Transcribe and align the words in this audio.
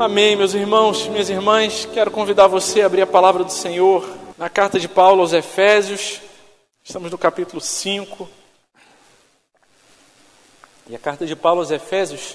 Amém, 0.00 0.34
meus 0.34 0.54
irmãos, 0.54 1.06
minhas 1.08 1.28
irmãs. 1.28 1.86
Quero 1.92 2.10
convidar 2.10 2.46
você 2.46 2.80
a 2.80 2.86
abrir 2.86 3.02
a 3.02 3.06
palavra 3.06 3.44
do 3.44 3.52
Senhor 3.52 4.02
na 4.38 4.48
carta 4.48 4.80
de 4.80 4.88
Paulo 4.88 5.20
aos 5.20 5.34
Efésios. 5.34 6.22
Estamos 6.82 7.10
no 7.10 7.18
capítulo 7.18 7.60
5. 7.60 8.26
E 10.88 10.96
a 10.96 10.98
carta 10.98 11.26
de 11.26 11.36
Paulo 11.36 11.60
aos 11.60 11.70
Efésios, 11.70 12.34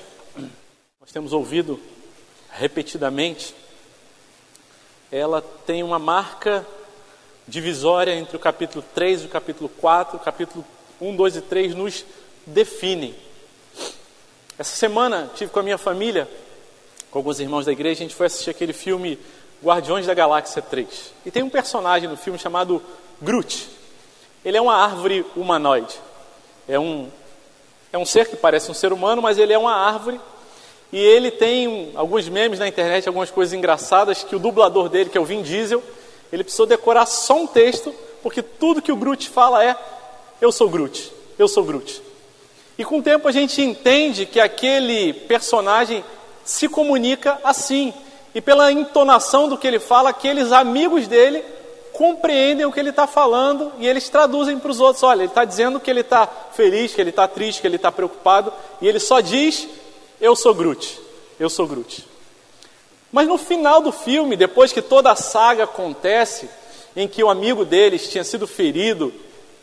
nós 1.02 1.12
temos 1.12 1.34
ouvido 1.34 1.80
repetidamente, 2.52 3.56
ela 5.12 5.42
tem 5.42 5.82
uma 5.82 5.98
marca 5.98 6.64
divisória 7.48 8.14
entre 8.14 8.38
o 8.38 8.40
capítulo 8.40 8.86
3 8.94 9.24
e 9.24 9.26
o 9.26 9.30
capítulo 9.30 9.70
4. 9.70 10.18
O 10.18 10.20
capítulo 10.20 10.64
1, 11.02 11.16
2 11.16 11.38
e 11.38 11.42
3 11.42 11.74
nos 11.74 12.06
definem. 12.46 13.16
Essa 14.56 14.76
semana 14.76 15.32
tive 15.34 15.52
com 15.52 15.60
a 15.60 15.64
minha 15.64 15.80
família 15.80 16.30
com 17.16 17.20
alguns 17.20 17.40
irmãos 17.40 17.66
da 17.66 17.72
igreja, 17.72 18.02
a 18.02 18.04
gente 18.04 18.14
foi 18.14 18.26
assistir 18.26 18.50
aquele 18.50 18.74
filme 18.74 19.18
Guardiões 19.64 20.06
da 20.06 20.14
Galáxia 20.14 20.62
3. 20.62 21.14
E 21.26 21.32
tem 21.32 21.44
um 21.44 21.50
personagem 21.50 22.10
no 22.10 22.18
filme 22.18 22.38
chamado 22.38 22.84
Groot. 23.22 23.70
Ele 24.44 24.58
é 24.58 24.62
uma 24.62 24.76
árvore 24.76 25.26
humanoide. 25.34 25.96
É 26.68 26.78
um, 26.78 27.08
é 27.94 27.98
um 27.98 28.06
ser 28.06 28.28
que 28.28 28.36
parece 28.36 28.70
um 28.70 28.74
ser 28.74 28.92
humano, 28.92 29.22
mas 29.22 29.38
ele 29.38 29.54
é 29.54 29.58
uma 29.58 29.74
árvore. 29.74 30.20
E 30.92 31.00
ele 31.00 31.32
tem 31.32 31.94
alguns 31.96 32.28
memes 32.28 32.60
na 32.60 32.68
internet, 32.68 33.08
algumas 33.08 33.32
coisas 33.32 33.54
engraçadas, 33.54 34.26
que 34.26 34.36
o 34.36 34.40
dublador 34.40 34.90
dele, 34.90 35.10
que 35.10 35.18
é 35.18 35.22
o 35.22 35.24
Vin 35.24 35.42
Diesel, 35.42 35.82
ele 36.34 36.44
precisou 36.44 36.66
decorar 36.66 37.06
só 37.06 37.38
um 37.38 37.48
texto, 37.48 37.96
porque 38.22 38.42
tudo 38.42 38.82
que 38.82 38.92
o 38.92 38.98
Groot 38.98 39.30
fala 39.30 39.64
é: 39.64 39.74
Eu 40.42 40.52
sou 40.52 40.70
Groot, 40.70 41.14
eu 41.40 41.48
sou 41.48 41.64
Groot. 41.64 42.02
E 42.78 42.84
com 42.84 43.00
o 43.00 43.02
tempo 43.02 43.26
a 43.26 43.32
gente 43.32 43.62
entende 43.62 44.26
que 44.26 44.38
aquele 44.38 45.14
personagem 45.14 46.04
se 46.46 46.70
comunica 46.70 47.40
assim. 47.44 47.94
E 48.34 48.40
pela 48.40 48.72
entonação 48.72 49.50
do 49.50 49.58
que 49.58 49.68
ele 49.68 49.80
fala, 49.80 50.12
aqueles 50.12 50.52
amigos 50.52 51.08
dele 51.08 51.44
compreendem 51.92 52.66
o 52.66 52.72
que 52.72 52.80
ele 52.80 52.90
está 52.90 53.08
falando 53.08 53.72
e 53.80 53.88
eles 53.88 54.08
traduzem 54.10 54.60
para 54.60 54.70
os 54.70 54.80
outros. 54.80 55.04
Olha, 55.04 55.22
ele 55.22 55.30
está 55.30 55.44
dizendo 55.44 55.80
que 55.80 55.90
ele 55.90 56.02
está 56.02 56.28
feliz, 56.28 56.94
que 56.94 57.02
ele 57.02 57.10
está 57.10 57.28
triste, 57.28 57.62
que 57.62 57.68
ele 57.68 57.78
está 57.78 57.92
preocupado, 57.92 58.54
e 58.82 58.88
ele 58.88 59.00
só 59.00 59.20
diz: 59.20 59.68
Eu 60.22 60.36
sou 60.36 60.54
Groot, 60.54 61.00
eu 61.40 61.50
sou 61.50 61.66
Groot. 61.66 62.06
Mas 63.12 63.28
no 63.28 63.38
final 63.38 63.82
do 63.82 63.94
filme, 63.94 64.36
depois 64.36 64.74
que 64.74 64.82
toda 64.82 65.10
a 65.10 65.16
saga 65.16 65.64
acontece, 65.64 66.50
em 66.96 67.08
que 67.08 67.24
o 67.24 67.30
amigo 67.30 67.64
deles 67.64 68.10
tinha 68.10 68.26
sido 68.26 68.46
ferido, 68.46 69.14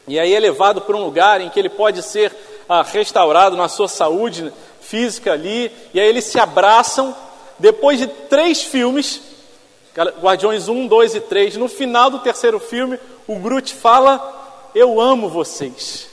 e 0.09 0.19
aí 0.19 0.35
é 0.35 0.41
levado 0.41 0.81
para 0.81 0.97
um 0.97 1.05
lugar 1.05 1.41
em 1.41 1.51
que 1.51 1.61
ele 1.61 1.69
pode 1.69 2.03
ser 2.03 2.35
ah, 2.73 2.83
restaurado 2.83 3.57
na 3.57 3.69
sua 3.69 3.89
saúde, 3.89 4.53
física 4.81 5.33
ali, 5.33 5.71
e 5.93 6.01
aí 6.01 6.09
eles 6.09 6.25
se 6.25 6.39
abraçam. 6.39 7.15
Depois 7.59 7.99
de 7.99 8.07
três 8.07 8.63
filmes, 8.63 9.21
Guardiões 10.21 10.69
1, 10.69 10.87
2 10.87 11.15
e 11.17 11.21
3, 11.21 11.57
no 11.57 11.69
final 11.69 12.09
do 12.09 12.19
terceiro 12.21 12.59
filme, 12.59 12.99
o 13.27 13.37
Groot 13.37 13.75
fala: 13.75 14.71
Eu 14.75 15.01
amo 15.01 15.29
vocês. 15.29 16.09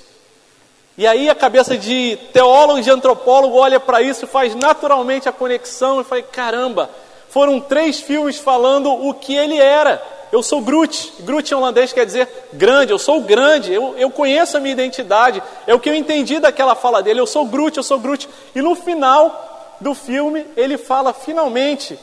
E 0.97 1.07
aí 1.07 1.29
a 1.29 1.35
cabeça 1.35 1.77
de 1.77 2.17
teólogo, 2.33 2.81
de 2.81 2.91
antropólogo 2.91 3.55
olha 3.55 3.79
para 3.79 4.01
isso 4.01 4.25
e 4.25 4.27
faz 4.27 4.53
naturalmente 4.53 5.29
a 5.29 5.31
conexão 5.31 6.01
e 6.01 6.03
fala: 6.03 6.21
caramba, 6.21 6.89
foram 7.29 7.61
três 7.61 8.01
filmes 8.01 8.37
falando 8.37 8.91
o 8.91 9.13
que 9.13 9.33
ele 9.33 9.57
era. 9.57 10.03
Eu 10.31 10.43
sou 10.43 10.61
Groot. 10.61 11.13
Groot 11.21 11.51
em 11.51 11.57
holandês 11.57 11.91
quer 11.91 12.05
dizer 12.05 12.27
grande, 12.53 12.91
eu 12.91 12.99
sou 12.99 13.21
grande, 13.21 13.73
eu, 13.73 13.97
eu 13.97 14.11
conheço 14.11 14.57
a 14.57 14.59
minha 14.59 14.73
identidade. 14.73 15.41
É 15.65 15.73
o 15.73 15.79
que 15.79 15.89
eu 15.89 15.95
entendi 15.95 16.39
daquela 16.39 16.75
fala 16.75 17.01
dele. 17.01 17.19
Eu 17.19 17.27
sou 17.27 17.45
Groot, 17.45 17.77
eu 17.77 17.83
sou 17.83 17.99
Groot. 17.99 18.29
E 18.53 18.61
no 18.61 18.75
final 18.75 19.77
do 19.79 19.93
filme, 19.95 20.45
ele 20.55 20.77
fala 20.77 21.13
finalmente: 21.13 21.97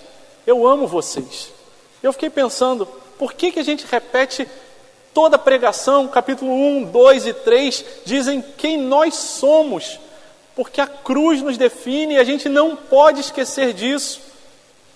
Eu 0.47 0.67
amo 0.67 0.87
vocês. 0.87 1.53
Eu 2.03 2.13
fiquei 2.13 2.31
pensando, 2.31 2.87
por 3.19 3.33
que, 3.33 3.53
que 3.53 3.61
a 3.61 3.65
gente 3.65 3.87
repete 3.89 4.47
toda 5.15 5.37
a 5.37 5.39
pregação, 5.39 6.07
capítulo 6.09 6.53
1, 6.53 6.85
2 6.85 7.27
e 7.27 7.33
3, 7.33 7.85
dizem 8.05 8.45
quem 8.57 8.77
nós 8.77 9.15
somos? 9.15 9.99
Porque 10.55 10.81
a 10.81 10.87
cruz 10.87 11.43
nos 11.43 11.57
define 11.57 12.15
e 12.15 12.19
a 12.19 12.25
gente 12.25 12.49
não 12.49 12.77
pode 12.77 13.21
esquecer 13.21 13.73
disso. 13.73 14.21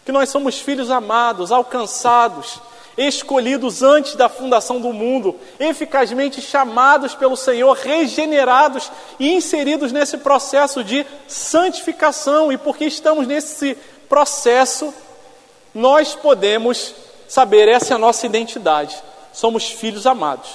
Que 0.04 0.12
nós 0.12 0.30
somos 0.30 0.58
filhos 0.58 0.90
amados, 0.90 1.52
alcançados, 1.52 2.58
escolhidos 3.06 3.82
antes 3.82 4.14
da 4.14 4.28
fundação 4.28 4.78
do 4.78 4.92
mundo, 4.92 5.34
eficazmente 5.58 6.40
chamados 6.42 7.14
pelo 7.14 7.34
Senhor, 7.34 7.74
regenerados 7.74 8.92
e 9.18 9.32
inseridos 9.32 9.90
nesse 9.90 10.18
processo 10.18 10.84
de 10.84 11.06
santificação. 11.26 12.52
E 12.52 12.58
porque 12.58 12.84
estamos 12.84 13.26
nesse 13.26 13.76
processo, 14.06 14.92
nós 15.74 16.14
podemos 16.14 16.94
saber 17.26 17.68
essa 17.68 17.94
é 17.94 17.96
a 17.96 17.98
nossa 17.98 18.26
identidade. 18.26 18.96
Somos 19.32 19.70
filhos 19.70 20.06
amados. 20.06 20.50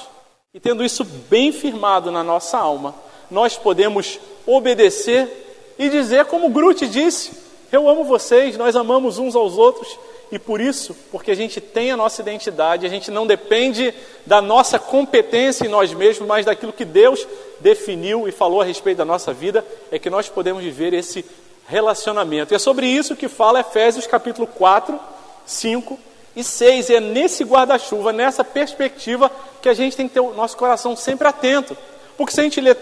E 0.53 0.59
tendo 0.59 0.85
isso 0.85 1.03
bem 1.03 1.51
firmado 1.51 2.11
na 2.11 2.23
nossa 2.23 2.59
alma, 2.59 2.94
nós 3.31 3.57
podemos 3.57 4.19
obedecer 4.45 5.73
e 5.79 5.89
dizer 5.89 6.25
como 6.25 6.50
Groot 6.50 6.88
disse: 6.88 7.31
Eu 7.72 7.89
amo 7.89 8.03
vocês, 8.03 8.55
nós 8.55 8.75
amamos 8.75 9.17
uns 9.17 9.35
aos 9.35 9.57
outros 9.57 9.97
e 10.31 10.40
por 10.40 10.59
isso, 10.59 10.96
porque 11.12 11.31
a 11.31 11.36
gente 11.36 11.62
tem 11.62 11.91
a 11.91 11.97
nossa 11.97 12.22
identidade, 12.22 12.86
a 12.86 12.90
gente 12.90 13.12
não 13.12 13.28
depende 13.28 13.94
da 14.25 14.41
nossa 14.41 14.80
competência 14.80 15.66
em 15.66 15.69
nós 15.69 15.94
mesmos, 15.94 16.28
mas 16.28 16.46
daquilo 16.46 16.74
que 16.74 16.84
Deus 16.84 17.28
definiu 17.59 18.28
e 18.28 18.31
falou 18.31 18.62
a 18.62 18.66
respeito 18.66 18.97
da 18.97 19.06
nossa 19.06 19.31
vida, 19.34 19.66
é 19.91 20.00
que 20.00 20.09
nós 20.09 20.28
podemos 20.28 20.64
viver 20.64 20.94
esse 20.94 21.24
relacionamento. 21.68 22.53
E 22.53 22.56
é 22.56 22.59
sobre 22.59 22.88
isso 22.88 23.16
que 23.16 23.28
fala 23.28 23.59
Efésios 23.59 24.08
capítulo 24.08 24.47
4, 24.47 25.00
5 25.46 26.00
e 26.35 26.44
6. 26.44 26.90
E 26.90 26.96
é 26.96 27.00
nesse 27.00 27.44
guarda-chuva, 27.44 28.12
nessa 28.12 28.44
perspectiva, 28.44 29.31
que 29.62 29.69
a 29.69 29.74
gente 29.74 29.96
tem 29.96 30.08
que 30.08 30.16
ter 30.16 30.19
o 30.19 30.34
nosso 30.34 30.58
coração 30.58 30.96
sempre 30.96 31.28
atento. 31.28 31.78
Porque 32.18 32.34
se 32.34 32.40
a 32.40 32.44
gente 32.44 32.59
lê 32.59 32.75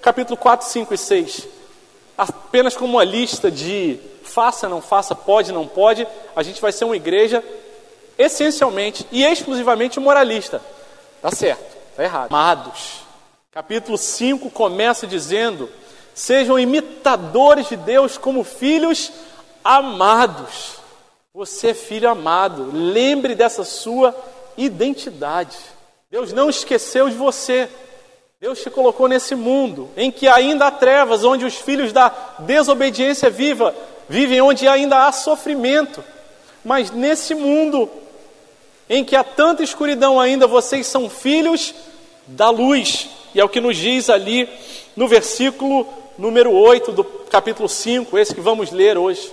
capítulo 0.00 0.36
4, 0.36 0.66
5 0.66 0.94
e 0.94 0.98
6 0.98 1.48
apenas 2.18 2.76
como 2.76 2.94
uma 2.94 3.04
lista 3.04 3.48
de 3.48 3.96
faça, 4.38 4.68
não 4.68 4.80
faça, 4.80 5.16
pode, 5.16 5.50
não 5.50 5.66
pode, 5.66 6.06
a 6.36 6.44
gente 6.44 6.60
vai 6.60 6.70
ser 6.70 6.84
uma 6.84 6.94
igreja 6.94 7.42
essencialmente 8.16 9.04
e 9.10 9.24
exclusivamente 9.24 9.98
moralista. 9.98 10.62
Tá 11.20 11.32
certo, 11.32 11.76
tá 11.96 12.04
errado. 12.04 12.32
Amados. 12.32 13.00
Capítulo 13.50 13.98
5 13.98 14.48
começa 14.50 15.08
dizendo: 15.08 15.68
Sejam 16.14 16.56
imitadores 16.56 17.68
de 17.68 17.76
Deus 17.76 18.16
como 18.16 18.44
filhos 18.44 19.10
amados. 19.64 20.78
Você 21.34 21.70
é 21.70 21.74
filho 21.74 22.08
amado, 22.08 22.70
lembre 22.72 23.34
dessa 23.34 23.64
sua 23.64 24.14
identidade. 24.56 25.58
Deus 26.12 26.32
não 26.32 26.48
esqueceu 26.48 27.08
de 27.08 27.16
você. 27.16 27.68
Deus 28.40 28.62
te 28.62 28.70
colocou 28.70 29.08
nesse 29.08 29.34
mundo 29.34 29.90
em 29.96 30.12
que 30.12 30.28
ainda 30.28 30.68
há 30.68 30.70
trevas, 30.70 31.24
onde 31.24 31.44
os 31.44 31.56
filhos 31.56 31.92
da 31.92 32.14
desobediência 32.38 33.28
viva 33.28 33.74
vivem 34.08 34.40
onde 34.40 34.66
ainda 34.66 35.06
há 35.06 35.12
sofrimento. 35.12 36.02
Mas 36.64 36.90
nesse 36.90 37.34
mundo 37.34 37.88
em 38.88 39.04
que 39.04 39.14
há 39.14 39.22
tanta 39.22 39.62
escuridão 39.62 40.18
ainda, 40.18 40.46
vocês 40.46 40.86
são 40.86 41.10
filhos 41.10 41.74
da 42.26 42.50
luz. 42.50 43.08
E 43.34 43.40
é 43.40 43.44
o 43.44 43.48
que 43.48 43.60
nos 43.60 43.76
diz 43.76 44.08
ali 44.08 44.48
no 44.96 45.06
versículo 45.06 45.86
número 46.16 46.52
8 46.52 46.90
do 46.92 47.04
capítulo 47.04 47.68
5, 47.68 48.18
esse 48.18 48.34
que 48.34 48.40
vamos 48.40 48.70
ler 48.70 48.98
hoje. 48.98 49.32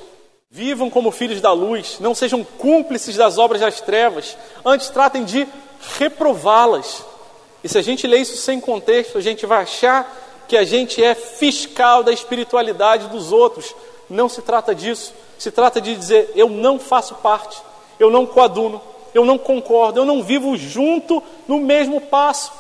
Vivam 0.51 0.89
como 0.89 1.11
filhos 1.11 1.41
da 1.41 1.51
luz, 1.51 1.97
não 1.99 2.13
sejam 2.13 2.43
cúmplices 2.43 3.15
das 3.15 3.37
obras 3.37 3.61
das 3.61 3.81
trevas, 3.81 4.37
antes 4.63 4.89
tratem 4.89 5.23
de 5.25 5.47
reprová-las. 5.97 7.03
E 7.63 7.67
se 7.67 7.77
a 7.77 7.81
gente 7.81 8.05
lê 8.05 8.19
isso 8.19 8.37
sem 8.37 8.61
contexto, 8.61 9.17
a 9.17 9.21
gente 9.21 9.45
vai 9.45 9.63
achar 9.63 10.45
que 10.47 10.55
a 10.55 10.63
gente 10.63 11.03
é 11.03 11.15
fiscal 11.15 12.03
da 12.03 12.13
espiritualidade 12.13 13.07
dos 13.07 13.31
outros, 13.31 13.75
não 14.09 14.29
se 14.29 14.41
trata 14.41 14.73
disso. 14.73 15.13
Se 15.37 15.51
trata 15.51 15.81
de 15.81 15.95
dizer: 15.95 16.31
eu 16.35 16.49
não 16.49 16.79
faço 16.79 17.15
parte, 17.15 17.61
eu 17.99 18.09
não 18.09 18.25
coaduno, 18.25 18.81
eu 19.13 19.25
não 19.25 19.37
concordo, 19.37 19.99
eu 19.99 20.05
não 20.05 20.23
vivo 20.23 20.55
junto 20.57 21.21
no 21.47 21.59
mesmo 21.59 22.01
passo. 22.01 22.51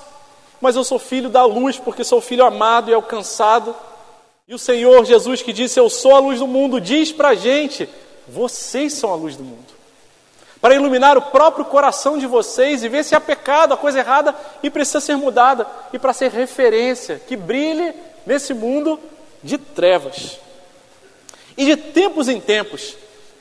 Mas 0.61 0.75
eu 0.75 0.83
sou 0.83 0.97
filho 0.97 1.29
da 1.29 1.43
luz, 1.43 1.77
porque 1.77 2.03
sou 2.03 2.21
filho 2.21 2.45
amado 2.45 2.89
e 2.89 2.93
alcançado. 2.93 3.75
E 4.47 4.53
o 4.53 4.59
Senhor 4.59 5.03
Jesus, 5.05 5.41
que 5.41 5.53
disse: 5.53 5.79
Eu 5.79 5.89
sou 5.89 6.15
a 6.15 6.19
luz 6.19 6.39
do 6.39 6.47
mundo, 6.47 6.79
diz 6.79 7.11
para 7.11 7.29
a 7.29 7.35
gente: 7.35 7.89
Vocês 8.27 8.93
são 8.93 9.11
a 9.11 9.15
luz 9.15 9.35
do 9.35 9.43
mundo. 9.43 9.75
Para 10.61 10.73
iluminar 10.73 11.17
o 11.17 11.21
próprio 11.21 11.65
coração 11.65 12.17
de 12.17 12.25
vocês 12.25 12.83
e 12.83 12.89
ver 12.89 13.03
se 13.03 13.13
há 13.13 13.21
pecado, 13.21 13.73
a 13.73 13.77
coisa 13.77 13.99
errada 13.99 14.33
e 14.63 14.69
precisa 14.69 14.99
ser 14.99 15.15
mudada, 15.15 15.67
e 15.93 15.99
para 15.99 16.13
ser 16.13 16.31
referência 16.31 17.21
que 17.27 17.35
brilhe 17.35 17.93
nesse 18.25 18.53
mundo 18.53 18.99
de 19.43 19.57
trevas. 19.59 20.39
E 21.57 21.65
de 21.65 21.77
tempos 21.77 22.27
em 22.27 22.39
tempos, 22.39 22.95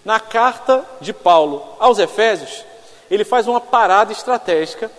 na 0.05 0.21
carta 0.21 0.85
de 1.01 1.13
Paulo 1.13 1.65
aos 1.79 1.99
Efésios, 1.99 2.65
ele 3.11 3.25
faz 3.25 3.49
uma 3.49 3.61
parada 3.61 4.13
estratégica. 4.13 4.91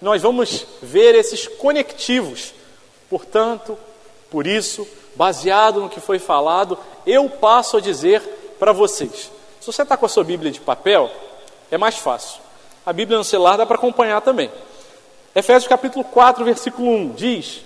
Nós 0.00 0.22
vamos 0.22 0.66
ver 0.82 1.14
esses 1.14 1.46
conectivos. 1.46 2.52
Portanto, 3.08 3.78
por 4.30 4.46
isso, 4.46 4.86
baseado 5.14 5.80
no 5.80 5.88
que 5.88 6.00
foi 6.00 6.18
falado, 6.18 6.78
eu 7.06 7.28
passo 7.28 7.76
a 7.76 7.80
dizer 7.80 8.20
para 8.58 8.72
vocês. 8.72 9.30
Se 9.60 9.66
você 9.72 9.82
está 9.82 9.96
com 9.96 10.06
a 10.06 10.08
sua 10.08 10.24
Bíblia 10.24 10.50
de 10.50 10.60
papel, 10.60 11.10
é 11.70 11.78
mais 11.78 11.96
fácil. 11.96 12.40
A 12.84 12.92
Bíblia 12.92 13.18
no 13.18 13.24
celular 13.24 13.56
dá 13.56 13.66
para 13.66 13.76
acompanhar 13.76 14.20
também. 14.20 14.50
Efésios 15.34 15.68
capítulo 15.68 16.04
4, 16.04 16.44
versículo 16.44 16.88
1 16.88 17.08
diz: 17.10 17.62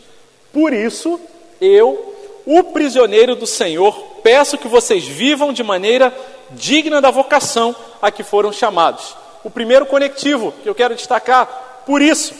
Por 0.53 0.73
isso 0.73 1.21
eu, 1.61 2.15
o 2.47 2.65
prisioneiro 2.65 3.37
do 3.37 3.47
Senhor, 3.47 4.10
peço 4.23 4.59
que 4.59 4.69
vocês 4.69 5.05
vivam 5.07 5.53
de 5.53 5.63
maneira 5.63 6.15
digna 6.51 7.01
da 7.01 7.11
vocação 7.11 7.75
a 8.01 8.11
que 8.11 8.23
foram 8.23 8.53
chamados. 8.53 9.17
O 9.43 9.51
primeiro 9.51 9.87
conectivo 9.87 10.53
que 10.63 10.69
eu 10.69 10.75
quero 10.75 10.95
destacar, 10.95 11.83
por 11.87 12.03
isso. 12.03 12.35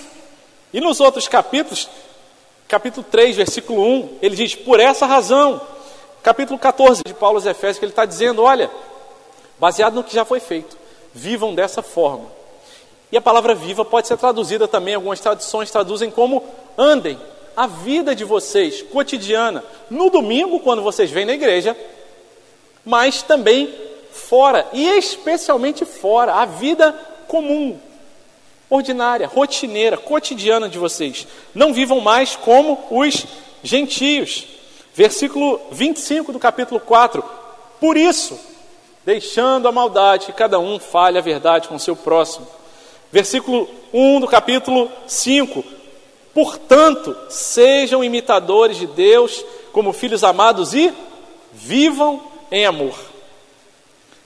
E 0.73 0.81
nos 0.81 1.01
outros 1.01 1.27
capítulos, 1.27 1.89
capítulo 2.69 3.05
3, 3.11 3.37
versículo 3.37 3.83
1, 3.83 4.19
ele 4.23 4.37
diz: 4.37 4.55
Por 4.55 4.79
essa 4.81 5.07
razão. 5.07 5.61
Capítulo 6.23 6.59
14 6.59 7.03
de 7.05 7.15
Paulo 7.15 7.39
aos 7.39 7.47
Efésios, 7.47 7.79
que 7.79 7.85
ele 7.85 7.93
está 7.93 8.05
dizendo: 8.05 8.43
Olha, 8.43 8.71
baseado 9.59 9.95
no 9.95 10.05
que 10.05 10.15
já 10.15 10.25
foi 10.25 10.39
feito, 10.39 10.77
vivam 11.15 11.55
dessa 11.55 11.83
forma. 11.83 12.27
E 13.11 13.17
a 13.17 13.21
palavra 13.21 13.55
viva 13.55 13.85
pode 13.85 14.07
ser 14.07 14.17
traduzida 14.17 14.69
também, 14.69 14.95
algumas 14.95 15.19
traduções 15.19 15.71
traduzem 15.71 16.11
como 16.11 16.45
andem. 16.79 17.19
A 17.61 17.67
vida 17.67 18.17
de 18.17 18.25
vocês, 18.25 18.81
cotidiana, 18.81 19.63
no 19.91 20.09
domingo, 20.09 20.61
quando 20.61 20.81
vocês 20.81 21.11
vêm 21.11 21.27
na 21.27 21.35
igreja, 21.35 21.77
mas 22.87 23.21
também 23.21 23.71
fora, 24.11 24.67
e 24.73 24.89
especialmente 24.97 25.85
fora, 25.85 26.37
a 26.37 26.47
vida 26.47 26.93
comum, 27.29 27.79
ordinária, 28.71 29.27
rotineira, 29.27 29.99
cotidiana 29.99 30.71
de 30.71 30.79
vocês. 30.79 31.27
Não 31.55 31.75
vivam 31.75 32.01
mais 32.01 32.35
como 32.35 32.83
os 32.91 33.27
gentios. 33.63 34.47
Versículo 34.95 35.61
25 35.71 36.33
do 36.33 36.39
capítulo 36.39 36.81
4. 36.81 37.23
Por 37.79 37.95
isso, 37.95 38.41
deixando 39.05 39.69
a 39.69 39.73
maldade, 39.73 40.25
que 40.25 40.33
cada 40.33 40.59
um 40.59 40.79
fale 40.79 41.19
a 41.19 41.21
verdade 41.21 41.69
com 41.69 41.75
o 41.75 41.79
seu 41.79 41.95
próximo. 41.95 42.47
Versículo 43.13 43.69
1 43.93 44.21
do 44.21 44.27
capítulo 44.27 44.91
5. 45.07 45.80
Portanto, 46.33 47.17
sejam 47.29 48.05
imitadores 48.05 48.77
de 48.77 48.87
Deus 48.87 49.45
como 49.73 49.93
filhos 49.93 50.23
amados 50.23 50.75
e 50.75 50.93
vivam 51.53 52.23
em 52.51 52.65
amor. 52.65 52.95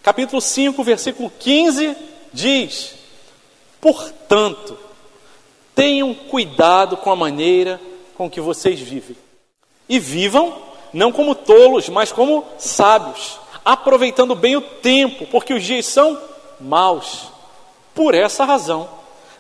Capítulo 0.03 0.41
5, 0.41 0.83
versículo 0.85 1.33
15 1.39 1.97
diz: 2.33 2.95
Portanto, 3.81 4.77
tenham 5.75 6.15
cuidado 6.15 6.97
com 6.97 7.11
a 7.11 7.17
maneira 7.17 7.81
com 8.17 8.31
que 8.31 8.41
vocês 8.41 8.79
vivem. 8.79 9.17
E 9.89 9.99
vivam 9.99 10.57
não 10.93 11.11
como 11.11 11.35
tolos, 11.35 11.89
mas 11.89 12.13
como 12.13 12.45
sábios, 12.57 13.39
aproveitando 13.65 14.35
bem 14.35 14.57
o 14.57 14.61
tempo, 14.61 15.27
porque 15.27 15.53
os 15.53 15.65
dias 15.65 15.87
são 15.87 16.19
maus. 16.61 17.29
Por 17.95 18.15
essa 18.15 18.45
razão, 18.45 18.89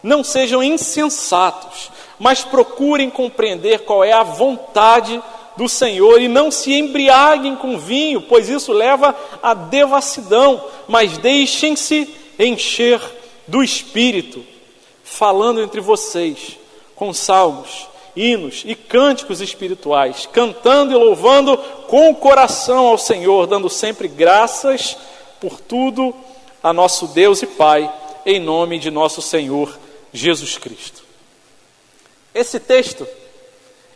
não 0.03 0.25
sejam 0.25 0.63
insensatos, 0.63 1.91
mas 2.19 2.45
procurem 2.45 3.11
compreender 3.11 3.81
qual 3.81 4.05
é 4.05 4.13
a 4.13 4.23
vontade 4.23 5.21
do 5.57 5.69
Senhor 5.69 6.21
e 6.21 6.29
não 6.29 6.51
se 6.51 6.73
embriaguem 6.73 7.57
com 7.57 7.79
vinho, 7.79 8.21
pois 8.23 8.49
isso 8.49 8.73
leva 8.73 9.15
à 9.43 9.55
devassidão, 9.55 10.65
mas 10.89 11.19
deixem-se 11.19 12.13
encher 12.39 13.01
do 13.47 13.63
Espírito, 13.63 14.45
falando 15.03 15.63
entre 15.63 15.81
vocês 15.81 16.59
com 16.97 17.13
salmos, 17.13 17.87
hinos 18.17 18.63
e 18.65 18.75
cânticos 18.75 19.41
espirituais, 19.41 20.29
cantando 20.33 20.93
e 20.93 20.97
louvando 20.97 21.57
com 21.89 22.11
o 22.11 22.15
coração 22.15 22.87
ao 22.87 22.99
Senhor, 22.99 23.47
dando 23.47 23.69
sempre 23.69 24.09
graças 24.09 24.97
por 25.41 25.61
tudo 25.61 26.15
a 26.63 26.73
nosso 26.73 27.09
Deus 27.09 27.43
e 27.43 27.47
Pai, 27.47 27.93
em 28.25 28.41
nome 28.41 28.79
de 28.79 28.91
nosso 28.91 29.21
Senhor 29.21 29.79
Jesus 30.13 30.57
Cristo. 30.57 31.04
Esse 32.35 32.59
texto 32.59 33.07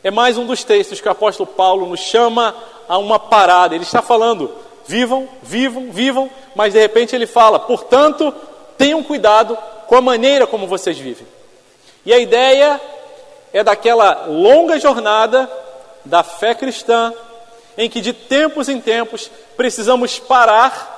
é 0.04 0.12
mais 0.12 0.38
um 0.38 0.46
dos 0.46 0.62
textos 0.62 1.00
que 1.00 1.08
o 1.08 1.10
apóstolo 1.10 1.48
Paulo 1.48 1.86
nos 1.86 1.98
chama 1.98 2.54
a 2.88 2.96
uma 2.96 3.18
parada. 3.18 3.74
Ele 3.74 3.82
está 3.82 4.00
falando, 4.00 4.54
vivam, 4.86 5.28
vivam, 5.42 5.90
vivam, 5.90 6.30
mas 6.54 6.72
de 6.72 6.78
repente 6.78 7.16
ele 7.16 7.26
fala, 7.26 7.58
portanto, 7.58 8.32
tenham 8.76 9.02
cuidado 9.02 9.58
com 9.88 9.96
a 9.96 10.00
maneira 10.00 10.46
como 10.46 10.68
vocês 10.68 10.96
vivem. 10.96 11.26
E 12.06 12.12
a 12.12 12.18
ideia 12.18 12.80
é 13.52 13.64
daquela 13.64 14.26
longa 14.26 14.78
jornada 14.78 15.50
da 16.04 16.22
fé 16.22 16.54
cristã, 16.54 17.12
em 17.76 17.90
que 17.90 18.00
de 18.00 18.12
tempos 18.12 18.68
em 18.68 18.80
tempos 18.80 19.28
precisamos 19.56 20.20
parar, 20.20 20.94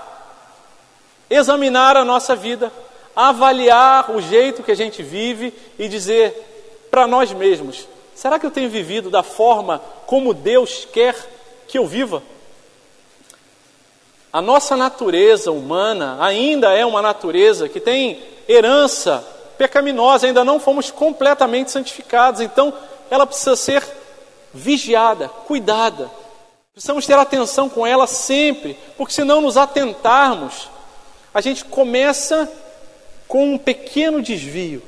examinar 1.30 1.96
a 1.96 2.04
nossa 2.04 2.36
vida, 2.36 2.70
avaliar 3.16 4.10
o 4.10 4.20
jeito 4.20 4.62
que 4.62 4.72
a 4.72 4.76
gente 4.76 5.02
vive 5.02 5.54
e 5.78 5.88
dizer 5.88 6.49
para 6.90 7.06
nós 7.06 7.32
mesmos: 7.32 7.86
será 8.14 8.38
que 8.38 8.46
eu 8.46 8.50
tenho 8.50 8.68
vivido 8.68 9.10
da 9.10 9.22
forma 9.22 9.80
como 10.06 10.34
Deus 10.34 10.86
quer 10.92 11.14
que 11.68 11.78
eu 11.78 11.86
viva? 11.86 12.22
A 14.32 14.40
nossa 14.40 14.76
natureza 14.76 15.50
humana 15.50 16.18
ainda 16.20 16.72
é 16.72 16.86
uma 16.86 17.02
natureza 17.02 17.68
que 17.68 17.80
tem 17.80 18.22
herança 18.48 19.26
pecaminosa, 19.58 20.26
ainda 20.26 20.44
não 20.44 20.60
fomos 20.60 20.90
completamente 20.90 21.70
santificados, 21.70 22.40
então 22.40 22.72
ela 23.10 23.26
precisa 23.26 23.56
ser 23.56 23.84
vigiada, 24.54 25.28
cuidada. 25.28 26.10
Precisamos 26.72 27.06
ter 27.06 27.14
atenção 27.14 27.68
com 27.68 27.86
ela 27.86 28.06
sempre, 28.06 28.78
porque 28.96 29.12
se 29.12 29.24
não 29.24 29.40
nos 29.40 29.56
atentarmos, 29.56 30.68
a 31.34 31.40
gente 31.40 31.64
começa 31.64 32.50
com 33.26 33.54
um 33.54 33.58
pequeno 33.58 34.22
desvio 34.22 34.82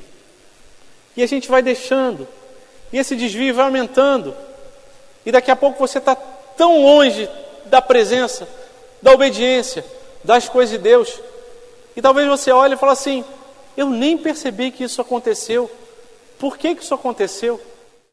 e 1.15 1.23
a 1.23 1.27
gente 1.27 1.49
vai 1.49 1.61
deixando, 1.61 2.27
e 2.91 2.97
esse 2.97 3.15
desvio 3.15 3.53
vai 3.53 3.65
aumentando, 3.65 4.35
e 5.25 5.31
daqui 5.31 5.51
a 5.51 5.55
pouco 5.55 5.79
você 5.79 5.97
está 5.97 6.15
tão 6.15 6.81
longe 6.81 7.29
da 7.65 7.81
presença, 7.81 8.47
da 9.01 9.11
obediência, 9.11 9.85
das 10.23 10.47
coisas 10.47 10.71
de 10.71 10.77
Deus, 10.77 11.19
e 11.95 12.01
talvez 12.01 12.27
você 12.27 12.51
olhe 12.51 12.73
e 12.73 12.77
fale 12.77 12.91
assim: 12.93 13.23
eu 13.75 13.89
nem 13.89 14.17
percebi 14.17 14.71
que 14.71 14.83
isso 14.83 15.01
aconteceu. 15.01 15.69
Por 16.39 16.57
que, 16.57 16.75
que 16.75 16.83
isso 16.83 16.93
aconteceu? 16.93 17.59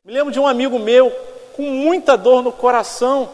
Me 0.05 0.12
lembro 0.12 0.32
de 0.32 0.41
um 0.41 0.47
amigo 0.47 0.79
meu 0.79 1.11
com 1.55 1.62
muita 1.62 2.17
dor 2.17 2.43
no 2.43 2.52
coração. 2.52 3.29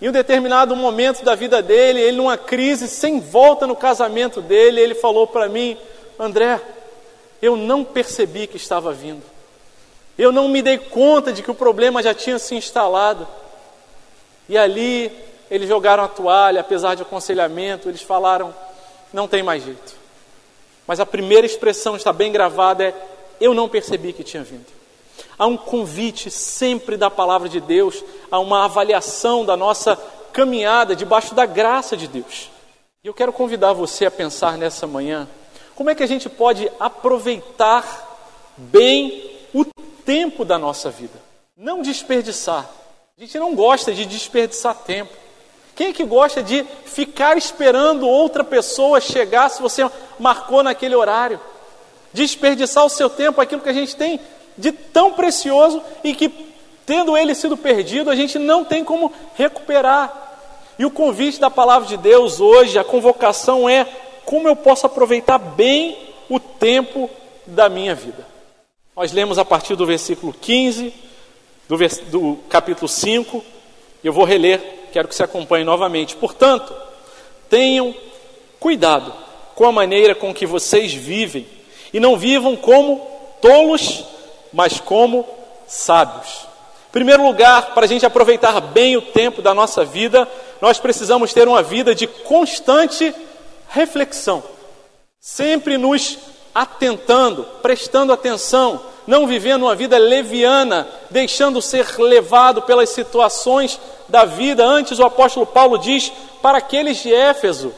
Em 0.00 0.08
um 0.08 0.12
determinado 0.12 0.74
momento 0.74 1.24
da 1.24 1.34
vida 1.34 1.62
dele, 1.62 2.00
ele 2.00 2.16
numa 2.16 2.36
crise 2.36 2.88
sem 2.88 3.20
volta 3.20 3.66
no 3.66 3.76
casamento 3.76 4.40
dele, 4.40 4.80
ele 4.80 4.94
falou 4.94 5.26
para 5.26 5.48
mim: 5.48 5.76
André, 6.18 6.60
eu 7.44 7.58
não 7.58 7.84
percebi 7.84 8.46
que 8.46 8.56
estava 8.56 8.90
vindo. 8.90 9.22
Eu 10.16 10.32
não 10.32 10.48
me 10.48 10.62
dei 10.62 10.78
conta 10.78 11.30
de 11.30 11.42
que 11.42 11.50
o 11.50 11.54
problema 11.54 12.02
já 12.02 12.14
tinha 12.14 12.38
se 12.38 12.54
instalado. 12.54 13.28
E 14.48 14.56
ali 14.56 15.12
eles 15.50 15.68
jogaram 15.68 16.04
a 16.04 16.08
toalha, 16.08 16.62
apesar 16.62 16.94
de 16.94 17.02
aconselhamento, 17.02 17.86
eles 17.86 18.00
falaram: 18.00 18.54
não 19.12 19.28
tem 19.28 19.42
mais 19.42 19.62
jeito. 19.62 19.94
Mas 20.86 21.00
a 21.00 21.04
primeira 21.04 21.44
expressão 21.46 21.96
está 21.96 22.14
bem 22.14 22.32
gravada 22.32 22.82
é: 22.82 22.94
eu 23.38 23.52
não 23.52 23.68
percebi 23.68 24.14
que 24.14 24.24
tinha 24.24 24.42
vindo. 24.42 24.72
Há 25.38 25.46
um 25.46 25.58
convite 25.58 26.30
sempre 26.30 26.96
da 26.96 27.10
palavra 27.10 27.46
de 27.46 27.60
Deus, 27.60 28.02
a 28.30 28.38
uma 28.38 28.64
avaliação 28.64 29.44
da 29.44 29.54
nossa 29.54 29.96
caminhada 30.32 30.96
debaixo 30.96 31.34
da 31.34 31.44
graça 31.44 31.94
de 31.94 32.08
Deus. 32.08 32.50
E 33.02 33.06
eu 33.06 33.12
quero 33.12 33.34
convidar 33.34 33.74
você 33.74 34.06
a 34.06 34.10
pensar 34.10 34.56
nessa 34.56 34.86
manhã, 34.86 35.28
como 35.74 35.90
é 35.90 35.94
que 35.94 36.02
a 36.02 36.08
gente 36.08 36.28
pode 36.28 36.70
aproveitar 36.78 37.84
bem 38.56 39.30
o 39.52 39.64
tempo 40.04 40.44
da 40.44 40.58
nossa 40.58 40.90
vida? 40.90 41.20
Não 41.56 41.82
desperdiçar. 41.82 42.68
A 43.16 43.20
gente 43.20 43.38
não 43.38 43.54
gosta 43.54 43.92
de 43.92 44.06
desperdiçar 44.06 44.74
tempo. 44.74 45.12
Quem 45.74 45.88
é 45.88 45.92
que 45.92 46.04
gosta 46.04 46.42
de 46.42 46.64
ficar 46.84 47.36
esperando 47.36 48.08
outra 48.08 48.44
pessoa 48.44 49.00
chegar 49.00 49.48
se 49.48 49.60
você 49.60 49.88
marcou 50.18 50.62
naquele 50.62 50.94
horário? 50.94 51.40
Desperdiçar 52.12 52.84
o 52.84 52.88
seu 52.88 53.10
tempo, 53.10 53.40
aquilo 53.40 53.60
que 53.60 53.68
a 53.68 53.74
gente 53.74 53.96
tem 53.96 54.20
de 54.56 54.70
tão 54.70 55.12
precioso 55.12 55.82
e 56.04 56.14
que, 56.14 56.28
tendo 56.86 57.16
ele 57.16 57.34
sido 57.34 57.56
perdido, 57.56 58.10
a 58.10 58.14
gente 58.14 58.38
não 58.38 58.64
tem 58.64 58.84
como 58.84 59.12
recuperar. 59.34 60.22
E 60.78 60.84
o 60.84 60.90
convite 60.90 61.40
da 61.40 61.50
palavra 61.50 61.88
de 61.88 61.96
Deus 61.96 62.40
hoje, 62.40 62.78
a 62.78 62.84
convocação 62.84 63.68
é: 63.68 63.86
como 64.24 64.48
eu 64.48 64.56
posso 64.56 64.86
aproveitar 64.86 65.38
bem 65.38 65.96
o 66.28 66.38
tempo 66.38 67.10
da 67.46 67.68
minha 67.68 67.94
vida? 67.94 68.26
Nós 68.96 69.12
lemos 69.12 69.38
a 69.38 69.44
partir 69.44 69.76
do 69.76 69.86
versículo 69.86 70.32
15, 70.32 70.92
do, 71.68 71.76
vers... 71.76 71.98
do 71.98 72.38
capítulo 72.48 72.88
5, 72.88 73.44
eu 74.02 74.12
vou 74.12 74.24
reler 74.24 74.74
quero 74.94 75.08
que 75.08 75.14
se 75.16 75.24
acompanhe 75.24 75.64
novamente. 75.64 76.14
Portanto, 76.14 76.72
tenham 77.50 77.92
cuidado 78.60 79.12
com 79.56 79.66
a 79.66 79.72
maneira 79.72 80.14
com 80.14 80.32
que 80.32 80.46
vocês 80.46 80.94
vivem 80.94 81.44
e 81.92 81.98
não 81.98 82.16
vivam 82.16 82.54
como 82.54 83.04
tolos, 83.42 84.04
mas 84.52 84.78
como 84.78 85.26
sábios. 85.66 86.46
Em 86.88 86.92
primeiro 86.92 87.26
lugar, 87.26 87.74
para 87.74 87.86
a 87.86 87.88
gente 87.88 88.06
aproveitar 88.06 88.60
bem 88.60 88.96
o 88.96 89.02
tempo 89.02 89.42
da 89.42 89.52
nossa 89.52 89.84
vida, 89.84 90.28
nós 90.60 90.78
precisamos 90.78 91.32
ter 91.32 91.48
uma 91.48 91.60
vida 91.60 91.92
de 91.92 92.06
constante 92.06 93.12
reflexão, 93.68 94.42
sempre 95.20 95.76
nos 95.76 96.18
atentando, 96.54 97.44
prestando 97.62 98.12
atenção, 98.12 98.80
não 99.06 99.26
vivendo 99.26 99.64
uma 99.64 99.74
vida 99.74 99.98
leviana, 99.98 100.86
deixando 101.10 101.60
ser 101.60 101.98
levado 101.98 102.62
pelas 102.62 102.90
situações 102.90 103.78
da 104.08 104.24
vida. 104.24 104.64
Antes 104.64 104.98
o 104.98 105.04
apóstolo 105.04 105.46
Paulo 105.46 105.78
diz 105.78 106.12
para 106.40 106.58
aqueles 106.58 106.98
de 106.98 107.12
Éfeso: 107.12 107.72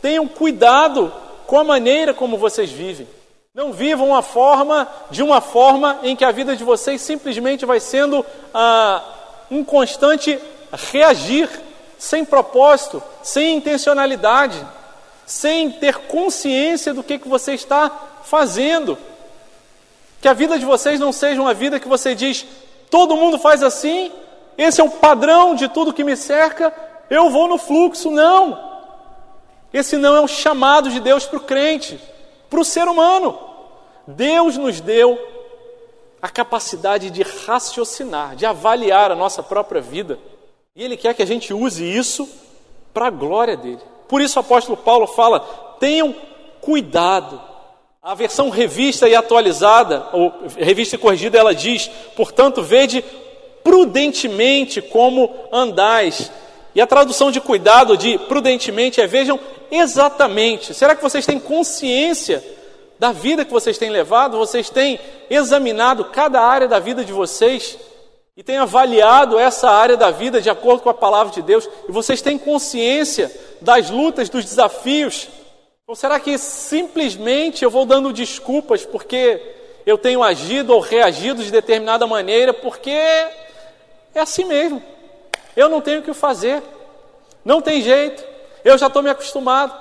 tenham 0.00 0.26
cuidado 0.28 1.12
com 1.46 1.58
a 1.58 1.64
maneira 1.64 2.14
como 2.14 2.38
vocês 2.38 2.70
vivem. 2.70 3.06
Não 3.52 3.72
vivam 3.72 4.08
uma 4.08 4.22
forma 4.22 4.88
de 5.10 5.22
uma 5.22 5.40
forma 5.40 5.98
em 6.04 6.14
que 6.14 6.24
a 6.24 6.30
vida 6.30 6.54
de 6.54 6.62
vocês 6.62 7.00
simplesmente 7.02 7.66
vai 7.66 7.80
sendo 7.80 8.24
ah, 8.54 9.02
um 9.50 9.64
constante 9.64 10.38
reagir 10.92 11.48
sem 11.98 12.24
propósito, 12.24 13.02
sem 13.22 13.56
intencionalidade, 13.56 14.64
sem 15.30 15.70
ter 15.70 15.96
consciência 16.08 16.92
do 16.92 17.04
que, 17.04 17.16
que 17.16 17.28
você 17.28 17.54
está 17.54 17.88
fazendo. 18.24 18.98
Que 20.20 20.26
a 20.26 20.32
vida 20.32 20.58
de 20.58 20.64
vocês 20.64 20.98
não 20.98 21.12
seja 21.12 21.40
uma 21.40 21.54
vida 21.54 21.78
que 21.78 21.86
você 21.86 22.16
diz, 22.16 22.44
todo 22.90 23.16
mundo 23.16 23.38
faz 23.38 23.62
assim, 23.62 24.10
esse 24.58 24.80
é 24.80 24.84
o 24.84 24.90
padrão 24.90 25.54
de 25.54 25.68
tudo 25.68 25.92
que 25.92 26.02
me 26.02 26.16
cerca, 26.16 26.74
eu 27.08 27.30
vou 27.30 27.46
no 27.46 27.58
fluxo. 27.58 28.10
Não! 28.10 28.58
Esse 29.72 29.96
não 29.96 30.16
é 30.16 30.20
o 30.20 30.26
chamado 30.26 30.90
de 30.90 30.98
Deus 30.98 31.26
para 31.26 31.38
o 31.38 31.44
crente, 31.44 32.00
para 32.50 32.58
o 32.58 32.64
ser 32.64 32.88
humano. 32.88 33.38
Deus 34.08 34.56
nos 34.56 34.80
deu 34.80 35.16
a 36.20 36.28
capacidade 36.28 37.08
de 37.08 37.22
raciocinar, 37.22 38.34
de 38.34 38.44
avaliar 38.44 39.12
a 39.12 39.16
nossa 39.16 39.44
própria 39.44 39.80
vida. 39.80 40.18
E 40.74 40.82
Ele 40.82 40.96
quer 40.96 41.14
que 41.14 41.22
a 41.22 41.26
gente 41.26 41.54
use 41.54 41.84
isso 41.84 42.28
para 42.92 43.06
a 43.06 43.10
glória 43.10 43.56
dele. 43.56 43.90
Por 44.10 44.20
isso 44.20 44.38
o 44.38 44.40
apóstolo 44.40 44.76
Paulo 44.76 45.06
fala: 45.06 45.38
tenham 45.78 46.14
cuidado 46.60 47.40
a 48.02 48.12
versão 48.12 48.50
revista 48.50 49.08
e 49.08 49.14
atualizada, 49.14 50.08
ou 50.12 50.32
revista 50.58 50.96
e 50.96 50.98
corrigida, 50.98 51.38
ela 51.38 51.54
diz: 51.54 51.88
portanto, 52.16 52.60
vede 52.60 53.04
prudentemente 53.62 54.82
como 54.82 55.32
andais. 55.52 56.32
E 56.74 56.80
a 56.80 56.86
tradução 56.88 57.30
de 57.30 57.40
cuidado 57.40 57.96
de 57.96 58.18
prudentemente 58.18 59.00
é 59.00 59.06
vejam 59.06 59.38
exatamente. 59.70 60.74
Será 60.74 60.96
que 60.96 61.02
vocês 61.02 61.24
têm 61.24 61.38
consciência 61.38 62.42
da 62.98 63.12
vida 63.12 63.44
que 63.44 63.52
vocês 63.52 63.78
têm 63.78 63.90
levado? 63.90 64.38
Vocês 64.38 64.70
têm 64.70 64.98
examinado 65.28 66.06
cada 66.06 66.40
área 66.40 66.66
da 66.66 66.80
vida 66.80 67.04
de 67.04 67.12
vocês 67.12 67.78
e 68.40 68.42
têm 68.42 68.56
avaliado 68.56 69.38
essa 69.38 69.68
área 69.70 69.98
da 69.98 70.10
vida 70.10 70.40
de 70.40 70.48
acordo 70.48 70.80
com 70.80 70.88
a 70.88 70.94
palavra 70.94 71.30
de 71.30 71.42
Deus? 71.42 71.68
E 71.86 71.92
vocês 71.92 72.22
têm 72.22 72.38
consciência 72.38 73.30
das 73.60 73.90
lutas, 73.90 74.30
dos 74.30 74.46
desafios 74.46 75.28
ou 75.86 75.94
será 75.94 76.18
que 76.18 76.38
simplesmente 76.38 77.62
eu 77.62 77.70
vou 77.70 77.84
dando 77.84 78.14
desculpas 78.14 78.82
porque 78.82 79.42
eu 79.84 79.98
tenho 79.98 80.22
agido 80.22 80.72
ou 80.72 80.80
reagido 80.80 81.44
de 81.44 81.50
determinada 81.50 82.06
maneira 82.06 82.54
porque 82.54 82.90
é 82.90 83.30
assim 84.14 84.46
mesmo? 84.46 84.82
Eu 85.54 85.68
não 85.68 85.82
tenho 85.82 86.00
o 86.00 86.02
que 86.02 86.14
fazer, 86.14 86.62
não 87.44 87.60
tem 87.60 87.82
jeito, 87.82 88.24
eu 88.64 88.78
já 88.78 88.86
estou 88.86 89.02
me 89.02 89.10
acostumado. 89.10 89.78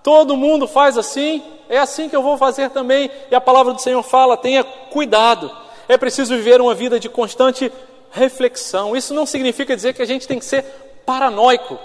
Todo 0.00 0.36
mundo 0.36 0.68
faz 0.68 0.96
assim, 0.96 1.42
é 1.68 1.78
assim 1.78 2.08
que 2.08 2.14
eu 2.14 2.22
vou 2.22 2.38
fazer 2.38 2.70
também. 2.70 3.10
E 3.28 3.34
a 3.34 3.40
palavra 3.40 3.72
do 3.72 3.80
Senhor 3.80 4.02
fala: 4.04 4.36
tenha 4.36 4.62
cuidado. 4.62 5.50
É 5.90 5.98
preciso 5.98 6.36
viver 6.36 6.60
uma 6.60 6.72
vida 6.72 7.00
de 7.00 7.08
constante 7.08 7.72
reflexão. 8.12 8.94
Isso 8.94 9.12
não 9.12 9.26
significa 9.26 9.74
dizer 9.74 9.92
que 9.92 10.00
a 10.00 10.06
gente 10.06 10.28
tem 10.28 10.38
que 10.38 10.44
ser 10.44 10.62
paranoico 11.04 11.76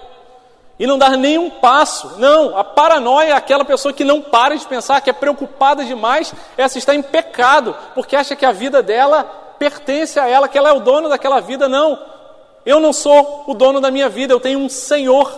e 0.77 0.85
não 0.85 0.95
dar 0.95 1.17
nenhum 1.17 1.49
passo. 1.49 2.19
Não, 2.19 2.55
a 2.55 2.63
paranoia 2.63 3.29
é 3.29 3.31
aquela 3.31 3.65
pessoa 3.65 3.91
que 3.91 4.03
não 4.03 4.21
para 4.21 4.55
de 4.55 4.67
pensar, 4.67 5.01
que 5.01 5.09
é 5.09 5.13
preocupada 5.13 5.83
demais, 5.83 6.31
essa 6.55 6.77
está 6.77 6.93
em 6.93 7.01
pecado, 7.01 7.75
porque 7.95 8.15
acha 8.15 8.35
que 8.35 8.45
a 8.45 8.51
vida 8.51 8.83
dela 8.83 9.23
pertence 9.57 10.19
a 10.19 10.27
ela, 10.27 10.47
que 10.47 10.57
ela 10.59 10.69
é 10.69 10.73
o 10.73 10.81
dono 10.81 11.09
daquela 11.09 11.39
vida. 11.39 11.67
Não, 11.67 11.99
eu 12.63 12.79
não 12.79 12.93
sou 12.93 13.45
o 13.47 13.55
dono 13.55 13.81
da 13.81 13.89
minha 13.89 14.07
vida, 14.07 14.31
eu 14.31 14.39
tenho 14.39 14.59
um 14.59 14.69
Senhor, 14.69 15.33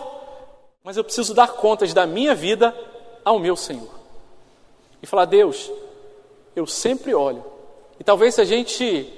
mas 0.84 0.98
eu 0.98 1.06
preciso 1.06 1.34
dar 1.34 1.54
contas 1.54 1.94
da 1.94 2.06
minha 2.06 2.36
vida 2.36 2.76
ao 3.24 3.40
meu 3.40 3.56
Senhor. 3.56 3.96
E 5.02 5.08
falar, 5.08 5.24
Deus, 5.24 5.72
eu 6.54 6.68
sempre 6.68 7.16
olho. 7.16 7.56
E 8.00 8.04
talvez 8.04 8.36
se 8.36 8.42
a 8.42 8.46
gente 8.46 9.12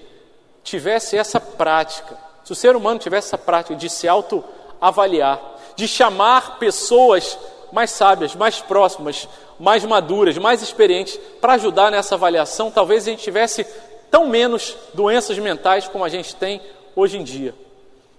tivesse 0.64 1.18
essa 1.18 1.40
prática, 1.40 2.18
se 2.44 2.52
o 2.52 2.56
ser 2.56 2.76
humano 2.76 3.00
tivesse 3.00 3.28
essa 3.28 3.38
prática 3.38 3.76
de 3.76 3.90
se 3.90 4.08
autoavaliar, 4.08 5.40
de 5.76 5.88
chamar 5.88 6.60
pessoas 6.60 7.38
mais 7.72 7.92
sábias, 7.92 8.36
mais 8.36 8.60
próximas, 8.60 9.28
mais 9.60 9.84
maduras, 9.84 10.38
mais 10.38 10.62
experientes 10.62 11.20
para 11.40 11.54
ajudar 11.54 11.92
nessa 11.92 12.16
avaliação, 12.16 12.72
talvez 12.72 13.04
a 13.04 13.12
gente 13.12 13.24
tivesse 13.24 13.66
tão 14.10 14.28
menos 14.28 14.76
doenças 14.94 15.38
mentais 15.38 15.88
como 15.88 16.04
a 16.04 16.10
gente 16.10 16.36
tem 16.36 16.62
hoje 16.96 17.18
em 17.18 17.24
dia. 17.24 17.54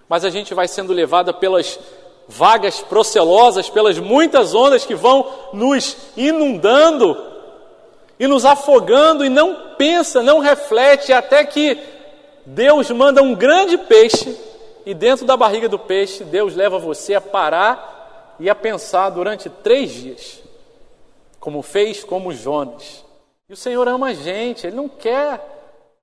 Mas 0.07 0.23
a 0.23 0.29
gente 0.29 0.53
vai 0.53 0.67
sendo 0.67 0.93
levada 0.93 1.33
pelas 1.33 1.79
vagas 2.27 2.79
procelosas, 2.79 3.69
pelas 3.69 3.97
muitas 3.97 4.53
ondas 4.53 4.85
que 4.85 4.95
vão 4.95 5.27
nos 5.53 5.97
inundando 6.15 7.30
e 8.21 8.27
nos 8.27 8.45
afogando 8.45 9.25
e 9.25 9.29
não 9.29 9.73
pensa, 9.79 10.21
não 10.21 10.37
reflete 10.37 11.11
até 11.11 11.43
que 11.43 11.75
Deus 12.45 12.91
manda 12.91 13.23
um 13.23 13.33
grande 13.33 13.79
peixe 13.79 14.37
e 14.85 14.93
dentro 14.93 15.25
da 15.25 15.35
barriga 15.35 15.67
do 15.67 15.79
peixe, 15.79 16.23
Deus 16.23 16.55
leva 16.55 16.77
você 16.77 17.15
a 17.15 17.19
parar 17.19 18.35
e 18.39 18.47
a 18.47 18.53
pensar 18.53 19.09
durante 19.09 19.49
três 19.49 19.89
dias, 19.91 20.39
como 21.39 21.63
fez 21.63 22.03
como 22.03 22.31
Jonas. 22.31 23.03
E 23.49 23.53
o 23.53 23.57
Senhor 23.57 23.87
ama 23.87 24.09
a 24.09 24.13
gente, 24.13 24.67
Ele 24.67 24.75
não 24.75 24.87
quer 24.87 25.41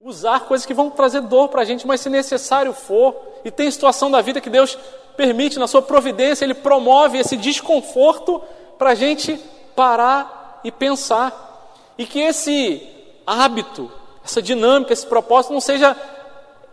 usar 0.01 0.41
coisas 0.41 0.67
que 0.67 0.75
vão 0.75 0.91
trazer 0.91 1.21
dor 1.21 1.49
para 1.49 1.63
a 1.63 1.65
gente, 1.65 1.87
mas 1.87 2.01
se 2.01 2.11
necessário 2.11 2.73
for, 2.73 3.15
e 3.45 3.51
tem 3.53 3.71
situação 3.71 4.11
da 4.11 4.21
vida 4.21 4.41
que 4.41 4.51
Deus 4.51 4.77
permite, 5.17 5.57
na 5.57 5.69
sua 5.69 5.83
providência, 5.83 6.45
Ele 6.45 6.55
promove 6.55 7.17
esse 7.17 7.37
desconforto 7.37 8.43
para 8.77 8.91
a 8.91 8.95
gente 8.97 9.39
parar 9.77 10.61
e 10.65 10.73
pensar. 10.73 11.45
E 11.99 12.07
que 12.07 12.21
esse 12.21 12.81
hábito, 13.27 13.91
essa 14.25 14.41
dinâmica, 14.41 14.93
esse 14.93 15.07
propósito 15.07 15.53
não 15.53 15.61
seja 15.61 15.97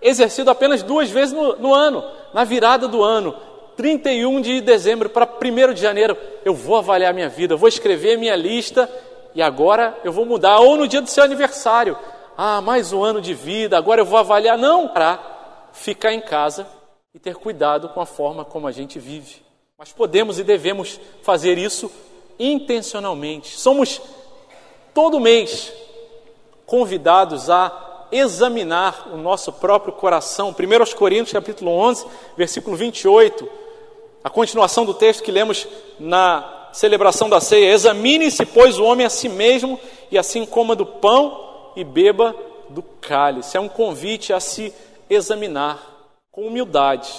exercido 0.02 0.52
apenas 0.52 0.84
duas 0.84 1.10
vezes 1.10 1.34
no, 1.34 1.56
no 1.56 1.74
ano, 1.74 2.04
na 2.34 2.44
virada 2.44 2.88
do 2.88 3.04
ano. 3.04 3.36
31 3.76 4.40
de 4.40 4.62
dezembro 4.62 5.10
para 5.10 5.28
1 5.28 5.74
de 5.74 5.82
janeiro, 5.82 6.16
eu 6.46 6.54
vou 6.54 6.78
avaliar 6.78 7.14
minha 7.14 7.28
vida, 7.28 7.56
eu 7.56 7.58
vou 7.58 7.68
escrever 7.68 8.18
minha 8.18 8.36
lista 8.36 8.90
e 9.34 9.42
agora 9.42 9.98
eu 10.04 10.14
vou 10.14 10.26
mudar. 10.26 10.60
Ou 10.60 10.78
no 10.78 10.88
dia 10.88 11.02
do 11.02 11.10
seu 11.10 11.24
aniversário, 11.24 11.98
ah, 12.38 12.62
mais 12.62 12.94
um 12.94 13.04
ano 13.04 13.20
de 13.20 13.34
vida, 13.34 13.78
agora 13.78 14.02
eu 14.02 14.06
vou 14.06 14.20
avaliar. 14.20 14.58
Não, 14.58 14.88
para 14.88 15.20
ficar 15.74 16.14
em 16.14 16.22
casa 16.22 16.66
e 17.14 17.20
ter 17.20 17.36
cuidado 17.36 17.90
com 17.90 18.00
a 18.00 18.06
forma 18.06 18.46
como 18.46 18.68
a 18.68 18.72
gente 18.72 19.00
vive. 19.00 19.44
Mas 19.78 19.92
podemos 19.92 20.40
e 20.40 20.44
devemos 20.44 21.00
fazer 21.22 21.58
isso 21.58 21.92
intencionalmente. 22.40 23.58
Somos 23.58 24.02
todo 24.96 25.20
mês 25.20 25.74
convidados 26.66 27.50
a 27.50 28.08
examinar 28.14 29.10
o 29.14 29.18
nosso 29.18 29.52
próprio 29.52 29.92
coração. 29.92 30.56
1 30.58 30.96
Coríntios 30.96 31.34
capítulo 31.34 31.70
11, 31.70 32.08
versículo 32.38 32.78
28, 32.78 33.48
a 34.24 34.30
continuação 34.30 34.86
do 34.86 34.94
texto 34.94 35.22
que 35.22 35.34
lemos 35.34 35.68
na 36.00 36.70
celebração 36.72 37.30
da 37.30 37.42
ceia. 37.42 37.74
Examine-se, 37.74 38.46
pois, 38.46 38.80
o 38.80 38.86
homem 38.86 39.06
a 39.06 39.10
si 39.10 39.28
mesmo, 39.28 39.78
e 40.10 40.18
assim 40.18 40.46
coma 40.46 40.78
do 40.78 40.86
pão 40.86 41.74
e 41.76 41.84
beba 41.84 42.34
do 42.70 42.82
cálice. 42.82 43.58
É 43.58 43.60
um 43.60 43.68
convite 43.68 44.32
a 44.32 44.40
se 44.40 44.74
examinar 45.10 45.78
com 46.32 46.48
humildade. 46.48 47.12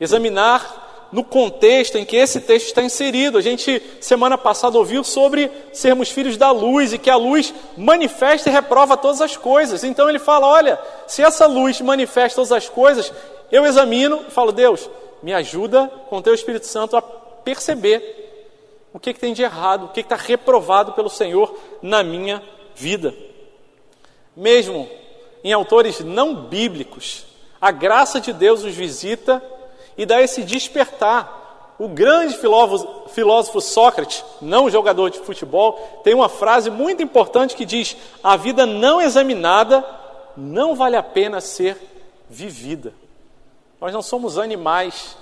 Examinar 0.00 0.81
no 1.12 1.22
contexto 1.22 1.98
em 1.98 2.04
que 2.04 2.16
esse 2.16 2.40
texto 2.40 2.68
está 2.68 2.82
inserido. 2.82 3.36
A 3.36 3.42
gente, 3.42 3.82
semana 4.00 4.38
passada, 4.38 4.78
ouviu 4.78 5.04
sobre 5.04 5.50
sermos 5.72 6.10
filhos 6.10 6.38
da 6.38 6.50
luz 6.50 6.92
e 6.94 6.98
que 6.98 7.10
a 7.10 7.16
luz 7.16 7.52
manifesta 7.76 8.48
e 8.48 8.52
reprova 8.52 8.96
todas 8.96 9.20
as 9.20 9.36
coisas. 9.36 9.84
Então 9.84 10.08
ele 10.08 10.18
fala: 10.18 10.46
olha, 10.46 10.80
se 11.06 11.22
essa 11.22 11.46
luz 11.46 11.80
manifesta 11.82 12.36
todas 12.36 12.50
as 12.50 12.68
coisas, 12.68 13.12
eu 13.50 13.66
examino 13.66 14.24
e 14.26 14.30
falo: 14.30 14.50
Deus, 14.50 14.88
me 15.22 15.34
ajuda 15.34 15.86
com 16.08 16.16
o 16.16 16.22
teu 16.22 16.34
Espírito 16.34 16.66
Santo 16.66 16.96
a 16.96 17.02
perceber 17.02 18.20
o 18.92 18.98
que, 18.98 19.12
que 19.12 19.20
tem 19.20 19.34
de 19.34 19.42
errado, 19.42 19.84
o 19.84 19.88
que 19.88 20.00
está 20.00 20.16
reprovado 20.16 20.92
pelo 20.92 21.10
Senhor 21.10 21.54
na 21.82 22.02
minha 22.02 22.42
vida. 22.74 23.14
Mesmo 24.34 24.88
em 25.44 25.52
autores 25.52 26.00
não 26.00 26.34
bíblicos, 26.34 27.26
a 27.60 27.70
graça 27.70 28.20
de 28.20 28.32
Deus 28.32 28.64
os 28.64 28.74
visita 28.74 29.42
e 29.96 30.06
dá 30.06 30.20
esse 30.20 30.42
despertar. 30.42 31.74
O 31.78 31.88
grande 31.88 32.36
filósofo, 32.36 33.08
filósofo 33.08 33.60
Sócrates, 33.60 34.24
não 34.40 34.70
jogador 34.70 35.10
de 35.10 35.18
futebol, 35.18 36.00
tem 36.04 36.14
uma 36.14 36.28
frase 36.28 36.70
muito 36.70 37.02
importante 37.02 37.56
que 37.56 37.64
diz: 37.64 37.96
A 38.22 38.36
vida 38.36 38.64
não 38.66 39.00
examinada 39.00 39.84
não 40.36 40.74
vale 40.74 40.96
a 40.96 41.02
pena 41.02 41.40
ser 41.40 41.76
vivida. 42.28 42.94
Nós 43.80 43.92
não 43.92 44.02
somos 44.02 44.38
animais 44.38 45.16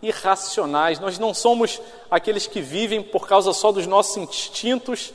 irracionais, 0.00 1.00
nós 1.00 1.18
não 1.18 1.32
somos 1.32 1.80
aqueles 2.10 2.46
que 2.46 2.60
vivem 2.60 3.02
por 3.02 3.26
causa 3.26 3.52
só 3.52 3.72
dos 3.72 3.86
nossos 3.86 4.16
instintos, 4.16 5.12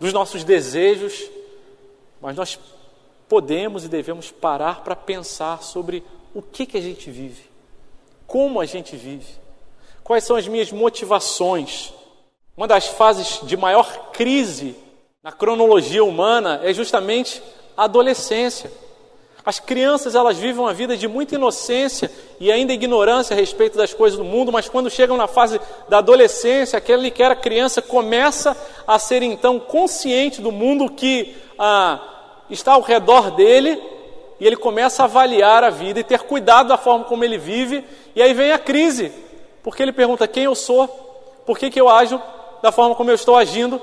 dos 0.00 0.12
nossos 0.12 0.44
desejos, 0.44 1.30
mas 2.20 2.34
nós 2.34 2.58
podemos 3.28 3.84
e 3.84 3.88
devemos 3.88 4.30
parar 4.30 4.82
para 4.82 4.96
pensar 4.96 5.62
sobre 5.62 6.02
o 6.34 6.42
que, 6.42 6.66
que 6.66 6.78
a 6.78 6.80
gente 6.80 7.10
vive, 7.10 7.42
como 8.28 8.60
a 8.60 8.66
gente 8.66 8.94
vive, 8.94 9.26
quais 10.04 10.22
são 10.22 10.36
as 10.36 10.46
minhas 10.46 10.70
motivações. 10.70 11.94
Uma 12.54 12.68
das 12.68 12.86
fases 12.86 13.40
de 13.42 13.56
maior 13.56 14.10
crise 14.12 14.76
na 15.22 15.32
cronologia 15.32 16.04
humana 16.04 16.60
é 16.62 16.72
justamente 16.74 17.42
a 17.74 17.84
adolescência. 17.84 18.70
As 19.46 19.58
crianças 19.58 20.14
elas 20.14 20.36
vivem 20.36 20.60
uma 20.60 20.74
vida 20.74 20.94
de 20.94 21.08
muita 21.08 21.36
inocência 21.36 22.10
e 22.38 22.52
ainda 22.52 22.74
ignorância 22.74 23.32
a 23.32 23.38
respeito 23.38 23.78
das 23.78 23.94
coisas 23.94 24.18
do 24.18 24.24
mundo, 24.24 24.52
mas 24.52 24.68
quando 24.68 24.90
chegam 24.90 25.16
na 25.16 25.26
fase 25.26 25.58
da 25.88 25.98
adolescência, 25.98 26.76
aquele 26.76 27.10
que 27.10 27.22
era 27.22 27.34
criança 27.34 27.80
começa 27.80 28.54
a 28.86 28.98
ser 28.98 29.22
então 29.22 29.58
consciente 29.58 30.42
do 30.42 30.52
mundo 30.52 30.90
que 30.90 31.34
ah, 31.58 31.98
está 32.50 32.74
ao 32.74 32.82
redor 32.82 33.30
dele 33.30 33.80
e 34.40 34.46
ele 34.46 34.56
começa 34.56 35.02
a 35.02 35.06
avaliar 35.06 35.64
a 35.64 35.70
vida 35.70 36.00
e 36.00 36.04
ter 36.04 36.20
cuidado 36.20 36.68
da 36.68 36.78
forma 36.78 37.04
como 37.04 37.24
ele 37.24 37.38
vive, 37.38 37.84
e 38.14 38.22
aí 38.22 38.32
vem 38.32 38.52
a 38.52 38.58
crise, 38.58 39.12
porque 39.62 39.82
ele 39.82 39.92
pergunta 39.92 40.28
quem 40.28 40.44
eu 40.44 40.54
sou, 40.54 40.86
por 41.44 41.58
que, 41.58 41.70
que 41.70 41.80
eu 41.80 41.88
ajo 41.88 42.20
da 42.62 42.70
forma 42.70 42.94
como 42.94 43.10
eu 43.10 43.14
estou 43.14 43.36
agindo, 43.36 43.80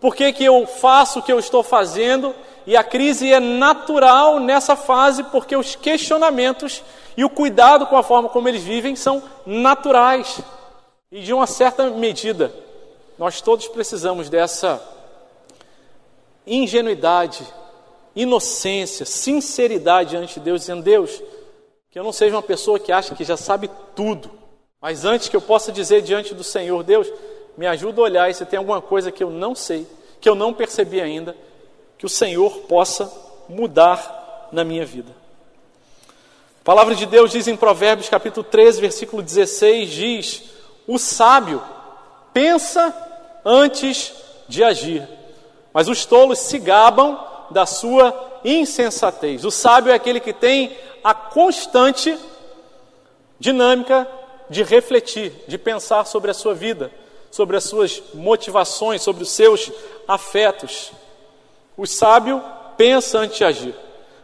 por 0.00 0.14
que, 0.14 0.32
que 0.32 0.44
eu 0.44 0.66
faço 0.66 1.20
o 1.20 1.22
que 1.22 1.32
eu 1.32 1.38
estou 1.38 1.62
fazendo, 1.62 2.34
e 2.66 2.76
a 2.76 2.84
crise 2.84 3.32
é 3.32 3.40
natural 3.40 4.38
nessa 4.38 4.76
fase 4.76 5.24
porque 5.24 5.56
os 5.56 5.74
questionamentos 5.74 6.82
e 7.16 7.24
o 7.24 7.30
cuidado 7.30 7.86
com 7.86 7.96
a 7.96 8.02
forma 8.02 8.28
como 8.28 8.48
eles 8.48 8.62
vivem 8.62 8.96
são 8.96 9.22
naturais. 9.44 10.40
E 11.10 11.20
de 11.20 11.32
uma 11.32 11.46
certa 11.46 11.90
medida, 11.90 12.52
nós 13.18 13.40
todos 13.40 13.68
precisamos 13.68 14.28
dessa 14.28 14.82
ingenuidade, 16.46 17.46
inocência, 18.14 19.06
sinceridade 19.06 20.10
diante 20.10 20.34
de 20.34 20.40
Deus, 20.40 20.60
dizendo: 20.60 20.82
Deus, 20.82 21.22
que 21.90 21.98
eu 21.98 22.04
não 22.04 22.12
seja 22.12 22.36
uma 22.36 22.42
pessoa 22.42 22.78
que 22.78 22.92
acha 22.92 23.14
que 23.14 23.24
já 23.24 23.36
sabe 23.36 23.70
tudo, 23.94 24.30
mas 24.80 25.04
antes 25.04 25.28
que 25.28 25.36
eu 25.36 25.40
possa 25.40 25.72
dizer 25.72 26.02
diante 26.02 26.34
do 26.34 26.44
Senhor: 26.44 26.82
Deus, 26.82 27.10
me 27.56 27.66
ajuda 27.66 28.00
a 28.00 28.04
olhar 28.04 28.30
e 28.30 28.34
se 28.34 28.44
tem 28.46 28.58
alguma 28.58 28.80
coisa 28.80 29.12
que 29.12 29.22
eu 29.22 29.30
não 29.30 29.54
sei, 29.54 29.86
que 30.20 30.28
eu 30.28 30.34
não 30.34 30.54
percebi 30.54 31.00
ainda, 31.00 31.36
que 31.98 32.06
o 32.06 32.08
Senhor 32.08 32.50
possa 32.62 33.12
mudar 33.48 34.48
na 34.52 34.64
minha 34.64 34.84
vida. 34.84 35.12
A 36.60 36.64
palavra 36.64 36.94
de 36.94 37.06
Deus 37.06 37.32
diz 37.32 37.48
em 37.48 37.56
Provérbios 37.56 38.08
capítulo 38.08 38.44
13, 38.44 38.80
versículo 38.80 39.22
16, 39.22 39.90
diz: 39.90 40.42
"O 40.86 40.98
sábio 40.98 41.62
pensa 42.32 42.94
antes 43.44 44.14
de 44.48 44.62
agir, 44.62 45.06
mas 45.72 45.88
os 45.88 46.06
tolos 46.06 46.38
se 46.38 46.58
gabam 46.58 47.31
da 47.52 47.66
sua 47.66 48.40
insensatez". 48.44 49.44
O 49.44 49.50
sábio 49.50 49.92
é 49.92 49.94
aquele 49.94 50.20
que 50.20 50.32
tem 50.32 50.76
a 51.04 51.14
constante 51.14 52.18
dinâmica 53.38 54.08
de 54.48 54.62
refletir, 54.62 55.32
de 55.48 55.58
pensar 55.58 56.06
sobre 56.06 56.30
a 56.30 56.34
sua 56.34 56.54
vida, 56.54 56.90
sobre 57.30 57.56
as 57.56 57.64
suas 57.64 58.02
motivações, 58.14 59.02
sobre 59.02 59.22
os 59.22 59.30
seus 59.30 59.70
afetos. 60.06 60.92
O 61.76 61.86
sábio 61.86 62.42
pensa 62.76 63.18
antes 63.18 63.38
de 63.38 63.44
agir, 63.44 63.74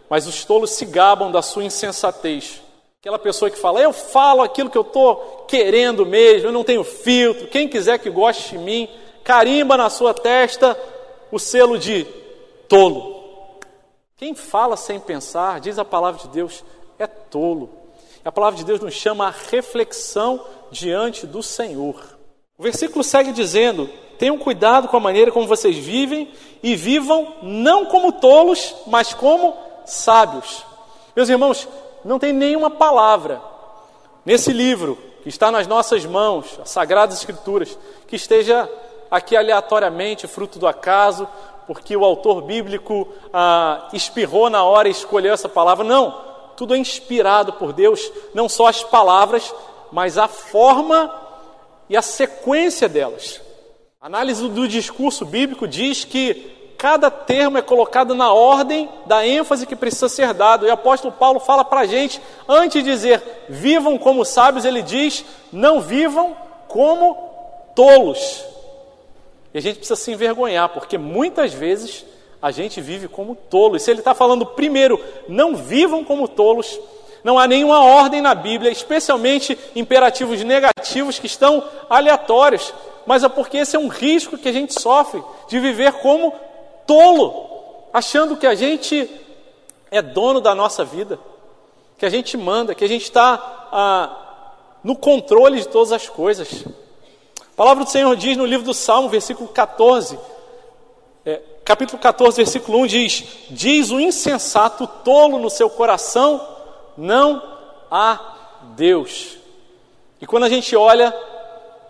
mas 0.09 0.27
os 0.27 0.45
tolos 0.45 0.71
se 0.71 0.85
gabam 0.85 1.33
da 1.33 1.43
sua 1.43 1.65
insensatez. 1.65 2.61
Aquela 3.01 3.19
pessoa 3.19 3.51
que 3.51 3.59
fala, 3.59 3.81
eu 3.81 3.93
falo 3.93 4.43
aquilo 4.43 4.69
que 4.69 4.77
eu 4.77 4.83
estou 4.83 5.47
querendo 5.49 6.05
mesmo, 6.05 6.49
eu 6.49 6.53
não 6.53 6.65
tenho 6.65 6.85
filtro, 6.85 7.47
quem 7.47 7.69
quiser 7.69 7.99
que 7.99 8.11
goste 8.11 8.51
de 8.51 8.59
mim, 8.59 8.89
carimba 9.25 9.77
na 9.77 9.89
sua 9.89 10.13
testa 10.13 10.79
o 11.33 11.39
selo 11.39 11.79
de 11.79 12.05
tolo. 12.69 13.18
Quem 14.19 14.35
fala 14.35 14.77
sem 14.77 14.99
pensar, 14.99 15.61
diz 15.61 15.79
a 15.79 15.85
palavra 15.85 16.21
de 16.21 16.29
Deus, 16.29 16.65
é 16.99 17.07
tolo. 17.07 17.71
A 18.25 18.33
palavra 18.33 18.59
de 18.59 18.65
Deus 18.65 18.81
nos 18.81 18.93
chama 18.93 19.29
a 19.29 19.35
reflexão 19.51 20.45
diante 20.73 21.25
do 21.25 21.41
Senhor. 21.41 21.95
O 22.59 22.63
versículo 22.65 23.05
segue 23.05 23.31
dizendo: 23.31 23.89
Tenham 24.19 24.37
cuidado 24.37 24.89
com 24.89 24.97
a 24.97 25.01
maneira 25.01 25.31
como 25.31 25.47
vocês 25.47 25.77
vivem 25.77 26.33
e 26.65 26.75
vivam 26.75 27.37
não 27.43 27.87
como 27.87 28.11
tolos, 28.11 28.75
mas 28.89 29.15
como 29.15 29.57
sábios. 29.87 30.67
Meus 31.15 31.29
irmãos, 31.29 31.69
não 32.05 32.19
tem 32.19 32.33
nenhuma 32.33 32.71
palavra 32.71 33.41
nesse 34.27 34.53
livro 34.53 34.99
que 35.23 35.29
está 35.29 35.53
nas 35.53 35.69
nossas 35.69 36.05
mãos, 36.05 36.59
as 36.61 36.71
Sagradas 36.71 37.19
Escrituras, 37.19 37.79
que 38.09 38.17
esteja 38.17 38.69
aqui 39.09 39.37
aleatoriamente, 39.37 40.27
fruto 40.27 40.59
do 40.59 40.67
acaso, 40.67 41.29
porque 41.69 41.95
o 41.95 42.03
autor 42.03 42.41
bíblico 42.41 43.07
ah, 43.31 43.91
espirrou 43.93 44.49
na 44.49 44.65
hora 44.65 44.89
e 44.89 44.91
escolheu 44.91 45.35
essa 45.35 45.51
palavra. 45.51 45.85
Não, 45.85 46.19
tudo 46.57 46.75
é 46.75 46.79
inspirado 46.79 47.53
por 47.53 47.75
Deus, 47.75 48.11
não 48.33 48.49
só 48.49 48.69
as 48.69 48.83
palavras, 48.83 49.55
mas 49.93 50.17
a 50.17 50.27
forma 50.27 51.15
e 51.87 51.95
a 51.95 52.01
sequência 52.01 52.89
delas. 52.89 53.43
A 54.01 54.07
análise 54.07 54.49
do 54.49 54.67
discurso 54.67 55.27
bíblico 55.27 55.69
diz 55.69 56.05
que 56.05 56.73
cada 56.79 57.11
termo 57.11 57.59
é 57.59 57.63
colocado 57.63 58.15
na 58.15 58.33
ordem 58.33 58.89
da 59.05 59.27
ênfase 59.27 59.67
que 59.67 59.77
precisa 59.77 60.09
ser 60.09 60.33
dado. 60.33 60.67
E 60.67 60.71
o 60.71 60.73
apóstolo 60.73 61.13
Paulo 61.13 61.39
fala 61.39 61.67
para 61.67 61.81
a 61.81 61.87
gente, 61.87 62.19
antes 62.49 62.83
de 62.83 62.91
dizer 62.91 63.45
vivam 63.47 63.99
como 63.99 64.25
sábios, 64.25 64.65
ele 64.65 64.81
diz 64.81 65.23
não 65.53 65.83
vivam 65.83 66.35
como 66.67 67.15
tolos. 67.75 68.43
E 69.53 69.59
a 69.59 69.61
gente 69.61 69.77
precisa 69.77 69.97
se 69.97 70.13
envergonhar, 70.13 70.69
porque 70.69 70.99
muitas 70.99 71.53
vezes 71.53 72.05
a 72.41 72.51
gente 72.51 72.81
vive 72.81 73.09
como 73.09 73.35
tolos. 73.35 73.83
E 73.83 73.85
se 73.85 73.91
ele 73.91 74.01
está 74.01 74.15
falando 74.15 74.47
primeiro, 74.47 75.03
não 75.29 75.57
vivam 75.57 76.05
como 76.05 76.29
tolos, 76.29 76.79
não 77.25 77.39
há 77.39 77.47
nenhuma 77.47 77.83
ordem 77.83 78.21
na 78.21 78.35
Bíblia, 78.35 78.71
especialmente 78.71 79.59
imperativos 79.75 80.43
negativos 80.45 81.19
que 81.19 81.27
estão 81.27 81.65
aleatórios 81.89 82.73
mas 83.09 83.25
é 83.25 83.29
porque 83.31 83.57
esse 83.57 83.75
é 83.75 83.79
um 83.79 83.89
risco 83.89 84.37
que 84.37 84.51
a 84.51 84.53
gente 84.53 84.79
sofre 84.79 85.25
de 85.49 85.59
viver 85.59 85.95
como 85.95 86.31
tolo, 86.87 87.87
achando 87.91 88.37
que 88.37 88.47
a 88.47 88.55
gente 88.55 89.11
é 89.91 90.03
dono 90.03 90.43
da 90.43 90.55
nossa 90.55 90.85
vida, 90.85 91.19
que 91.97 92.05
a 92.05 92.11
gente 92.11 92.37
manda, 92.37 92.75
que 92.75 92.85
a 92.85 92.89
gente 92.89 93.05
está 93.05 93.69
ah, 93.73 94.55
no 94.85 94.95
controle 94.95 95.59
de 95.59 95.69
todas 95.69 95.91
as 95.91 96.07
coisas. 96.07 96.67
A 97.59 97.65
palavra 97.67 97.83
do 97.83 97.91
Senhor 97.91 98.15
diz 98.15 98.37
no 98.37 98.47
livro 98.47 98.65
do 98.65 98.73
Salmo, 98.73 99.09
versículo 99.09 99.49
14, 99.49 100.17
é, 101.27 101.41
capítulo 101.65 101.99
14, 101.99 102.37
versículo 102.37 102.79
1 102.83 102.87
diz: 102.87 103.25
Diz 103.51 103.91
o 103.91 103.99
insensato 103.99 104.87
tolo 104.87 105.41
no 105.41 105.51
seu 105.51 105.69
coração, 105.69 106.41
não 106.97 107.43
há 107.91 108.37
Deus. 108.77 109.39
E 110.21 110.27
quando 110.27 110.45
a 110.45 110.49
gente 110.49 110.77
olha 110.77 111.13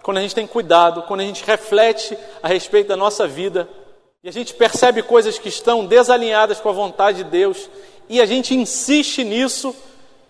quando 0.02 0.16
a 0.16 0.20
gente 0.22 0.34
tem 0.34 0.46
cuidado, 0.46 1.02
quando 1.02 1.20
a 1.20 1.24
gente 1.24 1.44
reflete 1.44 2.16
a 2.42 2.48
respeito 2.48 2.88
da 2.88 2.96
nossa 2.96 3.28
vida 3.28 3.68
e 4.24 4.28
a 4.30 4.32
gente 4.32 4.54
percebe 4.54 5.02
coisas 5.02 5.38
que 5.38 5.50
estão 5.50 5.84
desalinhadas 5.84 6.58
com 6.60 6.70
a 6.70 6.72
vontade 6.72 7.18
de 7.18 7.24
Deus 7.24 7.68
e 8.08 8.22
a 8.22 8.24
gente 8.24 8.54
insiste 8.54 9.22
nisso, 9.22 9.76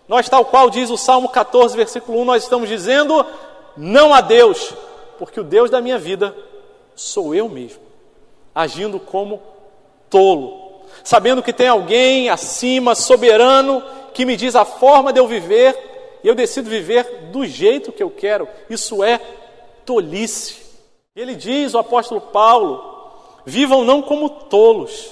nós, 0.05 0.27
tal 0.27 0.43
qual 0.43 0.69
diz 0.69 0.89
o 0.89 0.97
Salmo 0.97 1.29
14, 1.29 1.77
versículo 1.77 2.19
1, 2.19 2.25
nós 2.25 2.43
estamos 2.43 2.67
dizendo 2.67 3.25
não 3.77 4.13
a 4.13 4.19
Deus, 4.19 4.73
porque 5.19 5.41
o 5.41 5.43
Deus 5.43 5.69
da 5.69 5.81
minha 5.81 5.99
vida 5.99 6.33
sou 6.95 7.35
eu 7.35 7.49
mesmo, 7.49 7.81
agindo 8.55 8.99
como 8.99 9.41
tolo, 10.09 10.81
sabendo 11.03 11.43
que 11.43 11.51
tem 11.51 11.67
alguém 11.67 12.29
acima, 12.29 12.95
soberano, 12.95 13.83
que 14.13 14.25
me 14.25 14.37
diz 14.37 14.55
a 14.55 14.63
forma 14.63 15.11
de 15.11 15.19
eu 15.19 15.27
viver 15.27 16.19
e 16.23 16.27
eu 16.27 16.33
decido 16.33 16.69
viver 16.69 17.29
do 17.31 17.45
jeito 17.45 17.91
que 17.91 18.01
eu 18.01 18.09
quero. 18.09 18.47
Isso 18.69 19.03
é 19.03 19.19
tolice. 19.85 20.57
Ele 21.13 21.35
diz, 21.35 21.73
o 21.73 21.79
apóstolo 21.79 22.21
Paulo, 22.21 22.81
vivam 23.45 23.83
não 23.83 24.01
como 24.01 24.29
tolos. 24.29 25.11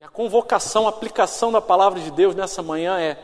A 0.00 0.08
convocação, 0.08 0.86
a 0.86 0.90
aplicação 0.90 1.50
da 1.50 1.60
palavra 1.60 2.00
de 2.00 2.12
Deus 2.12 2.34
nessa 2.34 2.62
manhã 2.62 2.98
é: 3.00 3.18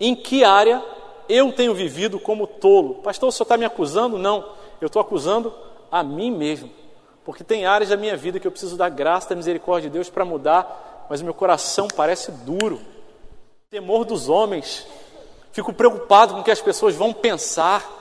em 0.00 0.14
que 0.14 0.44
área 0.44 0.84
eu 1.28 1.52
tenho 1.52 1.72
vivido 1.72 2.18
como 2.18 2.46
tolo? 2.46 2.96
Pastor, 2.96 3.28
o 3.28 3.32
senhor 3.32 3.44
está 3.44 3.56
me 3.56 3.64
acusando? 3.64 4.18
Não, 4.18 4.44
eu 4.80 4.86
estou 4.86 5.00
acusando 5.00 5.52
a 5.90 6.02
mim 6.02 6.30
mesmo. 6.30 6.70
Porque 7.24 7.44
tem 7.44 7.66
áreas 7.66 7.90
da 7.90 7.96
minha 7.96 8.16
vida 8.16 8.40
que 8.40 8.46
eu 8.46 8.50
preciso 8.50 8.76
da 8.76 8.88
graça, 8.88 9.28
da 9.30 9.36
misericórdia 9.36 9.90
de 9.90 9.94
Deus 9.94 10.08
para 10.08 10.24
mudar, 10.24 11.06
mas 11.10 11.20
meu 11.20 11.34
coração 11.34 11.88
parece 11.88 12.32
duro. 12.32 12.80
Temor 13.70 14.04
dos 14.04 14.28
homens. 14.28 14.86
Fico 15.52 15.72
preocupado 15.72 16.34
com 16.34 16.40
o 16.40 16.44
que 16.44 16.50
as 16.50 16.60
pessoas 16.60 16.94
vão 16.94 17.12
pensar 17.12 17.96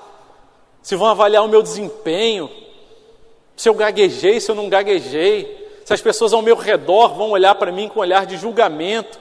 se 0.81 0.95
vão 0.95 1.07
avaliar 1.07 1.43
o 1.43 1.49
meu 1.49 1.61
desempenho, 1.61 2.49
se 3.57 3.67
eu 3.67 3.73
gaguejei, 3.73 4.39
se 4.39 4.49
eu 4.49 4.55
não 4.55 4.69
gaguejei, 4.69 5.81
se 5.83 5.93
as 5.93 5.99
pessoas 5.99 6.31
ao 6.31 6.41
meu 6.41 6.55
redor 6.55 7.13
vão 7.15 7.31
olhar 7.31 7.55
para 7.55 7.73
mim 7.73 7.89
com 7.89 7.99
um 7.99 8.01
olhar 8.03 8.25
de 8.25 8.37
julgamento. 8.37 9.19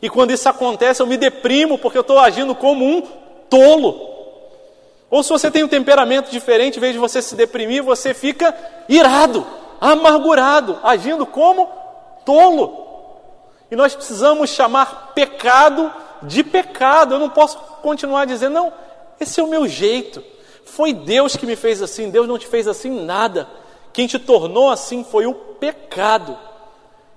E 0.00 0.08
quando 0.08 0.30
isso 0.30 0.48
acontece, 0.48 1.02
eu 1.02 1.06
me 1.06 1.18
deprimo 1.18 1.76
porque 1.76 1.98
eu 1.98 2.02
estou 2.02 2.18
agindo 2.18 2.54
como 2.54 2.82
um 2.82 3.02
tolo. 3.50 4.15
Ou 5.10 5.22
se 5.22 5.30
você 5.30 5.50
tem 5.50 5.62
um 5.62 5.68
temperamento 5.68 6.30
diferente, 6.30 6.78
em 6.78 6.80
vez 6.80 6.92
de 6.92 6.98
você 6.98 7.22
se 7.22 7.36
deprimir, 7.36 7.82
você 7.82 8.12
fica 8.12 8.54
irado, 8.88 9.46
amargurado, 9.80 10.78
agindo 10.82 11.24
como 11.24 11.70
tolo. 12.24 12.86
E 13.70 13.76
nós 13.76 13.94
precisamos 13.94 14.50
chamar 14.50 15.12
pecado 15.14 15.92
de 16.22 16.42
pecado. 16.42 17.14
Eu 17.14 17.18
não 17.18 17.30
posso 17.30 17.58
continuar 17.82 18.24
dizendo, 18.24 18.54
não, 18.54 18.72
esse 19.20 19.38
é 19.40 19.42
o 19.42 19.48
meu 19.48 19.68
jeito. 19.68 20.22
Foi 20.64 20.92
Deus 20.92 21.36
que 21.36 21.46
me 21.46 21.56
fez 21.56 21.80
assim, 21.80 22.10
Deus 22.10 22.26
não 22.26 22.38
te 22.38 22.46
fez 22.46 22.66
assim 22.66 22.90
nada. 23.04 23.48
Quem 23.92 24.06
te 24.06 24.18
tornou 24.18 24.70
assim 24.70 25.04
foi 25.04 25.26
o 25.26 25.34
pecado. 25.34 26.36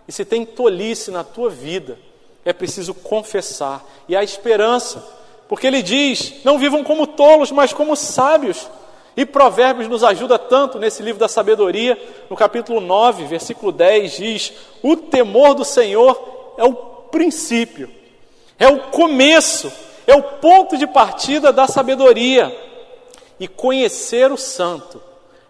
E 0.08 0.12
se 0.12 0.23
tem 0.23 0.45
tolice 0.45 1.12
na 1.12 1.23
tua 1.23 1.49
vida, 1.49 1.99
é 2.45 2.54
preciso 2.54 2.93
confessar. 2.93 3.84
E 4.08 4.15
há 4.15 4.23
esperança, 4.23 5.06
porque 5.50 5.66
ele 5.66 5.82
diz: 5.82 6.36
não 6.46 6.60
vivam 6.60 6.84
como 6.84 7.08
tolos, 7.08 7.52
mas 7.52 7.74
como 7.74 7.96
sábios. 7.96 8.70
E 9.18 9.26
Provérbios 9.26 9.90
nos 9.90 10.04
ajuda 10.04 10.38
tanto 10.38 10.78
nesse 10.78 11.04
livro 11.04 11.20
da 11.20 11.28
sabedoria, 11.28 12.00
no 12.30 12.38
capítulo 12.38 12.80
9, 12.80 13.26
versículo 13.26 13.72
10, 13.72 14.18
diz: 14.18 14.54
O 14.84 14.96
temor 14.96 15.56
do 15.56 15.66
Senhor 15.66 16.54
é 16.56 16.64
o 16.64 16.74
princípio, 16.74 17.90
é 18.60 18.68
o 18.68 18.80
começo, 18.92 19.74
é 20.06 20.16
o 20.16 20.22
ponto 20.22 20.78
de 20.78 20.86
partida 20.86 21.52
da 21.52 21.68
sabedoria. 21.68 22.56
E 23.40 23.48
conhecer 23.48 24.32
o 24.32 24.38
santo 24.38 25.02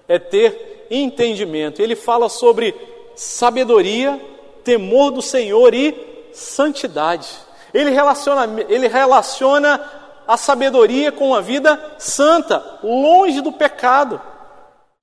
é 0.07 0.17
ter 0.17 0.87
entendimento. 0.89 1.81
Ele 1.81 1.95
fala 1.95 2.29
sobre 2.29 2.73
sabedoria, 3.15 4.19
temor 4.63 5.11
do 5.11 5.21
Senhor 5.21 5.73
e 5.73 6.29
santidade. 6.31 7.27
Ele 7.73 7.91
relaciona, 7.91 8.47
ele 8.67 8.87
relaciona 8.87 9.79
a 10.27 10.37
sabedoria 10.37 11.11
com 11.11 11.33
a 11.33 11.41
vida 11.41 11.79
santa, 11.97 12.63
longe 12.83 13.41
do 13.41 13.51
pecado. 13.51 14.21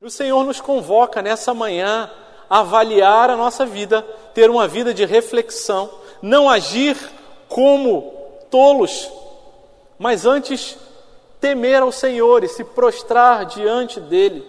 O 0.01 0.11
Senhor 0.11 0.45
nos 0.45 0.61
convoca 0.61 1.21
nessa 1.23 1.53
manhã 1.53 2.11
a 2.49 2.61
avaliar 2.61 3.31
a 3.31 3.37
nossa 3.37 3.67
vida, 3.67 4.03
ter 4.35 4.49
uma 4.51 4.69
vida 4.69 4.95
de 4.95 5.05
reflexão, 5.05 5.91
não 6.23 6.49
agir 6.49 6.97
como 7.49 8.13
tolos, 8.51 9.11
mas 9.99 10.27
antes 10.27 10.77
temer 11.41 11.83
ao 11.83 11.93
Senhor 11.93 12.45
e 12.45 12.49
se 12.49 12.63
prostrar 12.63 13.47
diante 13.47 14.01
dele. 14.01 14.45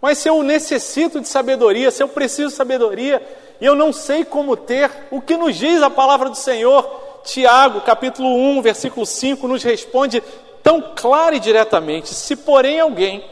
Mas 0.00 0.18
se 0.18 0.28
eu 0.28 0.42
necessito 0.42 1.20
de 1.20 1.28
sabedoria, 1.28 1.90
se 1.90 2.02
eu 2.02 2.08
preciso 2.08 2.50
de 2.50 2.54
sabedoria, 2.54 3.20
e 3.60 3.64
eu 3.64 3.74
não 3.74 3.92
sei 3.92 4.24
como 4.24 4.56
ter, 4.56 4.90
o 5.10 5.20
que 5.20 5.36
nos 5.36 5.56
diz 5.56 5.82
a 5.82 5.90
palavra 5.90 6.28
do 6.28 6.36
Senhor? 6.36 6.84
Tiago, 7.24 7.80
capítulo 7.80 8.28
1, 8.28 8.62
versículo 8.62 9.04
5, 9.04 9.46
nos 9.48 9.62
responde 9.62 10.22
tão 10.62 10.92
claro 10.94 11.34
e 11.34 11.40
diretamente: 11.40 12.14
Se, 12.14 12.36
porém, 12.36 12.80
alguém 12.80 13.24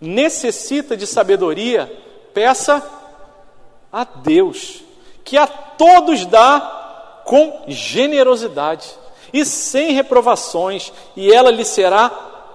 necessita 0.00 0.96
de 0.96 1.06
sabedoria, 1.06 1.90
peça 2.32 2.82
a 3.92 4.04
Deus, 4.04 4.82
que 5.24 5.36
a 5.36 5.46
todos 5.46 6.26
dá 6.26 7.22
com 7.24 7.64
generosidade 7.68 8.88
e 9.32 9.44
sem 9.44 9.92
reprovações, 9.92 10.92
e 11.16 11.32
ela 11.32 11.50
lhe 11.50 11.64
será 11.64 12.08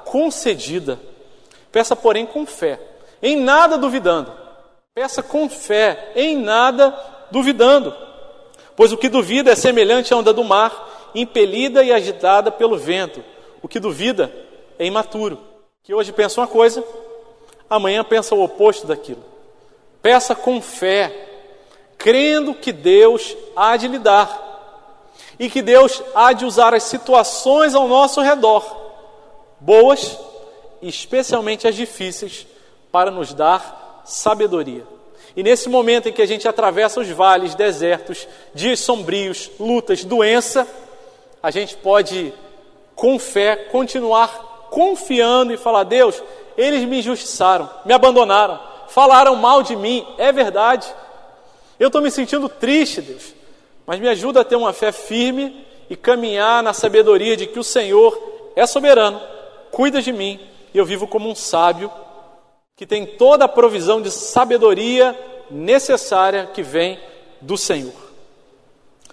concedida. 0.06 1.00
Peça, 1.72 1.96
porém, 1.96 2.26
com 2.26 2.46
fé, 2.46 2.80
em 3.22 3.36
nada 3.36 3.78
duvidando. 3.78 4.47
Peça 4.98 5.22
com 5.22 5.48
fé, 5.48 6.12
em 6.16 6.36
nada 6.36 6.92
duvidando. 7.30 7.96
Pois 8.76 8.92
o 8.92 8.98
que 8.98 9.08
duvida 9.08 9.52
é 9.52 9.56
semelhante 9.56 10.12
à 10.12 10.18
onda 10.18 10.34
do 10.34 10.44
mar, 10.44 11.12
impelida 11.14 11.84
e 11.84 11.94
agitada 11.94 12.50
pelo 12.50 12.76
vento. 12.80 13.24
O 13.62 13.68
que 13.68 13.80
duvida 13.80 14.34
é 14.80 14.88
imaturo, 14.88 15.38
que 15.84 15.94
hoje 15.94 16.12
pensa 16.12 16.42
uma 16.42 16.48
coisa, 16.48 16.84
amanhã 17.70 18.04
pensa 18.04 18.34
o 18.34 18.44
oposto 18.44 18.88
daquilo. 18.88 19.24
Peça 20.02 20.34
com 20.34 20.60
fé, 20.60 21.30
crendo 21.96 22.56
que 22.56 22.72
Deus 22.72 23.38
há 23.56 23.78
de 23.78 23.88
lhe 23.88 24.00
dar 24.00 25.14
e 25.38 25.48
que 25.48 25.62
Deus 25.62 26.02
há 26.16 26.34
de 26.34 26.44
usar 26.44 26.74
as 26.74 26.82
situações 26.82 27.76
ao 27.76 27.88
nosso 27.88 28.20
redor, 28.20 28.66
boas 29.60 30.18
especialmente 30.82 31.68
as 31.68 31.76
difíceis, 31.76 32.48
para 32.92 33.12
nos 33.12 33.32
dar 33.32 33.86
sabedoria. 34.08 34.84
E 35.36 35.44
nesse 35.44 35.70
momento 35.70 36.10
em 36.10 36.14
que 36.14 36.22
a 36.22 36.26
gente 36.26 36.48
atravessa 36.48 37.00
os 37.00 37.10
vales, 37.10 37.54
desertos, 37.54 38.28
dias 38.56 38.80
sombrios, 38.80 39.52
lutas, 39.60 40.04
doença, 40.04 40.68
a 41.44 41.52
gente 41.52 41.76
pode, 41.78 42.34
com 42.96 43.20
fé, 43.20 43.56
continuar 43.56 44.48
confiando 44.70 45.54
e 45.54 45.58
falar: 45.58 45.84
Deus, 45.84 46.22
eles 46.58 46.84
me 46.86 47.00
injustiçaram, 47.00 47.70
me 47.86 47.94
abandonaram, 47.94 48.60
falaram 48.88 49.36
mal 49.36 49.62
de 49.62 49.76
mim, 49.76 50.06
é 50.18 50.32
verdade. 50.32 50.88
Eu 51.80 51.88
estou 51.88 52.02
me 52.02 52.10
sentindo 52.10 52.50
triste, 52.50 53.02
Deus, 53.02 53.34
mas 53.86 54.00
me 54.00 54.10
ajuda 54.10 54.42
a 54.42 54.44
ter 54.44 54.56
uma 54.56 54.74
fé 54.74 54.92
firme 54.92 55.66
e 55.90 55.96
caminhar 55.96 56.64
na 56.64 56.74
sabedoria 56.74 57.38
de 57.38 57.46
que 57.46 57.60
o 57.60 57.64
Senhor 57.64 58.18
é 58.56 58.66
soberano, 58.66 59.22
cuida 59.72 60.02
de 60.02 60.12
mim 60.12 60.40
e 60.74 60.78
eu 60.78 60.86
vivo 60.86 61.08
como 61.08 61.30
um 61.30 61.36
sábio 61.36 61.92
que 62.78 62.86
tem 62.86 63.08
toda 63.08 63.46
a 63.46 63.50
provisão 63.50 64.00
de 64.00 64.12
sabedoria 64.12 65.18
necessária 65.50 66.46
que 66.54 66.62
vem 66.62 67.00
do 67.42 67.58
Senhor. 67.58 67.92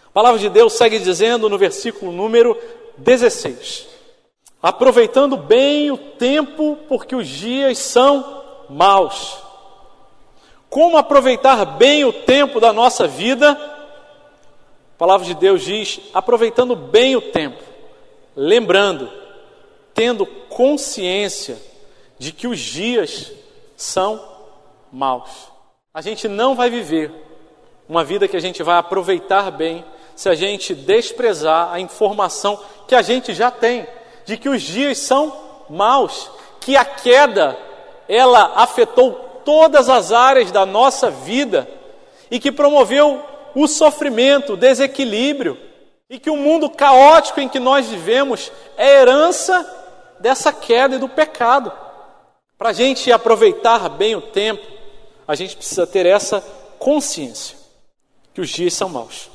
A 0.06 0.10
palavra 0.10 0.38
de 0.38 0.50
Deus 0.50 0.74
segue 0.74 0.98
dizendo 0.98 1.48
no 1.48 1.56
versículo 1.56 2.12
número 2.12 2.56
16: 2.98 3.86
Aproveitando 4.62 5.38
bem 5.38 5.90
o 5.90 5.96
tempo, 5.96 6.78
porque 6.86 7.16
os 7.16 7.26
dias 7.26 7.78
são 7.78 8.42
maus. 8.68 9.38
Como 10.68 10.98
aproveitar 10.98 11.64
bem 11.64 12.04
o 12.04 12.12
tempo 12.12 12.60
da 12.60 12.70
nossa 12.70 13.08
vida? 13.08 13.52
A 13.52 14.98
palavra 14.98 15.26
de 15.26 15.34
Deus 15.34 15.62
diz: 15.62 16.00
aproveitando 16.12 16.76
bem 16.76 17.16
o 17.16 17.22
tempo, 17.22 17.62
lembrando, 18.36 19.10
tendo 19.94 20.26
consciência 20.26 21.56
de 22.18 22.30
que 22.30 22.46
os 22.46 22.60
dias 22.60 23.32
são 23.76 24.20
maus. 24.92 25.48
A 25.92 26.00
gente 26.00 26.28
não 26.28 26.54
vai 26.54 26.70
viver 26.70 27.12
uma 27.88 28.02
vida 28.02 28.26
que 28.26 28.36
a 28.36 28.40
gente 28.40 28.62
vai 28.62 28.78
aproveitar 28.78 29.50
bem 29.50 29.84
se 30.16 30.28
a 30.28 30.34
gente 30.34 30.74
desprezar 30.74 31.72
a 31.72 31.80
informação 31.80 32.58
que 32.86 32.94
a 32.94 33.02
gente 33.02 33.34
já 33.34 33.50
tem 33.50 33.86
de 34.24 34.36
que 34.36 34.48
os 34.48 34.62
dias 34.62 34.98
são 34.98 35.36
maus, 35.68 36.30
que 36.60 36.76
a 36.76 36.84
queda 36.84 37.56
ela 38.08 38.52
afetou 38.56 39.12
todas 39.44 39.88
as 39.88 40.12
áreas 40.12 40.50
da 40.50 40.64
nossa 40.64 41.10
vida 41.10 41.68
e 42.30 42.38
que 42.38 42.50
promoveu 42.50 43.22
o 43.54 43.68
sofrimento, 43.68 44.54
o 44.54 44.56
desequilíbrio, 44.56 45.58
e 46.08 46.18
que 46.18 46.30
o 46.30 46.36
mundo 46.36 46.68
caótico 46.68 47.40
em 47.40 47.48
que 47.48 47.58
nós 47.58 47.86
vivemos 47.86 48.52
é 48.76 49.00
herança 49.00 49.66
dessa 50.20 50.52
queda 50.52 50.96
e 50.96 50.98
do 50.98 51.08
pecado. 51.08 51.72
Para 52.56 52.70
a 52.70 52.72
gente 52.72 53.10
aproveitar 53.10 53.88
bem 53.88 54.14
o 54.14 54.20
tempo, 54.20 54.64
a 55.26 55.34
gente 55.34 55.56
precisa 55.56 55.86
ter 55.86 56.06
essa 56.06 56.40
consciência 56.78 57.56
que 58.32 58.40
os 58.40 58.48
dias 58.48 58.74
são 58.74 58.88
maus. 58.88 59.28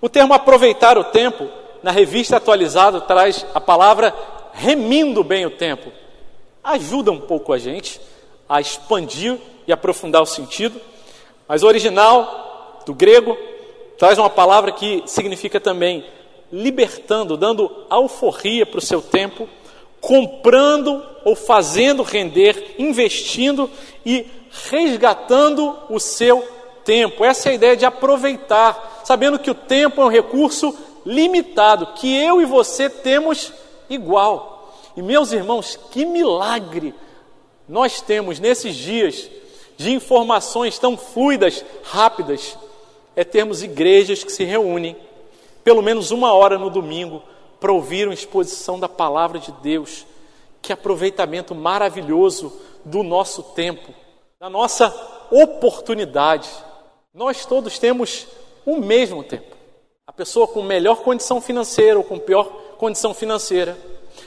O 0.00 0.08
termo 0.08 0.34
aproveitar 0.34 0.98
o 0.98 1.04
tempo, 1.04 1.48
na 1.82 1.90
revista 1.90 2.36
atualizada, 2.36 3.00
traz 3.00 3.46
a 3.54 3.60
palavra 3.60 4.14
remindo 4.52 5.24
bem 5.24 5.46
o 5.46 5.50
tempo. 5.50 5.90
Ajuda 6.62 7.10
um 7.10 7.20
pouco 7.20 7.52
a 7.52 7.58
gente 7.58 8.00
a 8.48 8.60
expandir 8.60 9.38
e 9.66 9.72
aprofundar 9.72 10.22
o 10.22 10.26
sentido, 10.26 10.80
mas 11.46 11.62
o 11.62 11.66
original 11.66 12.82
do 12.84 12.94
grego 12.94 13.36
traz 13.96 14.18
uma 14.18 14.30
palavra 14.30 14.72
que 14.72 15.02
significa 15.06 15.58
também 15.58 16.04
libertando, 16.52 17.36
dando 17.36 17.84
alforria 17.90 18.64
para 18.64 18.78
o 18.78 18.82
seu 18.82 19.02
tempo, 19.02 19.48
comprando 20.00 21.04
ou 21.24 21.34
fazendo 21.34 22.02
render, 22.02 22.76
investindo 22.78 23.70
e 24.04 24.26
resgatando 24.70 25.76
o 25.90 25.98
seu 25.98 26.46
tempo. 26.84 27.24
Essa 27.24 27.48
é 27.48 27.52
a 27.52 27.54
ideia 27.54 27.76
de 27.76 27.84
aproveitar, 27.84 29.02
sabendo 29.04 29.38
que 29.38 29.50
o 29.50 29.54
tempo 29.54 30.00
é 30.00 30.04
um 30.04 30.10
recurso 30.10 30.76
limitado, 31.04 31.94
que 31.94 32.14
eu 32.16 32.40
e 32.40 32.44
você 32.44 32.88
temos 32.88 33.52
igual. 33.88 34.74
E 34.96 35.02
meus 35.02 35.32
irmãos, 35.32 35.78
que 35.90 36.04
milagre 36.04 36.94
nós 37.68 38.00
temos 38.00 38.40
nesses 38.40 38.74
dias 38.74 39.30
de 39.76 39.92
informações 39.92 40.78
tão 40.78 40.96
fluidas, 40.96 41.64
rápidas 41.84 42.58
é 43.14 43.24
termos 43.24 43.62
igrejas 43.62 44.24
que 44.24 44.32
se 44.32 44.44
reúnem 44.44 44.96
pelo 45.64 45.82
menos 45.82 46.10
uma 46.10 46.32
hora 46.32 46.56
no 46.56 46.70
domingo 46.70 47.22
para 47.60 47.72
ouvir 47.72 48.06
uma 48.06 48.14
exposição 48.14 48.78
da 48.78 48.88
palavra 48.88 49.38
de 49.38 49.52
Deus. 49.52 50.06
Que 50.60 50.72
aproveitamento 50.72 51.54
maravilhoso 51.54 52.52
do 52.84 53.02
nosso 53.02 53.42
tempo, 53.42 53.92
da 54.40 54.50
nossa 54.50 54.94
oportunidade. 55.30 56.48
Nós 57.12 57.44
todos 57.44 57.78
temos 57.78 58.26
o 58.64 58.76
mesmo 58.76 59.22
tempo. 59.22 59.56
A 60.06 60.12
pessoa 60.12 60.48
com 60.48 60.62
melhor 60.62 61.02
condição 61.02 61.40
financeira 61.40 61.98
ou 61.98 62.04
com 62.04 62.18
pior 62.18 62.44
condição 62.78 63.12
financeira, 63.12 63.76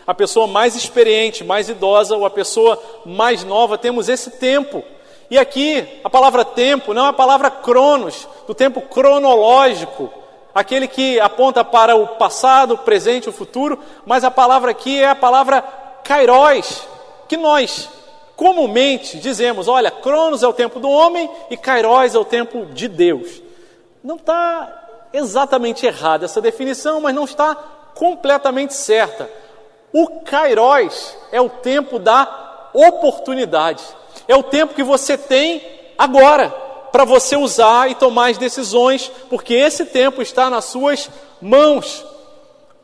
a 0.05 0.13
pessoa 0.13 0.47
mais 0.47 0.75
experiente, 0.75 1.43
mais 1.43 1.69
idosa 1.69 2.15
ou 2.15 2.25
a 2.25 2.29
pessoa 2.29 2.81
mais 3.05 3.43
nova, 3.43 3.77
temos 3.77 4.09
esse 4.09 4.31
tempo. 4.31 4.83
E 5.29 5.37
aqui 5.37 5.87
a 6.03 6.09
palavra 6.09 6.43
tempo 6.43 6.93
não 6.93 7.05
é 7.05 7.09
a 7.09 7.13
palavra 7.13 7.49
cronos, 7.49 8.27
do 8.45 8.53
tempo 8.53 8.81
cronológico, 8.81 10.11
aquele 10.53 10.87
que 10.87 11.19
aponta 11.19 11.63
para 11.63 11.95
o 11.95 12.07
passado, 12.07 12.73
o 12.73 12.77
presente, 12.77 13.29
o 13.29 13.33
futuro, 13.33 13.79
mas 14.05 14.23
a 14.23 14.31
palavra 14.31 14.71
aqui 14.71 15.01
é 15.01 15.09
a 15.09 15.15
palavra 15.15 15.61
kairos, 16.03 16.87
que 17.27 17.37
nós 17.37 17.89
comumente 18.35 19.17
dizemos, 19.19 19.67
olha, 19.67 19.91
cronos 19.91 20.43
é 20.43 20.47
o 20.47 20.53
tempo 20.53 20.79
do 20.79 20.89
homem 20.89 21.29
e 21.49 21.57
kairos 21.57 22.15
é 22.15 22.19
o 22.19 22.25
tempo 22.25 22.65
de 22.65 22.87
Deus. 22.87 23.41
Não 24.03 24.15
está 24.15 25.07
exatamente 25.13 25.85
errada 25.85 26.25
essa 26.25 26.41
definição, 26.41 27.01
mas 27.01 27.13
não 27.13 27.25
está 27.25 27.55
completamente 27.93 28.73
certa. 28.73 29.29
O 29.93 30.21
kairos 30.21 31.15
é 31.31 31.39
o 31.39 31.49
tempo 31.49 31.99
da 31.99 32.69
oportunidade. 32.73 33.83
É 34.27 34.35
o 34.35 34.43
tempo 34.43 34.73
que 34.73 34.83
você 34.83 35.17
tem 35.17 35.61
agora 35.97 36.70
para 36.91 37.05
você 37.05 37.35
usar 37.35 37.89
e 37.89 37.95
tomar 37.95 38.31
as 38.31 38.37
decisões, 38.37 39.11
porque 39.29 39.53
esse 39.53 39.85
tempo 39.85 40.21
está 40.21 40.49
nas 40.49 40.65
suas 40.65 41.09
mãos. 41.41 42.05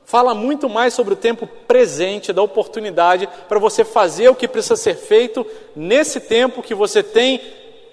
Fala 0.05 0.33
muito 0.33 0.69
mais 0.69 0.93
sobre 0.93 1.13
o 1.13 1.17
tempo 1.17 1.45
presente, 1.67 2.31
da 2.31 2.41
oportunidade 2.41 3.27
para 3.49 3.59
você 3.59 3.83
fazer 3.83 4.29
o 4.29 4.35
que 4.35 4.47
precisa 4.47 4.77
ser 4.77 4.95
feito 4.95 5.45
nesse 5.75 6.21
tempo 6.21 6.63
que 6.63 6.73
você 6.73 7.03
tem 7.03 7.41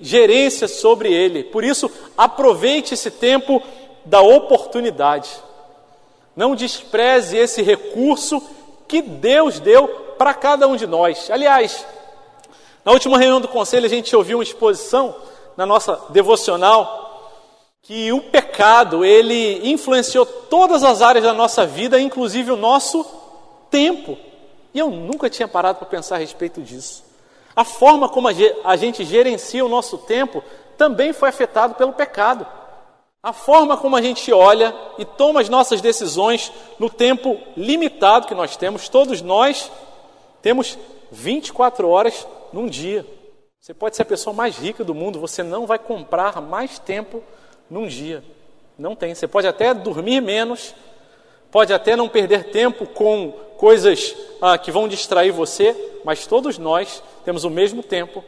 gerência 0.01 0.69
sobre 0.69 1.13
ele. 1.13 1.43
Por 1.43 1.65
isso, 1.65 1.91
aproveite 2.17 2.95
esse 2.95 3.11
tempo 3.11 3.61
da 4.05 4.21
oportunidade. 4.21 5.31
Não 6.37 6.55
despreze 6.55 7.37
esse 7.37 7.63
recurso 7.63 8.41
que 8.87 9.03
Deus 9.03 9.59
deu 9.59 9.89
para 10.17 10.35
cada 10.35 10.69
um 10.69 10.77
de 10.77 10.87
nós. 10.87 11.31
Aliás, 11.31 11.85
na 12.85 12.93
última 12.93 13.19
reunião 13.19 13.41
do 13.41 13.49
conselho, 13.49 13.87
a 13.87 13.89
gente 13.89 14.15
ouviu 14.15 14.39
uma 14.39 14.45
exposição 14.45 15.17
na 15.57 15.65
nossa 15.65 16.01
devocional 16.11 17.05
que 17.83 18.11
o 18.13 18.21
pecado 18.21 19.05
ele 19.05 19.71
influenciou 19.71 20.25
todas 20.25 20.83
as 20.83 21.03
áreas 21.03 21.25
da 21.25 21.35
nossa 21.35 21.67
vida, 21.67 22.01
inclusive 22.01 22.51
o 22.51 22.57
nosso 22.57 23.05
tempo. 23.71 24.17
E 24.73 24.79
eu 24.79 24.91
nunca 24.91 25.29
tinha 25.29 25.47
parado 25.47 25.79
para 25.79 25.89
pensar 25.89 26.17
a 26.17 26.19
respeito 26.19 26.63
disso. 26.63 27.05
A 27.55 27.63
forma 27.63 28.09
como 28.09 28.27
a 28.29 28.77
gente 28.77 29.05
gerencia 29.05 29.65
o 29.65 29.69
nosso 29.69 29.99
tempo 29.99 30.43
também 30.79 31.13
foi 31.13 31.29
afetado 31.29 31.75
pelo 31.75 31.93
pecado. 31.93 32.47
A 33.23 33.33
forma 33.33 33.77
como 33.77 33.97
a 33.97 34.03
gente 34.03 34.33
olha 34.33 34.75
e 34.99 35.05
toma 35.05 35.41
as 35.41 35.49
nossas 35.49 35.81
decisões 35.81 36.53
no 36.79 36.91
tempo 36.91 37.39
limitado 37.57 38.27
que 38.27 38.35
nós 38.35 38.57
temos, 38.57 38.89
todos 38.89 39.23
nós 39.23 39.71
temos 40.43 40.77
24 41.11 41.89
horas 41.89 42.27
num 42.53 42.67
dia. 42.67 43.07
Você 43.65 43.73
pode 43.73 43.97
ser 43.97 44.03
a 44.03 44.05
pessoa 44.05 44.37
mais 44.37 44.59
rica 44.59 44.85
do 44.85 44.95
mundo, 44.95 45.19
você 45.19 45.43
não 45.43 45.67
vai 45.67 45.79
comprar 45.79 46.39
mais 46.43 46.79
tempo 46.79 47.25
num 47.71 47.87
dia. 47.87 48.23
Não 48.79 48.95
tem. 48.95 49.15
Você 49.15 49.27
pode 49.27 49.47
até 49.47 49.73
dormir 49.73 50.21
menos, 50.21 50.75
pode 51.51 51.73
até 51.73 51.97
não 51.97 52.07
perder 52.07 52.51
tempo 52.51 52.87
com 52.87 53.33
coisas 53.57 54.15
ah, 54.43 54.59
que 54.59 54.71
vão 54.71 54.87
distrair 54.87 55.31
você, 55.31 55.75
mas 56.05 56.27
todos 56.27 56.59
nós 56.59 57.03
temos 57.25 57.43
o 57.45 57.49
mesmo 57.49 57.83
tempo. 57.83 58.23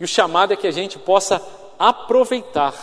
E 0.00 0.04
o 0.04 0.08
chamado 0.08 0.52
é 0.52 0.56
que 0.56 0.66
a 0.66 0.72
gente 0.72 0.98
possa 0.98 1.40
aproveitar, 1.78 2.74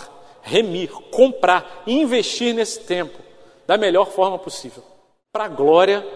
remir, 0.41 0.89
comprar, 1.11 1.83
investir 1.85 2.53
nesse 2.55 2.79
tempo 2.79 3.19
da 3.67 3.77
melhor 3.77 4.09
forma 4.09 4.39
possível, 4.39 4.85
para 5.33 5.43
a 5.43 5.49
glória 5.49 6.07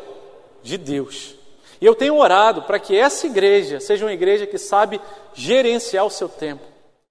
de 0.63 0.77
Deus. 0.77 1.36
E 1.79 1.85
eu 1.85 1.95
tenho 1.95 2.17
orado 2.17 2.63
para 2.63 2.79
que 2.79 2.95
essa 2.95 3.27
igreja 3.27 3.79
seja 3.79 4.05
uma 4.05 4.13
igreja 4.13 4.47
que 4.47 4.57
sabe 4.57 4.99
gerenciar 5.33 6.05
o 6.05 6.09
seu 6.09 6.27
tempo. 6.27 6.63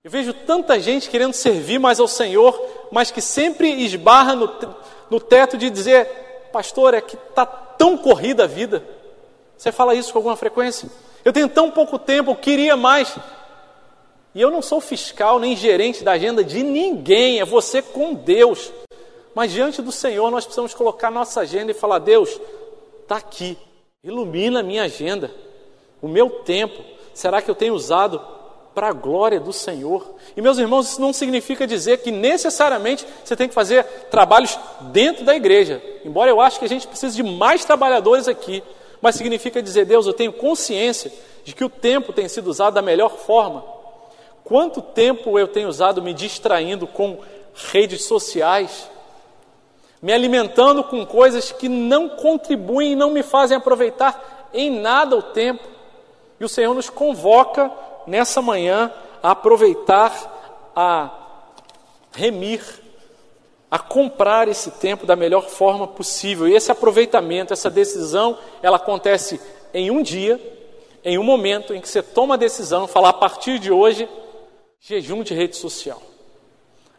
Eu 0.03 0.11
vejo 0.11 0.33
tanta 0.33 0.79
gente 0.79 1.11
querendo 1.11 1.33
servir 1.33 1.79
mais 1.79 1.99
ao 1.99 2.07
Senhor, 2.07 2.61
mas 2.93 3.11
que 3.11 3.21
sempre 3.21 3.69
esbarra 3.85 4.35
no, 4.35 4.51
no 5.11 5.21
teto 5.21 5.57
de 5.57 5.69
dizer: 5.69 6.07
Pastor, 6.53 6.95
é 6.95 7.01
que 7.01 7.17
está 7.17 7.45
tão 7.45 7.99
corrida 7.99 8.45
a 8.45 8.47
vida. 8.47 8.85
Você 9.57 9.73
fala 9.73 9.95
isso 9.95 10.13
com 10.13 10.19
alguma 10.19 10.37
frequência? 10.37 10.89
Eu 11.25 11.33
tenho 11.33 11.49
tão 11.49 11.71
pouco 11.71 11.99
tempo, 11.99 12.31
eu 12.31 12.37
queria 12.37 12.77
mais. 12.77 13.17
E 14.35 14.41
eu 14.41 14.51
não 14.51 14.63
sou 14.63 14.81
fiscal 14.81 15.41
nem 15.41 15.57
gerente 15.57 16.05
da 16.05 16.13
agenda 16.13 16.45
de 16.45 16.63
ninguém, 16.63 17.41
é 17.41 17.45
você 17.45 17.81
com 17.81 18.15
Deus. 18.15 18.71
Mas 19.35 19.51
diante 19.51 19.83
do 19.83 19.91
Senhor 19.91 20.31
nós 20.31 20.45
precisamos 20.45 20.73
colocar 20.73 21.11
nossa 21.11 21.41
agenda 21.41 21.73
e 21.73 21.75
falar: 21.75 21.99
Deus, 21.99 22.41
está 23.03 23.17
aqui, 23.17 23.59
Ilumina 24.05 24.61
a 24.61 24.63
minha 24.63 24.85
agenda, 24.85 25.31
o 26.01 26.09
meu 26.09 26.31
tempo. 26.31 26.83
Será 27.13 27.41
que 27.43 27.51
eu 27.51 27.55
tenho 27.55 27.75
usado 27.75 28.21
para 28.75 28.89
a 28.89 28.93
glória 28.93 29.41
do 29.41 29.53
Senhor? 29.53 30.15
E 30.37 30.43
meus 30.43 30.59
irmãos, 30.59 30.91
isso 30.91 31.01
não 31.01 31.13
significa 31.13 31.67
dizer 31.67 31.99
que 31.99 32.11
necessariamente 32.11 33.07
você 33.25 33.35
tem 33.35 33.49
que 33.49 33.55
fazer 33.55 33.85
trabalhos 34.11 34.59
dentro 34.93 35.25
da 35.25 35.35
igreja. 35.35 35.83
Embora 36.05 36.31
eu 36.31 36.41
acho 36.41 36.59
que 36.59 36.67
a 36.67 36.69
gente 36.69 36.87
precise 36.87 37.17
de 37.17 37.23
mais 37.23 37.65
trabalhadores 37.65 38.29
aqui, 38.29 38.63
mas 39.01 39.17
significa 39.17 39.63
dizer, 39.63 39.87
Deus, 39.87 40.07
eu 40.07 40.13
tenho 40.13 40.33
consciência 40.33 41.13
de 41.43 41.55
que 41.55 41.65
o 41.65 41.69
tempo 41.69 42.13
tem 42.13 42.29
sido 42.29 42.49
usado 42.49 42.75
da 42.75 42.83
melhor 42.83 43.17
forma. 43.17 43.65
Quanto 44.45 44.81
tempo 44.81 45.39
eu 45.39 45.49
tenho 45.49 45.69
usado 45.69 46.03
me 46.03 46.15
distraindo 46.15 46.87
com 46.87 47.19
redes 47.73 48.05
sociais? 48.05 48.89
Me 50.07 50.13
alimentando 50.13 50.85
com 50.85 51.05
coisas 51.05 51.51
que 51.51 51.69
não 51.69 52.09
contribuem 52.09 52.93
e 52.93 52.95
não 52.95 53.11
me 53.11 53.25
fazem 53.25 53.57
aproveitar 53.57 54.49
em 54.55 54.71
nada 54.71 55.17
o 55.17 55.23
tempo. 55.23 55.67
E 56.39 56.45
o 56.45 56.49
Senhor 56.49 56.73
nos 56.73 56.89
convoca 56.89 57.73
nessa 58.07 58.41
manhã 58.41 58.93
a 59.21 59.33
aproveitar, 59.33 60.71
a 60.77 61.11
remir, 62.13 62.63
a 63.69 63.81
comprar 63.81 64.47
esse 64.47 64.71
tempo 64.71 65.07
da 65.07 65.17
melhor 65.17 65.49
forma 65.49 65.89
possível. 65.89 66.47
E 66.47 66.55
esse 66.55 66.71
aproveitamento, 66.71 67.53
essa 67.53 67.69
decisão, 67.69 68.39
ela 68.63 68.77
acontece 68.77 69.41
em 69.75 69.91
um 69.91 70.03
dia, 70.03 70.41
em 71.03 71.19
um 71.19 71.25
momento 71.25 71.75
em 71.75 71.81
que 71.81 71.89
você 71.89 72.01
toma 72.01 72.35
a 72.35 72.39
decisão, 72.39 72.87
falar 72.87 73.09
a 73.09 73.15
partir 73.15 73.59
de 73.59 73.73
hoje, 73.73 74.09
jejum 74.79 75.25
de 75.25 75.35
rede 75.35 75.57
social. 75.57 76.01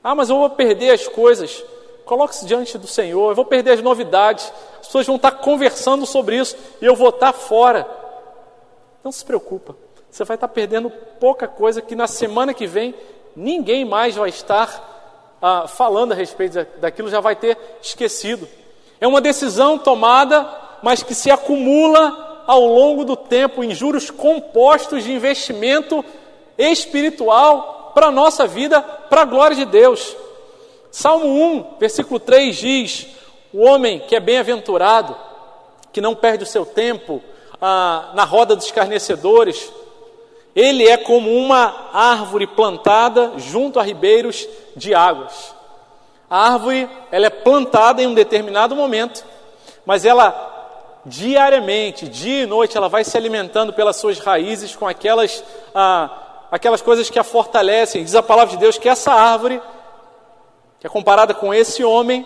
Ah, 0.04 0.14
mas 0.14 0.30
eu 0.30 0.38
vou 0.38 0.50
perder 0.50 0.90
as 0.90 1.08
coisas. 1.08 1.64
Coloque-se 2.08 2.46
diante 2.46 2.78
do 2.78 2.88
Senhor. 2.88 3.32
Eu 3.32 3.36
vou 3.36 3.44
perder 3.44 3.72
as 3.72 3.82
novidades. 3.82 4.52
As 4.80 4.88
pessoas 4.88 5.06
vão 5.06 5.18
estar 5.18 5.32
conversando 5.32 6.06
sobre 6.06 6.38
isso 6.38 6.56
e 6.82 6.86
eu 6.86 6.96
vou 6.96 7.10
estar 7.10 7.34
fora. 7.34 7.86
Não 9.04 9.12
se 9.12 9.26
preocupa. 9.26 9.76
Você 10.10 10.24
vai 10.24 10.36
estar 10.36 10.48
perdendo 10.48 10.90
pouca 11.20 11.50
coisa 11.50 11.82
que 11.82 11.96
na 11.96 12.08
semana 12.08 12.54
que 12.54 12.66
vem 12.66 12.96
ninguém 13.36 13.84
mais 13.84 14.16
vai 14.16 14.30
estar 14.30 15.36
ah, 15.42 15.68
falando 15.68 16.14
a 16.14 16.16
respeito 16.16 16.66
daquilo, 16.80 17.10
já 17.10 17.20
vai 17.20 17.36
ter 17.36 17.58
esquecido. 17.82 18.48
É 19.02 19.06
uma 19.08 19.20
decisão 19.20 19.78
tomada, 19.78 20.50
mas 20.82 21.04
que 21.04 21.14
se 21.14 21.30
acumula 21.30 22.44
ao 22.48 22.66
longo 22.66 23.04
do 23.04 23.18
tempo 23.18 23.66
em 23.66 23.76
juros 23.76 24.10
compostos 24.10 25.04
de 25.04 25.12
investimento 25.12 26.04
espiritual 26.58 27.92
para 27.94 28.08
a 28.08 28.12
nossa 28.12 28.48
vida, 28.48 28.82
para 28.82 29.24
a 29.24 29.26
glória 29.26 29.58
de 29.58 29.66
Deus. 29.66 30.16
Salmo 30.98 31.28
1, 31.28 31.76
versículo 31.80 32.20
3 32.20 32.56
diz: 32.56 33.08
O 33.54 33.64
homem 33.64 34.00
que 34.00 34.16
é 34.16 34.20
bem-aventurado, 34.20 35.16
que 35.94 36.02
não 36.02 36.16
perde 36.16 36.44
o 36.44 36.48
seu 36.48 36.66
tempo 36.66 37.22
ah, 37.62 38.10
na 38.16 38.24
roda 38.24 38.56
dos 38.56 38.66
escarnecedores, 38.66 39.72
ele 40.56 40.90
é 40.90 40.98
como 40.98 41.32
uma 41.32 41.92
árvore 41.94 42.48
plantada 42.48 43.34
junto 43.38 43.80
a 43.80 43.84
ribeiros 43.84 44.48
de 44.76 44.96
águas. 44.96 45.54
A 46.28 46.54
árvore 46.54 46.90
ela 47.12 47.28
é 47.28 47.30
plantada 47.30 48.02
em 48.02 48.08
um 48.08 48.16
determinado 48.16 48.76
momento, 48.76 49.24
mas 49.86 50.04
ela 50.04 51.02
diariamente, 51.06 52.08
dia 52.08 52.42
e 52.42 52.48
noite, 52.48 52.76
ela 52.76 52.90
vai 52.90 53.04
se 53.04 53.16
alimentando 53.16 53.72
pelas 53.72 53.98
suas 53.98 54.18
raízes 54.18 54.76
com 54.76 54.88
aquelas, 54.88 55.44
ah, 55.76 56.48
aquelas 56.52 56.82
coisas 56.82 57.08
que 57.08 57.20
a 57.20 57.24
fortalecem. 57.24 58.04
Diz 58.04 58.16
a 58.16 58.24
palavra 58.24 58.56
de 58.56 58.60
Deus 58.60 58.80
que 58.80 58.90
essa 58.90 59.14
árvore 59.14 59.62
que 60.80 60.88
é 60.88 60.90
comparada 60.90 61.34
com 61.34 61.54
esse 61.54 61.84
homem, 61.84 62.26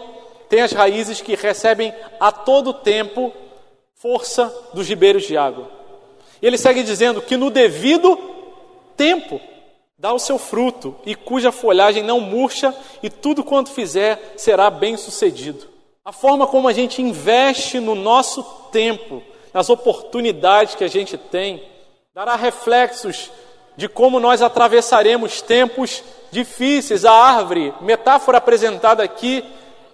tem 0.49 0.61
as 0.61 0.71
raízes 0.71 1.21
que 1.21 1.35
recebem 1.35 1.93
a 2.19 2.31
todo 2.31 2.73
tempo 2.73 3.31
força 3.95 4.53
dos 4.73 4.87
ribeiros 4.87 5.23
de 5.23 5.37
água. 5.37 5.69
E 6.41 6.47
ele 6.47 6.57
segue 6.57 6.83
dizendo 6.83 7.21
que 7.21 7.37
no 7.37 7.49
devido 7.49 8.17
tempo 8.97 9.39
dá 9.97 10.11
o 10.11 10.19
seu 10.19 10.39
fruto 10.39 10.95
e 11.05 11.15
cuja 11.15 11.51
folhagem 11.51 12.03
não 12.03 12.19
murcha 12.19 12.75
e 13.03 13.09
tudo 13.09 13.43
quanto 13.43 13.71
fizer 13.71 14.33
será 14.35 14.69
bem 14.69 14.97
sucedido. 14.97 15.69
A 16.03 16.11
forma 16.11 16.47
como 16.47 16.67
a 16.67 16.73
gente 16.73 17.01
investe 17.01 17.79
no 17.79 17.93
nosso 17.93 18.43
tempo, 18.71 19.21
nas 19.53 19.69
oportunidades 19.69 20.73
que 20.73 20.83
a 20.83 20.87
gente 20.87 21.15
tem, 21.15 21.63
dará 22.13 22.35
reflexos 22.35 23.29
de 23.81 23.89
como 23.89 24.19
nós 24.19 24.43
atravessaremos 24.43 25.41
tempos 25.41 26.03
difíceis. 26.29 27.03
A 27.03 27.11
árvore, 27.11 27.73
metáfora 27.81 28.37
apresentada 28.37 29.01
aqui, 29.01 29.43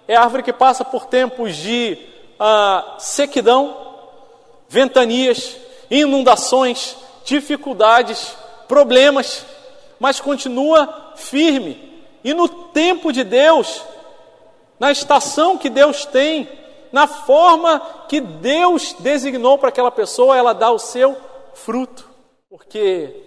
é 0.05 0.13
a 0.13 0.23
árvore 0.23 0.43
que 0.43 0.51
passa 0.51 0.83
por 0.83 1.05
tempos 1.05 1.55
de 1.55 1.97
ah, 2.37 2.97
sequidão, 2.99 3.77
ventanias, 4.67 5.55
inundações, 5.89 6.97
dificuldades, 7.23 8.35
problemas, 8.67 9.45
mas 9.97 10.19
continua 10.19 11.13
firme. 11.15 12.03
E 12.25 12.33
no 12.33 12.49
tempo 12.49 13.13
de 13.13 13.23
Deus, 13.23 13.81
na 14.77 14.91
estação 14.91 15.57
que 15.57 15.69
Deus 15.69 16.05
tem, 16.05 16.49
na 16.91 17.07
forma 17.07 17.79
que 18.09 18.19
Deus 18.19 18.97
designou 18.99 19.57
para 19.57 19.69
aquela 19.69 19.91
pessoa, 19.91 20.35
ela 20.35 20.51
dá 20.51 20.69
o 20.71 20.77
seu 20.77 21.15
fruto, 21.53 22.09
porque 22.49 23.26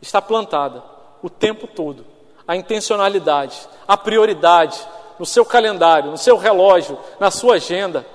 está 0.00 0.20
plantada 0.20 0.82
o 1.22 1.28
tempo 1.28 1.66
todo. 1.66 2.04
A 2.46 2.56
intencionalidade, 2.56 3.68
a 3.86 3.96
prioridade 3.96 4.78
no 5.18 5.26
seu 5.26 5.44
calendário, 5.44 6.10
no 6.10 6.18
seu 6.18 6.36
relógio, 6.36 6.98
na 7.18 7.30
sua 7.30 7.56
agenda, 7.56 8.06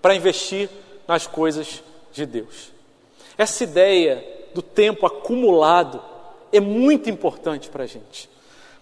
para 0.00 0.14
investir 0.14 0.68
nas 1.06 1.26
coisas 1.26 1.82
de 2.12 2.26
Deus. 2.26 2.72
Essa 3.36 3.64
ideia 3.64 4.24
do 4.54 4.62
tempo 4.62 5.06
acumulado 5.06 6.00
é 6.52 6.60
muito 6.60 7.10
importante 7.10 7.68
para 7.68 7.84
a 7.84 7.86
gente. 7.86 8.30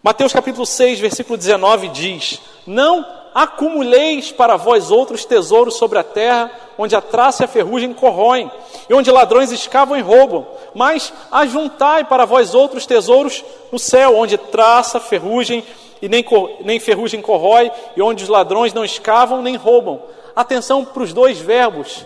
Mateus 0.02 0.32
capítulo 0.32 0.66
6, 0.66 1.00
versículo 1.00 1.38
19 1.38 1.88
diz: 1.88 2.40
Não 2.66 3.06
acumuleis 3.34 4.30
para 4.30 4.56
vós 4.56 4.90
outros 4.90 5.24
tesouros 5.24 5.76
sobre 5.76 5.98
a 5.98 6.04
terra, 6.04 6.50
onde 6.78 6.96
a 6.96 7.00
traça 7.00 7.42
e 7.42 7.46
a 7.46 7.48
ferrugem 7.48 7.92
corroem, 7.92 8.50
e 8.88 8.94
onde 8.94 9.10
ladrões 9.10 9.52
escavam 9.52 9.96
e 9.96 10.00
roubam, 10.00 10.46
mas 10.74 11.12
ajuntai 11.30 12.04
para 12.04 12.24
vós 12.24 12.54
outros 12.54 12.86
tesouros 12.86 13.44
no 13.70 13.78
céu, 13.78 14.16
onde 14.16 14.36
traça, 14.36 15.00
ferrugem 15.00 15.64
e 16.00 16.08
nem, 16.08 16.24
nem 16.64 16.80
ferrugem 16.80 17.22
corrói, 17.22 17.70
e 17.96 18.02
onde 18.02 18.24
os 18.24 18.28
ladrões 18.28 18.74
não 18.74 18.84
escavam 18.84 19.40
nem 19.40 19.56
roubam. 19.56 20.02
Atenção 20.34 20.84
para 20.84 21.02
os 21.02 21.12
dois 21.12 21.38
verbos. 21.38 22.04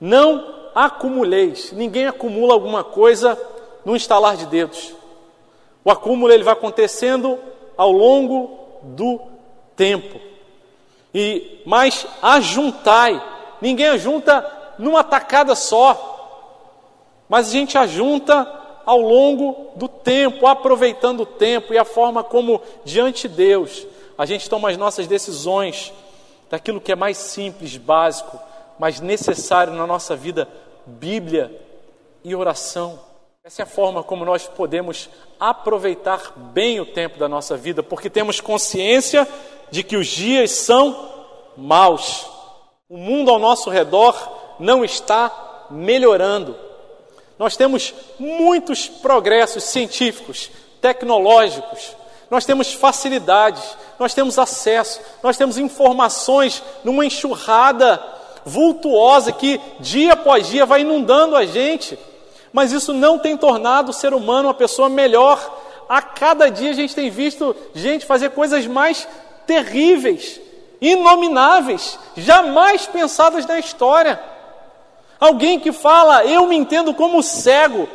Não 0.00 0.70
acumuleis. 0.74 1.72
Ninguém 1.72 2.06
acumula 2.06 2.54
alguma 2.54 2.84
coisa 2.84 3.38
no 3.84 3.96
instalar 3.96 4.36
de 4.36 4.46
dedos. 4.46 4.94
O 5.84 5.90
acúmulo 5.90 6.32
ele 6.32 6.44
vai 6.44 6.52
acontecendo 6.52 7.38
ao 7.76 7.90
longo 7.90 8.58
do 8.82 9.20
tempo. 9.76 10.20
E 11.14 11.60
mas 11.66 12.06
ajuntai. 12.22 13.20
Ninguém 13.62 13.86
ajunta 13.86 14.46
numa 14.78 15.02
tacada 15.02 15.54
só. 15.54 16.10
Mas 17.30 17.48
a 17.48 17.52
gente 17.52 17.78
ajunta 17.78 18.46
ao 18.84 19.00
longo 19.00 19.70
do 19.76 19.88
tempo, 19.88 20.46
aproveitando 20.46 21.20
o 21.20 21.26
tempo 21.26 21.72
e 21.72 21.78
a 21.78 21.84
forma 21.84 22.22
como 22.22 22.60
diante 22.84 23.26
de 23.26 23.34
Deus 23.36 23.86
a 24.16 24.26
gente 24.26 24.48
toma 24.48 24.70
as 24.70 24.76
nossas 24.76 25.06
decisões 25.06 25.92
daquilo 26.50 26.80
que 26.80 26.92
é 26.92 26.96
mais 26.96 27.16
simples, 27.16 27.76
básico, 27.76 28.38
mas 28.78 29.00
necessário 29.00 29.72
na 29.72 29.86
nossa 29.86 30.14
vida, 30.14 30.48
Bíblia 30.86 31.50
e 32.22 32.34
oração. 32.34 33.00
Essa 33.42 33.62
é 33.62 33.64
a 33.64 33.66
forma 33.66 34.02
como 34.02 34.24
nós 34.24 34.46
podemos 34.46 35.08
aproveitar 35.40 36.34
bem 36.36 36.78
o 36.78 36.86
tempo 36.86 37.18
da 37.18 37.28
nossa 37.28 37.56
vida, 37.56 37.82
porque 37.82 38.08
temos 38.08 38.40
consciência 38.40 39.26
de 39.70 39.82
que 39.82 39.96
os 39.96 40.06
dias 40.06 40.52
são 40.52 41.10
maus. 41.56 42.24
O 42.92 42.98
mundo 42.98 43.30
ao 43.30 43.38
nosso 43.38 43.70
redor 43.70 44.14
não 44.60 44.84
está 44.84 45.32
melhorando. 45.70 46.54
Nós 47.38 47.56
temos 47.56 47.94
muitos 48.18 48.86
progressos 48.86 49.64
científicos, 49.64 50.50
tecnológicos, 50.78 51.96
nós 52.30 52.44
temos 52.44 52.74
facilidades, 52.74 53.62
nós 53.98 54.12
temos 54.12 54.38
acesso, 54.38 55.00
nós 55.22 55.38
temos 55.38 55.56
informações 55.56 56.62
numa 56.84 57.06
enxurrada 57.06 57.98
vultuosa 58.44 59.32
que 59.32 59.58
dia 59.80 60.12
após 60.12 60.48
dia 60.48 60.66
vai 60.66 60.82
inundando 60.82 61.34
a 61.34 61.46
gente 61.46 61.98
mas 62.52 62.70
isso 62.70 62.92
não 62.92 63.18
tem 63.18 63.36
tornado 63.36 63.90
o 63.90 63.94
ser 63.94 64.12
humano 64.12 64.48
uma 64.48 64.54
pessoa 64.54 64.88
melhor. 64.88 65.60
A 65.88 66.02
cada 66.02 66.50
dia 66.50 66.70
a 66.70 66.74
gente 66.74 66.94
tem 66.94 67.10
visto 67.10 67.56
gente 67.74 68.04
fazer 68.04 68.30
coisas 68.30 68.66
mais 68.66 69.08
terríveis, 69.46 70.40
inomináveis, 70.82 71.98
jamais 72.16 72.86
pensadas 72.86 73.46
na 73.46 73.58
história. 73.58 74.20
Alguém 75.18 75.60
que 75.60 75.70
fala, 75.70 76.24
eu 76.26 76.46
me 76.48 76.56
entendo 76.56 76.92
como 76.92 77.22
cego, 77.22 77.88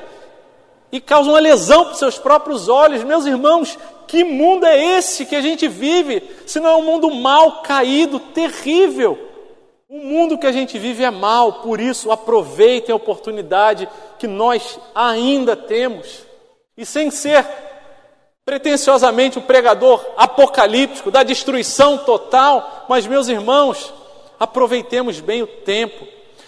e 0.92 1.02
causa 1.02 1.30
uma 1.30 1.40
lesão 1.40 1.84
para 1.84 1.94
os 1.94 2.00
seus 2.00 2.18
próprios 2.18 2.70
olhos. 2.70 3.04
Meus 3.04 3.26
irmãos, 3.26 3.78
que 4.08 4.24
mundo 4.24 4.66
é 4.66 4.82
esse 4.98 5.26
que 5.26 5.36
a 5.36 5.42
gente 5.42 5.68
vive? 5.68 6.24
Se 6.46 6.62
não 6.62 6.70
é 6.70 6.76
um 6.78 6.82
mundo 6.82 7.14
mal, 7.14 7.62
caído, 7.62 8.20
terrível. 8.20 9.20
O 9.90 9.98
mundo 9.98 10.38
que 10.38 10.48
a 10.48 10.52
gente 10.52 10.80
vive 10.80 11.04
é 11.04 11.12
mal, 11.12 11.62
por 11.62 11.80
isso 11.80 12.12
aproveitem 12.12 12.94
a 12.94 12.96
oportunidade 12.96 13.88
que 14.18 14.28
nós 14.28 14.80
ainda 14.96 15.56
temos. 15.56 16.26
E 16.78 16.86
sem 16.86 17.12
ser 17.12 17.46
pretensiosamente 18.48 19.38
o 19.38 19.42
pregador 19.42 20.06
apocalíptico 20.16 21.12
da 21.12 21.22
destruição 21.22 21.98
total, 21.98 22.86
mas 22.88 23.06
meus 23.06 23.28
irmãos, 23.28 23.94
aproveitemos 24.40 25.20
bem 25.20 25.44
o 25.44 25.48
tempo. 25.48 26.08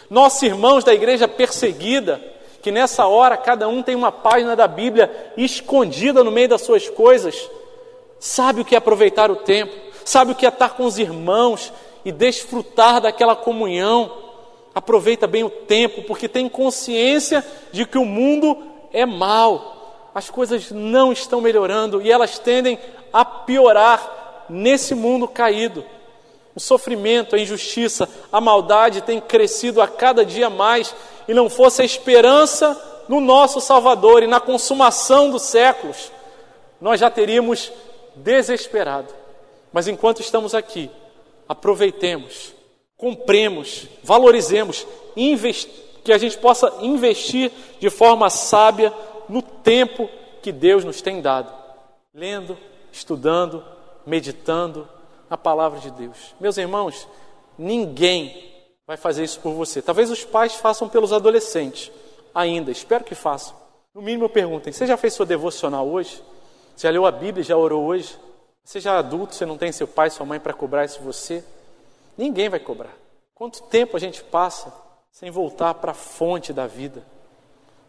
Nossos 0.10 0.42
irmãos 0.44 0.86
da 0.86 0.94
igreja 0.94 1.28
perseguida, 1.28 2.22
que 2.62 2.72
nessa 2.72 3.06
hora 3.06 3.36
cada 3.36 3.68
um 3.68 3.84
tem 3.84 3.96
uma 3.96 4.14
página 4.14 4.56
da 4.56 4.66
Bíblia 4.66 5.34
escondida 5.36 6.24
no 6.24 6.32
meio 6.32 6.48
das 6.48 6.62
suas 6.62 6.88
coisas, 6.88 7.52
sabe 8.18 8.62
o 8.62 8.66
que 8.66 8.76
é 8.76 8.78
aproveitar 8.78 9.30
o 9.30 9.36
tempo, 9.36 9.74
sabe 10.06 10.32
o 10.32 10.36
que 10.36 10.46
é 10.46 10.50
estar 10.50 10.70
com 10.70 10.86
os 10.86 10.98
irmãos, 10.98 11.74
e 12.06 12.14
desfrutar 12.14 13.02
daquela 13.02 13.36
comunhão. 13.36 14.10
Aproveita 14.74 15.28
bem 15.28 15.44
o 15.44 15.50
tempo, 15.50 16.04
porque 16.04 16.30
tem 16.30 16.48
consciência 16.48 17.46
de 17.74 17.86
que 17.86 17.98
o 17.98 18.06
mundo 18.06 18.58
é 18.94 19.06
mal. 19.06 19.79
As 20.13 20.30
coisas 20.30 20.72
não 20.72 21.12
estão 21.12 21.41
melhorando 21.41 22.02
e 22.02 22.12
elas 22.12 22.39
tendem 22.39 22.80
a 23.13 23.24
piorar 23.24 24.45
nesse 24.50 24.95
mundo 24.95 25.28
caído. 25.28 25.86
O 26.56 26.60
sofrimento, 26.60 27.36
a 27.36 27.39
injustiça, 27.39 28.10
a 28.32 28.41
maldade 28.41 29.02
tem 29.02 29.22
crescido 29.22 29.82
a 29.82 29.88
cada 29.88 30.26
dia 30.26 30.50
mais 30.50 30.95
e 31.28 31.34
não 31.34 31.50
fosse 31.50 31.82
a 31.82 31.86
esperança 31.86 33.06
no 33.08 33.19
nosso 33.19 33.60
Salvador 33.60 34.22
e 34.22 34.28
na 34.28 34.39
consumação 34.39 35.32
dos 35.32 35.41
séculos, 35.41 36.12
nós 36.80 37.00
já 37.00 37.10
teríamos 37.10 37.72
desesperado. 38.15 39.13
Mas 39.74 39.88
enquanto 39.88 40.22
estamos 40.22 40.54
aqui, 40.54 40.91
aproveitemos, 41.48 42.54
compremos, 42.95 43.88
valorizemos, 44.04 44.86
que 46.04 46.13
a 46.13 46.17
gente 46.17 46.38
possa 46.38 46.72
investir 46.82 47.52
de 47.80 47.89
forma 47.89 48.30
sábia 48.30 48.93
no 49.30 49.42
tempo 49.42 50.10
que 50.42 50.52
Deus 50.52 50.84
nos 50.84 51.02
tem 51.02 51.22
dado, 51.22 51.54
lendo, 52.13 52.58
estudando, 52.92 53.63
meditando 54.06 54.88
na 55.30 55.38
palavra 55.38 55.80
de 55.80 55.92
Deus. 55.92 56.36
Meus 56.39 56.58
irmãos, 56.58 57.08
ninguém 57.58 58.50
vai 58.88 58.98
fazer 58.98 59.24
isso 59.24 59.39
por 59.39 59.54
você. 59.54 59.82
Talvez 59.82 60.10
os 60.10 60.26
pais 60.26 60.56
façam 60.56 60.89
pelos 60.89 61.13
adolescentes 61.13 61.92
ainda, 62.34 62.72
espero 62.72 63.04
que 63.04 63.15
façam. 63.15 63.56
No 63.94 64.02
mínimo 64.02 64.28
perguntem: 64.28 64.74
você 64.74 64.88
já 64.88 64.98
fez 64.98 65.13
sua 65.13 65.26
devocional 65.26 65.88
hoje? 65.88 66.24
Você 66.76 66.88
já 66.88 66.92
leu 66.92 67.06
a 67.06 67.12
Bíblia, 67.12 67.44
já 67.44 67.56
orou 67.56 67.86
hoje? 67.86 68.18
Você 68.63 68.80
já 68.80 68.96
é 68.96 68.98
adulto, 68.98 69.36
você 69.36 69.46
não 69.46 69.58
tem 69.58 69.72
seu 69.72 69.88
pai, 69.88 70.10
sua 70.10 70.26
mãe 70.26 70.39
para 70.39 70.54
cobrar 70.54 70.86
isso 70.86 71.02
você? 71.02 71.44
Ninguém 72.18 72.50
vai 72.50 72.60
cobrar. 72.60 72.94
Quanto 73.34 73.63
tempo 73.63 73.96
a 73.96 74.00
gente 74.00 74.24
passa 74.24 74.74
sem 75.12 75.32
voltar 75.32 75.74
para 75.76 75.92
a 75.92 75.96
fonte 75.96 76.54
da 76.54 76.68
vida, 76.68 77.04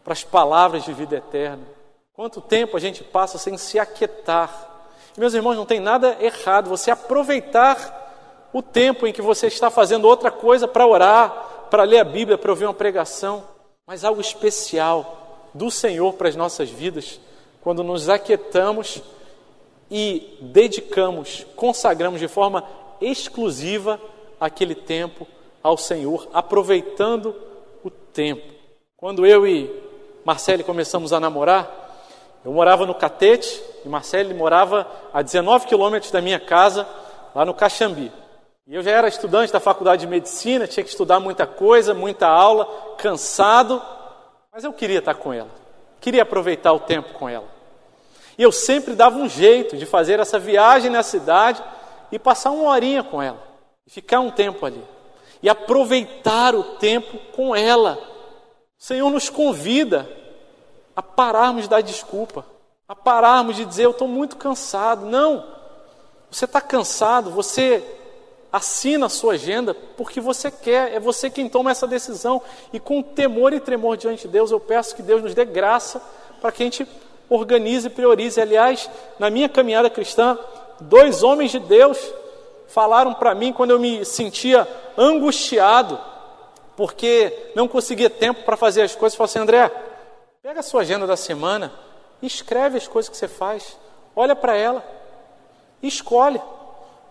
para 0.04 0.12
as 0.12 0.24
palavras 0.24 0.84
de 0.84 0.92
vida 0.92 1.16
eterna? 1.16 1.64
Quanto 2.12 2.40
tempo 2.40 2.76
a 2.76 2.80
gente 2.80 3.02
passa 3.02 3.38
sem 3.38 3.56
se 3.56 3.78
aquietar? 3.78 4.68
E, 5.16 5.20
meus 5.20 5.34
irmãos, 5.34 5.56
não 5.56 5.66
tem 5.66 5.80
nada 5.80 6.16
errado 6.20 6.68
você 6.68 6.90
aproveitar 6.90 8.48
o 8.52 8.62
tempo 8.62 9.06
em 9.06 9.12
que 9.12 9.22
você 9.22 9.46
está 9.46 9.70
fazendo 9.70 10.06
outra 10.06 10.30
coisa 10.30 10.66
para 10.66 10.86
orar, 10.86 11.68
para 11.70 11.84
ler 11.84 11.98
a 11.98 12.04
Bíblia, 12.04 12.36
para 12.36 12.50
ouvir 12.50 12.64
uma 12.64 12.74
pregação, 12.74 13.44
mas 13.86 14.04
algo 14.04 14.20
especial 14.20 15.48
do 15.54 15.70
Senhor 15.70 16.12
para 16.14 16.28
as 16.28 16.36
nossas 16.36 16.68
vidas, 16.68 17.20
quando 17.60 17.82
nos 17.82 18.08
aquietamos 18.08 19.02
e 19.90 20.38
dedicamos, 20.40 21.46
consagramos 21.56 22.20
de 22.20 22.28
forma 22.28 22.64
exclusiva 23.00 24.00
aquele 24.38 24.74
tempo 24.74 25.26
ao 25.62 25.76
Senhor, 25.76 26.28
aproveitando 26.32 27.34
o 27.82 27.90
tempo. 27.90 28.52
Quando 28.96 29.26
eu 29.26 29.46
e 29.46 29.89
Marcele 30.24 30.62
começamos 30.62 31.12
a 31.12 31.20
namorar, 31.20 31.68
eu 32.44 32.52
morava 32.52 32.86
no 32.86 32.94
Catete 32.94 33.62
e 33.84 33.88
Marcele 33.88 34.32
morava 34.34 34.86
a 35.12 35.22
19 35.22 35.66
quilômetros 35.66 36.10
da 36.10 36.20
minha 36.20 36.40
casa, 36.40 36.86
lá 37.34 37.44
no 37.44 37.54
Caxambi. 37.54 38.10
E 38.66 38.74
eu 38.74 38.82
já 38.82 38.92
era 38.92 39.08
estudante 39.08 39.52
da 39.52 39.60
faculdade 39.60 40.02
de 40.02 40.06
medicina, 40.06 40.66
tinha 40.66 40.84
que 40.84 40.90
estudar 40.90 41.20
muita 41.20 41.46
coisa, 41.46 41.92
muita 41.92 42.26
aula, 42.26 42.66
cansado, 42.96 43.82
mas 44.52 44.64
eu 44.64 44.72
queria 44.72 45.00
estar 45.00 45.14
com 45.14 45.32
ela, 45.32 45.50
queria 46.00 46.22
aproveitar 46.22 46.72
o 46.72 46.80
tempo 46.80 47.12
com 47.14 47.28
ela. 47.28 47.46
E 48.38 48.42
eu 48.42 48.50
sempre 48.50 48.94
dava 48.94 49.18
um 49.18 49.28
jeito 49.28 49.76
de 49.76 49.84
fazer 49.84 50.18
essa 50.18 50.38
viagem 50.38 50.90
na 50.90 51.02
cidade 51.02 51.62
e 52.10 52.18
passar 52.18 52.50
uma 52.50 52.70
horinha 52.70 53.02
com 53.02 53.22
ela, 53.22 53.38
ficar 53.86 54.20
um 54.20 54.30
tempo 54.30 54.64
ali. 54.64 54.82
e 55.42 55.48
aproveitar 55.48 56.54
o 56.54 56.62
tempo 56.62 57.18
com 57.34 57.56
ela. 57.56 57.98
O 58.80 58.84
Senhor 58.84 59.10
nos 59.10 59.28
convida 59.28 60.08
a 60.96 61.02
pararmos 61.02 61.68
dar 61.68 61.82
desculpa, 61.82 62.46
a 62.88 62.96
pararmos 62.96 63.56
de 63.56 63.66
dizer 63.66 63.84
eu 63.84 63.90
estou 63.90 64.08
muito 64.08 64.36
cansado. 64.36 65.04
Não, 65.04 65.44
você 66.30 66.46
está 66.46 66.62
cansado, 66.62 67.30
você 67.30 67.84
assina 68.50 69.04
a 69.04 69.10
sua 69.10 69.34
agenda 69.34 69.74
porque 69.74 70.18
você 70.18 70.50
quer, 70.50 70.94
é 70.94 70.98
você 70.98 71.28
quem 71.28 71.46
toma 71.46 71.70
essa 71.70 71.86
decisão. 71.86 72.40
E 72.72 72.80
com 72.80 73.02
temor 73.02 73.52
e 73.52 73.60
tremor 73.60 73.98
diante 73.98 74.22
de 74.22 74.28
Deus, 74.28 74.50
eu 74.50 74.58
peço 74.58 74.96
que 74.96 75.02
Deus 75.02 75.22
nos 75.22 75.34
dê 75.34 75.44
graça 75.44 76.00
para 76.40 76.50
que 76.50 76.62
a 76.62 76.66
gente 76.66 76.88
organize 77.28 77.86
e 77.86 77.90
priorize. 77.90 78.40
Aliás, 78.40 78.88
na 79.18 79.28
minha 79.28 79.48
caminhada 79.50 79.90
cristã, 79.90 80.38
dois 80.80 81.22
homens 81.22 81.50
de 81.50 81.58
Deus 81.58 81.98
falaram 82.66 83.12
para 83.12 83.34
mim 83.34 83.52
quando 83.52 83.72
eu 83.72 83.78
me 83.78 84.06
sentia 84.06 84.66
angustiado, 84.96 86.00
porque 86.76 87.52
não 87.54 87.68
conseguia 87.68 88.08
tempo 88.08 88.44
para 88.44 88.56
fazer 88.56 88.82
as 88.82 88.94
coisas. 88.94 89.16
Falaram 89.16 89.30
assim: 89.30 89.38
André, 89.38 89.70
pega 90.42 90.60
a 90.60 90.62
sua 90.62 90.82
agenda 90.82 91.06
da 91.06 91.16
semana, 91.16 91.72
escreve 92.22 92.78
as 92.78 92.88
coisas 92.88 93.08
que 93.08 93.16
você 93.16 93.28
faz, 93.28 93.76
olha 94.14 94.34
para 94.34 94.56
ela, 94.56 94.84
escolhe 95.82 96.40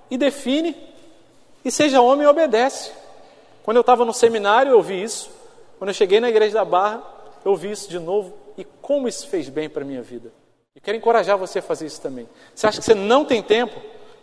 e 0.10 0.18
define, 0.18 0.76
e 1.64 1.72
seja 1.72 2.02
homem 2.02 2.26
e 2.26 2.30
obedece. 2.30 2.92
Quando 3.64 3.78
eu 3.78 3.82
estava 3.82 4.06
no 4.06 4.14
seminário, 4.14 4.72
eu 4.72 4.78
ouvi 4.78 5.02
isso. 5.02 5.30
Quando 5.78 5.90
eu 5.90 5.94
cheguei 5.94 6.20
na 6.20 6.30
igreja 6.30 6.56
da 6.56 6.66
Barra, 6.66 7.04
eu 7.46 7.52
ouvi 7.52 7.72
isso 7.72 7.90
de 7.90 8.00
novo. 8.00 8.34
E 8.58 8.64
como 8.82 9.08
isso 9.08 9.28
fez 9.28 9.48
bem 9.48 9.70
para 9.70 9.84
a 9.84 9.86
minha 9.86 10.02
vida. 10.02 10.32
E 10.76 10.80
quero 10.80 10.98
encorajar 10.98 11.38
você 11.38 11.60
a 11.60 11.62
fazer 11.62 11.86
isso 11.86 12.02
também. 12.02 12.28
Você 12.56 12.68
acha 12.68 12.80
que 12.80 12.86
você 12.86 12.96
não 12.96 13.24
tem 13.24 13.42
tempo? 13.42 13.80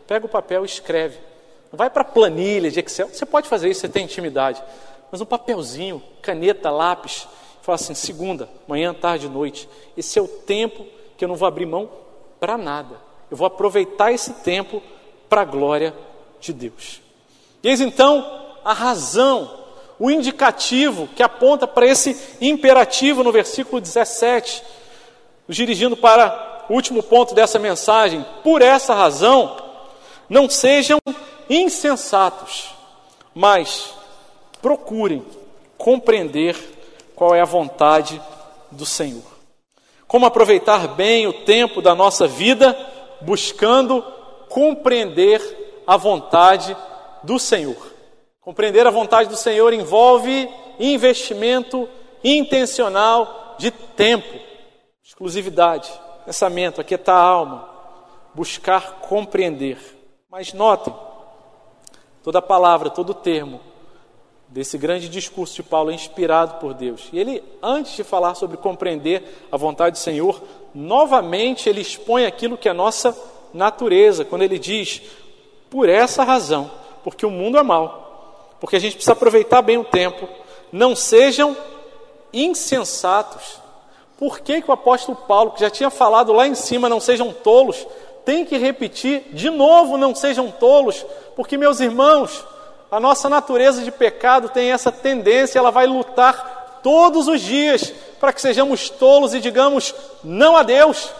Pega 0.07 0.27
o 0.27 0.29
papel 0.29 0.63
e 0.63 0.67
escreve. 0.67 1.19
Não 1.71 1.77
vai 1.77 1.91
para 1.91 2.05
planilha 2.05 2.71
de 2.71 2.81
Excel. 2.81 3.09
Você 3.09 3.27
pode 3.27 3.49
fazer 3.49 3.69
isso, 3.69 3.81
você 3.81 3.89
tem 3.89 4.05
intimidade. 4.05 4.63
Mas 5.11 5.21
um 5.21 5.27
papelzinho, 5.27 6.03
caneta, 6.23 6.71
lápis. 6.71 7.27
Fala 7.63 7.77
assim: 7.77 7.95
segunda, 7.95 8.49
manhã, 8.67 8.95
tarde, 8.95 9.29
noite. 9.29 9.69
Esse 9.97 10.19
é 10.19 10.23
o 10.23 10.29
tempo 10.29 10.87
que 11.17 11.25
eu 11.25 11.29
não 11.29 11.37
vou 11.37 11.49
abrir 11.49 11.67
mão 11.67 11.89
para 12.39 12.57
nada. 12.57 12.97
Eu 13.31 13.37
vou 13.37 13.47
aproveitar 13.47 14.13
esse 14.13 14.33
tempo 14.35 14.83
para 15.29 15.43
a 15.43 15.45
glória 15.45 15.95
de 16.41 16.53
Deus. 16.53 17.01
Eis 17.63 17.81
então 17.81 18.45
a 18.65 18.73
razão 18.73 19.67
o 19.99 20.11
indicativo 20.11 21.09
que 21.17 21.23
aponta 21.23 21.67
para 21.67 21.87
esse 21.87 22.37
imperativo 22.41 23.25
no 23.25 23.33
versículo 23.33 23.81
17, 23.81 24.63
nos 25.49 25.57
dirigindo 25.57 25.97
para 25.97 26.67
o 26.69 26.75
último 26.75 27.03
ponto 27.03 27.35
dessa 27.35 27.59
mensagem. 27.59 28.25
Por 28.43 28.61
essa 28.61 28.95
razão, 28.95 29.57
não 30.29 30.49
sejam 30.51 30.99
insensatos, 31.49 32.75
mas 33.35 33.95
procurem 34.67 35.25
compreender 35.79 36.57
qual 37.15 37.33
é 37.33 37.41
a 37.41 37.45
vontade 37.45 38.21
do 38.69 38.85
Senhor. 38.85 39.23
Como 40.09 40.27
aproveitar 40.27 40.89
bem 40.89 41.25
o 41.29 41.45
tempo 41.45 41.81
da 41.81 41.95
nossa 41.95 42.27
vida 42.27 42.77
buscando 43.21 44.03
compreender 44.49 45.41
a 45.87 45.97
vontade 45.97 46.77
do 47.23 47.39
Senhor. 47.39 47.77
Compreender 48.41 48.85
a 48.89 48.91
vontade 48.91 49.29
do 49.29 49.37
Senhor 49.37 49.73
envolve 49.73 50.51
investimento 50.81 51.89
intencional 52.25 53.55
de 53.61 53.71
tempo, 53.71 54.37
exclusividade, 55.01 55.89
pensamento, 56.25 56.81
aquietar 56.81 57.15
a 57.15 57.25
alma, 57.25 57.69
buscar 58.35 58.95
compreender. 58.95 59.79
Mas 60.29 60.53
notem, 60.53 60.93
toda 62.21 62.43
palavra, 62.43 62.91
todo 62.91 63.15
termo 63.15 63.61
desse 64.49 64.79
grande 64.79 65.09
discurso 65.09 65.55
de 65.57 65.63
Paulo 65.63 65.91
inspirado 65.91 66.61
por 66.61 66.73
Deus. 66.73 67.09
E 67.13 67.19
ele, 67.19 67.43
antes 67.63 67.97
de 67.97 68.05
falar 68.05 68.35
sobre 68.35 68.57
compreender 68.57 69.47
a 69.51 69.57
vontade 69.57 69.93
do 69.93 69.99
Senhor, 69.99 70.41
novamente 70.75 71.69
ele 71.69 71.81
expõe 71.81 72.27
aquilo 72.27 72.57
que 72.57 72.69
é 72.69 72.71
a 72.71 72.75
nossa 72.75 73.17
natureza, 73.53 74.25
quando 74.25 74.43
ele 74.43 74.59
diz: 74.59 75.03
por 75.69 75.89
essa 75.89 76.25
razão, 76.25 76.71
porque 77.03 77.27
o 77.27 77.31
mundo 77.31 77.59
é 77.59 77.63
mau 77.63 78.07
porque 78.61 78.77
a 78.77 78.79
gente 78.79 78.95
precisa 78.95 79.13
aproveitar 79.13 79.63
bem 79.63 79.79
o 79.79 79.85
tempo. 79.85 80.29
Não 80.73 80.97
sejam 80.97 81.57
insensatos. 82.33 83.61
Por 84.19 84.41
que, 84.41 84.63
que 84.63 84.71
o 84.71 84.75
apóstolo 84.75 85.17
Paulo, 85.17 85.53
que 85.53 85.61
já 85.61 85.71
tinha 85.71 85.91
falado 85.91 86.33
lá 86.33 86.47
em 86.47 86.55
cima, 86.55 86.89
não 86.89 87.01
sejam 87.01 87.33
tolos, 87.33 87.87
tem 88.25 88.45
que 88.45 88.57
repetir 88.57 89.25
de 89.33 89.51
novo, 89.51 89.99
não 89.99 90.15
sejam 90.15 90.51
tolos? 90.51 91.05
Porque, 91.35 91.59
meus 91.59 91.81
irmãos, 91.81 92.45
a 92.97 93.01
nossa 93.01 93.29
natureza 93.29 93.83
de 93.83 93.91
pecado 93.91 94.49
tem 94.49 94.73
essa 94.73 94.91
tendência, 94.91 95.59
ela 95.59 95.71
vai 95.71 95.87
lutar 95.87 96.81
todos 96.83 97.29
os 97.29 97.43
dias 97.43 97.93
para 98.19 98.33
que 98.33 98.41
sejamos 98.41 98.89
tolos 98.89 99.35
e 99.35 99.39
digamos 99.39 99.95
não 100.25 100.57
a 100.57 100.63
Deus. 100.63 101.11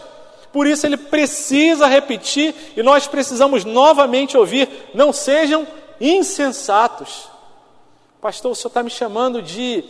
Por 0.51 0.65
isso 0.65 0.87
ele 0.87 0.97
precisa 0.97 1.85
repetir 1.85 2.55
e 2.75 2.81
nós 2.81 3.05
precisamos 3.05 3.63
novamente 3.63 4.35
ouvir: 4.35 4.89
não 4.95 5.13
sejam 5.13 5.67
insensatos. 6.01 7.29
Pastor, 8.19 8.53
o 8.53 8.55
senhor 8.55 8.69
está 8.69 8.81
me 8.81 8.89
chamando 8.89 9.39
de 9.39 9.83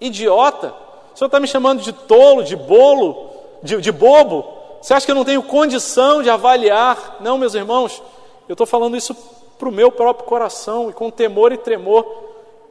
idiota? 0.00 0.72
O 1.14 1.18
senhor 1.18 1.28
está 1.28 1.38
me 1.38 1.46
chamando 1.46 1.82
de 1.82 1.92
tolo, 1.92 2.42
de 2.42 2.56
bolo, 2.56 3.30
de, 3.62 3.78
de 3.82 3.92
bobo? 3.92 4.46
Você 4.80 4.94
acha 4.94 5.04
que 5.04 5.12
eu 5.12 5.16
não 5.16 5.26
tenho 5.26 5.42
condição 5.42 6.22
de 6.22 6.30
avaliar? 6.30 7.18
Não, 7.20 7.36
meus 7.36 7.52
irmãos, 7.52 8.00
eu 8.48 8.54
estou 8.54 8.66
falando 8.66 8.96
isso 8.96 9.14
para 9.58 9.68
o 9.68 9.72
meu 9.72 9.90
próprio 9.90 10.26
coração 10.26 10.88
e 10.88 10.92
com 10.92 11.10
temor 11.10 11.52
e 11.52 11.58
tremor. 11.58 12.06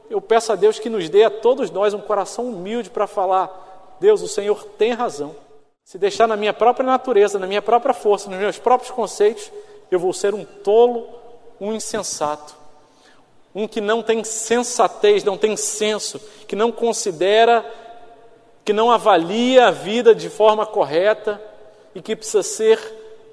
Eu 0.09 0.21
peço 0.21 0.51
a 0.51 0.55
Deus 0.55 0.79
que 0.79 0.89
nos 0.89 1.09
dê 1.09 1.23
a 1.23 1.29
todos 1.29 1.69
nós 1.69 1.93
um 1.93 1.99
coração 1.99 2.45
humilde 2.45 2.89
para 2.89 3.05
falar: 3.05 3.97
Deus, 3.99 4.21
o 4.21 4.27
Senhor 4.27 4.63
tem 4.77 4.93
razão. 4.93 5.35
Se 5.83 5.97
deixar 5.97 6.27
na 6.27 6.35
minha 6.35 6.53
própria 6.53 6.85
natureza, 6.85 7.39
na 7.39 7.47
minha 7.47 7.61
própria 7.61 7.93
força, 7.93 8.29
nos 8.29 8.39
meus 8.39 8.57
próprios 8.57 8.91
conceitos, 8.91 9.51
eu 9.91 9.99
vou 9.99 10.13
ser 10.13 10.33
um 10.33 10.43
tolo, 10.43 11.07
um 11.59 11.73
insensato 11.73 12.57
um 13.57 13.67
que 13.67 13.81
não 13.81 14.03
tem 14.03 14.23
sensatez, 14.23 15.23
não 15.23 15.35
tem 15.35 15.57
senso, 15.57 16.21
que 16.47 16.55
não 16.55 16.71
considera, 16.71 17.65
que 18.63 18.71
não 18.71 18.91
avalia 18.91 19.65
a 19.65 19.71
vida 19.71 20.13
de 20.13 20.29
forma 20.29 20.63
correta 20.63 21.41
e 21.95 21.99
que 21.99 22.15
precisa 22.15 22.43
ser 22.43 22.79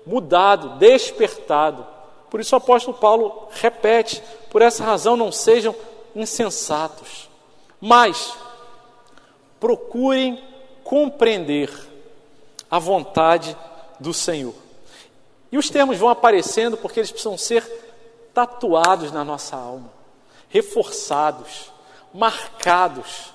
mudado, 0.07 0.79
despertado. 0.79 1.87
Por 2.35 2.41
isso 2.41 2.57
o 2.57 2.59
apóstolo 2.59 2.97
Paulo 2.99 3.47
repete: 3.53 4.21
por 4.51 4.61
essa 4.61 4.83
razão 4.83 5.15
não 5.15 5.31
sejam 5.31 5.73
insensatos, 6.17 7.31
mas 7.81 8.35
procurem 9.61 10.43
compreender 10.83 11.71
a 12.69 12.81
vontade 12.81 13.57
do 14.01 14.13
Senhor. 14.13 14.53
E 15.53 15.57
os 15.57 15.71
termos 15.71 15.97
vão 15.97 16.09
aparecendo 16.09 16.77
porque 16.77 16.99
eles 16.99 17.13
precisam 17.13 17.39
ser 17.39 17.63
tatuados 18.35 19.13
na 19.13 19.25
nossa 19.25 19.55
alma 19.55 19.93
reforçados, 20.49 21.71
marcados. 22.13 23.33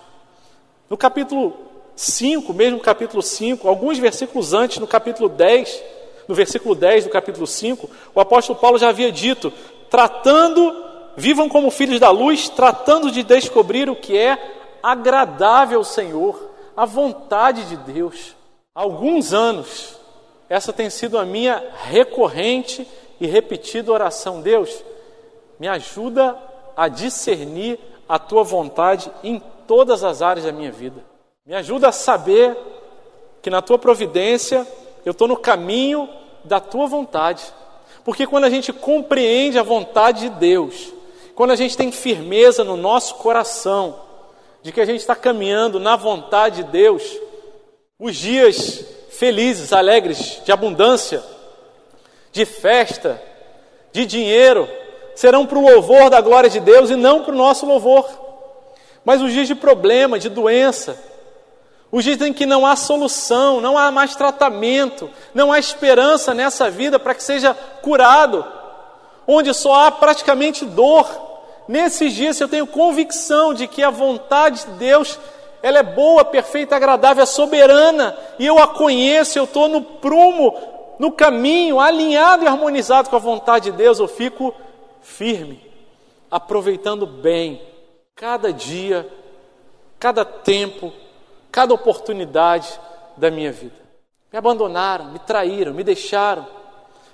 No 0.89 0.97
capítulo 0.97 1.57
5, 1.95 2.53
mesmo 2.53 2.81
capítulo 2.81 3.23
5, 3.23 3.65
alguns 3.65 3.97
versículos 3.97 4.53
antes, 4.53 4.77
no 4.77 4.87
capítulo 4.87 5.29
10, 5.29 5.83
no 6.29 6.35
versículo 6.35 6.75
10 6.75 7.05
do 7.05 7.09
capítulo 7.09 7.47
5, 7.47 7.89
o 8.13 8.19
apóstolo 8.19 8.59
Paulo 8.59 8.77
já 8.77 8.89
havia 8.89 9.11
dito: 9.11 9.51
tratando, 9.89 10.85
vivam 11.17 11.49
como 11.49 11.71
filhos 11.71 11.99
da 11.99 12.11
luz, 12.11 12.47
tratando 12.49 13.09
de 13.09 13.23
descobrir 13.23 13.89
o 13.89 13.95
que 13.95 14.15
é 14.15 14.37
agradável 14.83 15.79
ao 15.79 15.83
Senhor, 15.83 16.51
a 16.77 16.85
vontade 16.85 17.65
de 17.65 17.77
Deus. 17.77 18.35
Há 18.75 18.81
alguns 18.81 19.33
anos, 19.33 19.97
essa 20.47 20.71
tem 20.71 20.87
sido 20.91 21.17
a 21.17 21.25
minha 21.25 21.63
recorrente 21.85 22.87
e 23.19 23.25
repetida 23.25 23.91
oração: 23.91 24.39
Deus, 24.39 24.83
me 25.59 25.67
ajuda 25.67 26.37
a 26.77 26.87
discernir 26.87 27.79
a 28.07 28.19
tua 28.19 28.43
vontade 28.43 29.11
em 29.23 29.41
todas 29.65 30.03
as 30.03 30.21
áreas 30.21 30.45
da 30.45 30.51
minha 30.51 30.71
vida. 30.71 31.03
Me 31.43 31.55
ajuda 31.55 31.89
a 31.89 31.91
saber 31.91 32.55
que 33.41 33.49
na 33.49 33.63
tua 33.63 33.79
providência 33.79 34.67
eu 35.05 35.11
estou 35.11 35.27
no 35.27 35.37
caminho 35.37 36.09
da 36.43 36.59
tua 36.59 36.87
vontade. 36.87 37.43
Porque 38.03 38.25
quando 38.25 38.45
a 38.45 38.49
gente 38.49 38.71
compreende 38.73 39.59
a 39.59 39.63
vontade 39.63 40.21
de 40.21 40.29
Deus, 40.29 40.93
quando 41.35 41.51
a 41.51 41.55
gente 41.55 41.77
tem 41.77 41.91
firmeza 41.91 42.63
no 42.63 42.75
nosso 42.75 43.15
coração 43.15 43.95
de 44.61 44.71
que 44.71 44.81
a 44.81 44.85
gente 44.85 44.99
está 44.99 45.15
caminhando 45.15 45.79
na 45.79 45.95
vontade 45.95 46.63
de 46.63 46.71
Deus, 46.71 47.03
os 47.97 48.15
dias 48.15 48.83
felizes, 49.11 49.73
alegres, 49.73 50.41
de 50.43 50.51
abundância, 50.51 51.23
de 52.31 52.45
festa, 52.45 53.21
de 53.91 54.05
dinheiro, 54.05 54.67
serão 55.15 55.45
para 55.45 55.57
o 55.57 55.69
louvor 55.69 56.09
da 56.09 56.21
glória 56.21 56.49
de 56.49 56.59
Deus 56.59 56.89
e 56.89 56.95
não 56.95 57.23
para 57.23 57.33
o 57.33 57.37
nosso 57.37 57.65
louvor. 57.65 58.07
Mas 59.03 59.21
os 59.21 59.31
dias 59.31 59.47
de 59.47 59.55
problema, 59.55 60.19
de 60.19 60.29
doença, 60.29 61.01
os 61.91 62.05
em 62.05 62.33
que 62.33 62.45
não 62.45 62.65
há 62.65 62.75
solução, 62.75 63.59
não 63.59 63.77
há 63.77 63.91
mais 63.91 64.15
tratamento, 64.15 65.09
não 65.33 65.51
há 65.51 65.57
esperança 65.57 66.33
nessa 66.33 66.69
vida 66.69 66.99
para 66.99 67.15
que 67.15 67.23
seja 67.23 67.53
curado, 67.81 68.45
onde 69.27 69.53
só 69.53 69.85
há 69.85 69.91
praticamente 69.91 70.65
dor, 70.65 71.29
Nesses 71.69 72.13
dias 72.13 72.41
eu 72.41 72.47
tenho 72.47 72.65
convicção 72.65 73.53
de 73.53 73.67
que 73.67 73.83
a 73.83 73.91
vontade 73.91 74.65
de 74.65 74.71
Deus 74.71 75.19
ela 75.61 75.77
é 75.77 75.83
boa, 75.83 76.25
perfeita, 76.25 76.75
agradável, 76.75 77.21
é 77.21 77.27
soberana, 77.27 78.17
e 78.39 78.45
eu 78.47 78.57
a 78.57 78.65
conheço, 78.65 79.37
eu 79.37 79.43
estou 79.43 79.67
no 79.67 79.79
prumo, 79.79 80.57
no 80.97 81.11
caminho, 81.11 81.79
alinhado 81.79 82.43
e 82.43 82.47
harmonizado 82.47 83.07
com 83.07 83.15
a 83.15 83.19
vontade 83.19 83.69
de 83.69 83.77
Deus, 83.77 83.99
eu 83.99 84.07
fico 84.07 84.51
firme, 85.03 85.61
aproveitando 86.31 87.05
bem 87.05 87.61
cada 88.15 88.51
dia, 88.51 89.07
cada 89.99 90.25
tempo, 90.25 90.91
cada 91.59 91.73
oportunidade 91.73 92.79
da 93.17 93.29
minha 93.29 93.51
vida. 93.51 93.75
Me 94.31 94.39
abandonaram, 94.39 95.11
me 95.11 95.19
traíram, 95.19 95.73
me 95.73 95.83
deixaram, 95.83 96.47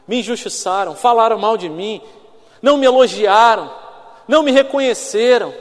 me 0.07 0.19
injustiçaram, 0.19 0.93
falaram 0.95 1.39
mal 1.39 1.57
de 1.57 1.67
mim, 1.67 1.99
não 2.61 2.77
me 2.77 2.85
elogiaram, 2.85 3.71
não 4.27 4.43
me 4.43 4.51
reconheceram, 4.51 5.51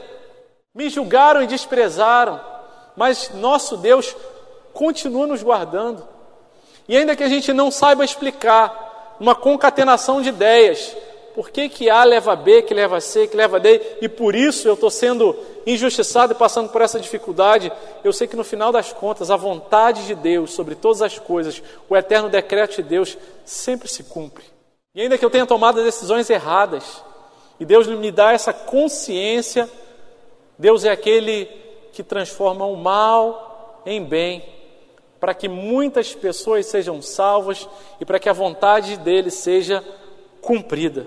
me 0.71 0.87
julgaram 0.87 1.41
e 1.41 1.47
desprezaram, 1.47 2.39
mas 2.95 3.31
nosso 3.33 3.75
Deus 3.75 4.15
continua 4.71 5.25
nos 5.25 5.41
guardando. 5.41 6.07
E 6.87 6.95
ainda 6.95 7.15
que 7.15 7.23
a 7.23 7.27
gente 7.27 7.51
não 7.53 7.71
saiba 7.71 8.05
explicar, 8.05 9.15
uma 9.19 9.33
concatenação 9.33 10.21
de 10.21 10.29
ideias, 10.29 10.95
por 11.35 11.49
que, 11.49 11.67
que 11.67 11.89
A 11.89 12.05
leva 12.05 12.33
B, 12.33 12.61
que 12.61 12.73
leva 12.73 13.01
C, 13.01 13.27
que 13.27 13.35
leva 13.35 13.59
D, 13.59 13.97
e 14.01 14.07
por 14.07 14.33
isso 14.33 14.69
eu 14.69 14.75
estou 14.75 14.89
sendo 14.89 15.35
injustiçado 15.67 16.31
e 16.31 16.35
passando 16.35 16.69
por 16.69 16.81
essa 16.81 16.97
dificuldade, 16.97 17.69
eu 18.05 18.13
sei 18.13 18.25
que 18.25 18.37
no 18.37 18.43
final 18.45 18.71
das 18.71 18.93
contas, 18.93 19.29
a 19.29 19.35
vontade 19.35 20.07
de 20.07 20.15
Deus 20.15 20.53
sobre 20.53 20.75
todas 20.75 21.01
as 21.01 21.19
coisas, 21.19 21.61
o 21.89 21.97
eterno 21.97 22.29
decreto 22.29 22.77
de 22.77 22.83
Deus, 22.83 23.17
sempre 23.43 23.89
se 23.89 24.05
cumpre. 24.05 24.45
E 24.95 25.01
ainda 25.01 25.17
que 25.17 25.25
eu 25.25 25.29
tenha 25.29 25.45
tomado 25.45 25.83
decisões 25.83 26.29
erradas, 26.29 27.03
e 27.59 27.65
Deus 27.65 27.85
me 27.85 28.11
dá 28.11 28.31
essa 28.31 28.53
consciência, 28.53 29.69
Deus 30.57 30.85
é 30.85 30.89
aquele 30.89 31.47
que 31.91 32.01
transforma 32.01 32.65
o 32.65 32.77
mal 32.77 33.83
em 33.85 34.01
bem, 34.01 34.41
para 35.19 35.33
que 35.33 35.49
muitas 35.49 36.15
pessoas 36.15 36.65
sejam 36.67 37.01
salvas 37.01 37.67
e 37.99 38.05
para 38.05 38.19
que 38.19 38.29
a 38.29 38.33
vontade 38.33 38.95
dele 38.95 39.29
seja 39.29 39.83
cumprida. 40.41 41.05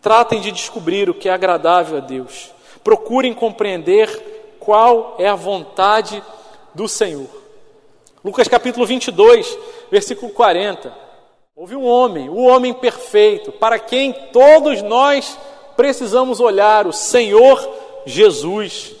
Tratem 0.00 0.40
de 0.40 0.50
descobrir 0.50 1.10
o 1.10 1.14
que 1.14 1.28
é 1.28 1.32
agradável 1.32 1.98
a 1.98 2.00
Deus. 2.00 2.50
Procurem 2.82 3.34
compreender 3.34 4.56
qual 4.58 5.16
é 5.18 5.28
a 5.28 5.34
vontade 5.34 6.22
do 6.74 6.88
Senhor. 6.88 7.28
Lucas 8.24 8.48
capítulo 8.48 8.86
22, 8.86 9.58
versículo 9.90 10.32
40. 10.32 10.92
Houve 11.54 11.76
um 11.76 11.86
homem, 11.86 12.28
o 12.28 12.38
homem 12.44 12.72
perfeito, 12.72 13.52
para 13.52 13.78
quem 13.78 14.12
todos 14.32 14.82
nós 14.82 15.38
precisamos 15.76 16.40
olhar, 16.40 16.86
o 16.86 16.92
Senhor 16.92 17.68
Jesus 18.06 19.00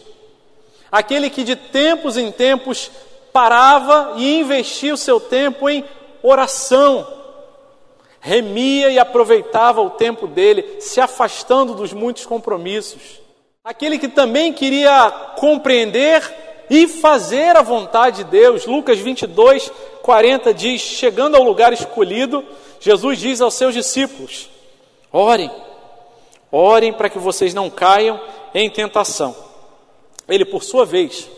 aquele 0.90 1.30
que 1.30 1.44
de 1.44 1.54
tempos 1.54 2.16
em 2.16 2.32
tempos 2.32 2.90
parava 3.32 4.14
e 4.16 4.40
investia 4.40 4.92
o 4.92 4.98
seu 4.98 5.20
tempo 5.20 5.68
em 5.68 5.84
oração, 6.22 7.06
remia 8.20 8.90
e 8.90 8.98
aproveitava 8.98 9.80
o 9.80 9.90
tempo 9.90 10.26
dele, 10.26 10.80
se 10.80 11.00
afastando 11.00 11.74
dos 11.74 11.92
muitos 11.92 12.26
compromissos. 12.26 13.20
Aquele 13.64 13.98
que 13.98 14.08
também 14.08 14.52
queria 14.52 15.10
compreender 15.36 16.22
e 16.68 16.86
fazer 16.86 17.56
a 17.56 17.62
vontade 17.62 18.18
de 18.18 18.30
Deus. 18.30 18.66
Lucas 18.66 18.98
22, 18.98 19.72
40 20.02 20.54
diz: 20.54 20.80
Chegando 20.80 21.36
ao 21.36 21.42
lugar 21.42 21.72
escolhido, 21.72 22.44
Jesus 22.78 23.18
diz 23.18 23.40
aos 23.40 23.54
seus 23.54 23.74
discípulos: 23.74 24.48
Orem, 25.12 25.50
orem 26.52 26.92
para 26.92 27.10
que 27.10 27.18
vocês 27.18 27.52
não 27.52 27.68
caiam 27.68 28.20
em 28.54 28.70
tentação. 28.70 29.34
Ele, 30.28 30.44
por 30.44 30.62
sua 30.62 30.86
vez, 30.86 31.28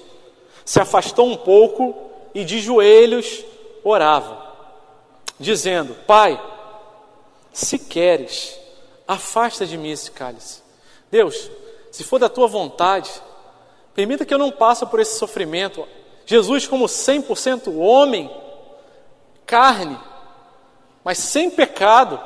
se 0.64 0.80
afastou 0.80 1.26
um 1.26 1.36
pouco 1.36 1.94
e 2.34 2.44
de 2.44 2.60
joelhos 2.60 3.42
orava, 3.82 4.38
dizendo: 5.40 5.94
Pai, 6.06 6.40
se 7.52 7.78
queres, 7.78 8.58
afasta 9.06 9.66
de 9.66 9.76
mim 9.76 9.90
esse 9.90 10.10
cálice. 10.10 10.62
Deus, 11.10 11.50
se 11.90 12.02
for 12.02 12.18
da 12.18 12.28
tua 12.28 12.46
vontade, 12.46 13.10
permita 13.94 14.24
que 14.24 14.32
eu 14.32 14.38
não 14.38 14.50
passe 14.50 14.86
por 14.86 14.98
esse 15.00 15.18
sofrimento. 15.18 15.86
Jesus, 16.24 16.66
como 16.66 16.86
100% 16.86 17.76
homem, 17.76 18.30
carne, 19.44 19.98
mas 21.04 21.18
sem 21.18 21.50
pecado, 21.50 22.18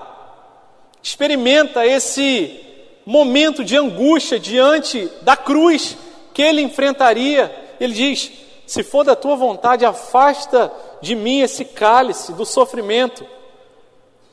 experimenta 1.03 1.87
esse 1.87 2.61
momento 3.05 3.65
de 3.65 3.77
angústia 3.77 4.39
diante 4.39 5.11
da 5.23 5.37
cruz 5.37 5.97
que 6.35 6.43
ele 6.43 6.61
enfrentaria. 6.61 7.75
Ele 7.81 7.95
diz: 7.95 8.31
Se 8.67 8.83
for 8.83 9.05
da 9.05 9.17
tua 9.17 9.37
vontade, 9.37 9.85
afasta 9.85 10.73
de 11.01 11.15
mim 11.15 11.41
esse 11.41 11.65
cálice 11.65 12.33
do 12.33 12.45
sofrimento. 12.45 13.27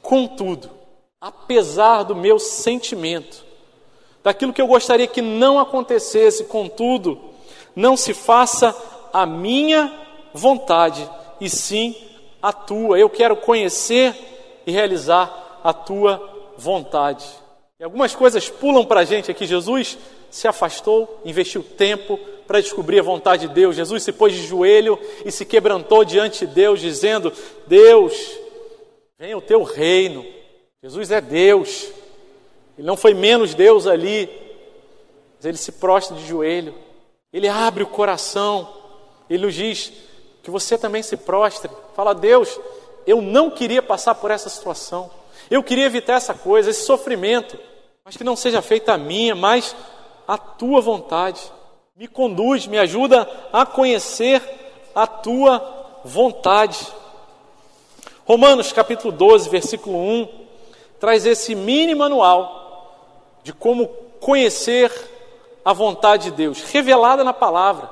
Contudo, 0.01 0.69
apesar 1.23 2.03
do 2.03 2.13
meu 2.13 2.37
sentimento, 2.37 3.45
daquilo 4.21 4.51
que 4.51 4.61
eu 4.61 4.67
gostaria 4.67 5.07
que 5.07 5.21
não 5.21 5.57
acontecesse, 5.57 6.43
contudo, 6.43 7.17
não 7.73 7.95
se 7.95 8.13
faça 8.13 8.75
a 9.13 9.25
minha 9.25 9.89
vontade, 10.33 11.09
e 11.39 11.49
sim 11.49 11.95
a 12.41 12.51
tua. 12.51 12.99
Eu 12.99 13.09
quero 13.09 13.37
conhecer 13.37 14.13
e 14.67 14.71
realizar 14.71 15.61
a 15.63 15.71
tua 15.71 16.51
vontade. 16.57 17.25
E 17.79 17.85
algumas 17.85 18.13
coisas 18.13 18.49
pulam 18.49 18.83
para 18.83 18.99
a 18.99 19.05
gente 19.05 19.31
aqui. 19.31 19.45
Jesus 19.45 19.97
se 20.29 20.45
afastou, 20.45 21.21
investiu 21.23 21.63
tempo 21.63 22.19
para 22.45 22.59
descobrir 22.59 22.99
a 22.99 23.03
vontade 23.03 23.47
de 23.47 23.53
Deus. 23.53 23.77
Jesus 23.77 24.03
se 24.03 24.11
pôs 24.11 24.33
de 24.33 24.45
joelho 24.45 24.99
e 25.23 25.31
se 25.31 25.45
quebrantou 25.45 26.03
diante 26.03 26.45
de 26.45 26.53
Deus, 26.53 26.81
dizendo: 26.81 27.31
Deus, 27.65 28.13
venha 29.17 29.37
o 29.37 29.41
teu 29.41 29.63
reino. 29.63 30.32
Jesus 30.83 31.11
é 31.11 31.21
Deus. 31.21 31.87
Ele 32.77 32.85
não 32.85 32.97
foi 32.97 33.13
menos 33.13 33.53
Deus 33.55 33.87
ali, 33.87 34.29
mas 35.37 35.45
ele 35.45 35.55
se 35.55 35.71
prostra 35.71 36.17
de 36.17 36.27
joelho. 36.27 36.75
Ele 37.31 37.47
abre 37.47 37.83
o 37.83 37.87
coração. 37.87 38.67
Ele 39.29 39.45
nos 39.45 39.55
diz 39.55 39.93
que 40.43 40.51
você 40.51 40.77
também 40.77 41.01
se 41.01 41.15
prostre. 41.15 41.71
Fala, 41.95 42.13
Deus, 42.13 42.59
eu 43.07 43.21
não 43.21 43.49
queria 43.49 43.81
passar 43.81 44.13
por 44.15 44.29
essa 44.29 44.49
situação. 44.49 45.09
Eu 45.49 45.63
queria 45.63 45.85
evitar 45.85 46.15
essa 46.15 46.33
coisa, 46.33 46.69
esse 46.69 46.83
sofrimento. 46.83 47.57
Mas 48.03 48.17
que 48.17 48.23
não 48.25 48.35
seja 48.35 48.61
feita 48.61 48.91
a 48.91 48.97
minha, 48.97 49.35
mas 49.35 49.73
a 50.27 50.37
tua 50.37 50.81
vontade. 50.81 51.39
Me 51.95 52.09
conduz, 52.09 52.67
me 52.67 52.77
ajuda 52.77 53.25
a 53.53 53.65
conhecer 53.65 54.43
a 54.93 55.07
tua 55.07 56.01
vontade. 56.03 56.85
Romanos 58.25 58.73
capítulo 58.73 59.13
12, 59.13 59.49
versículo 59.49 59.97
1, 59.97 60.42
traz 61.03 61.25
esse 61.25 61.53
mini 61.53 61.93
manual 61.93 63.37
de 63.43 63.51
como 63.51 63.89
conhecer 64.21 64.89
a 65.65 65.73
vontade 65.73 66.29
de 66.29 66.31
Deus, 66.31 66.63
revelada 66.63 67.25
na 67.25 67.33
palavra. 67.33 67.89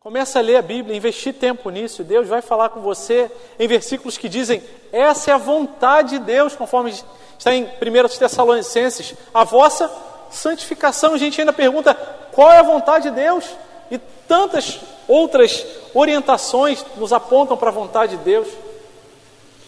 Começa 0.00 0.38
a 0.38 0.42
ler 0.42 0.56
a 0.56 0.62
Bíblia, 0.62 0.96
investir 0.96 1.34
tempo 1.34 1.68
nisso, 1.68 2.02
Deus 2.02 2.26
vai 2.26 2.40
falar 2.40 2.70
com 2.70 2.80
você 2.80 3.30
em 3.58 3.68
versículos 3.68 4.16
que 4.16 4.30
dizem: 4.30 4.62
essa 4.90 5.30
é 5.30 5.34
a 5.34 5.36
vontade 5.36 6.18
de 6.18 6.24
Deus, 6.24 6.56
conforme 6.56 6.94
está 7.38 7.54
em 7.54 7.64
1 7.64 8.18
Tessalonicenses, 8.18 9.12
a 9.34 9.44
vossa 9.44 9.92
santificação, 10.30 11.12
a 11.12 11.18
gente 11.18 11.38
ainda 11.38 11.52
pergunta 11.52 11.94
qual 12.32 12.50
é 12.50 12.60
a 12.60 12.62
vontade 12.62 13.10
de 13.10 13.14
Deus, 13.14 13.44
e 13.90 13.98
tantas 14.26 14.80
outras 15.06 15.66
orientações 15.92 16.82
nos 16.96 17.12
apontam 17.12 17.58
para 17.58 17.68
a 17.68 17.74
vontade 17.74 18.16
de 18.16 18.24
Deus. 18.24 18.48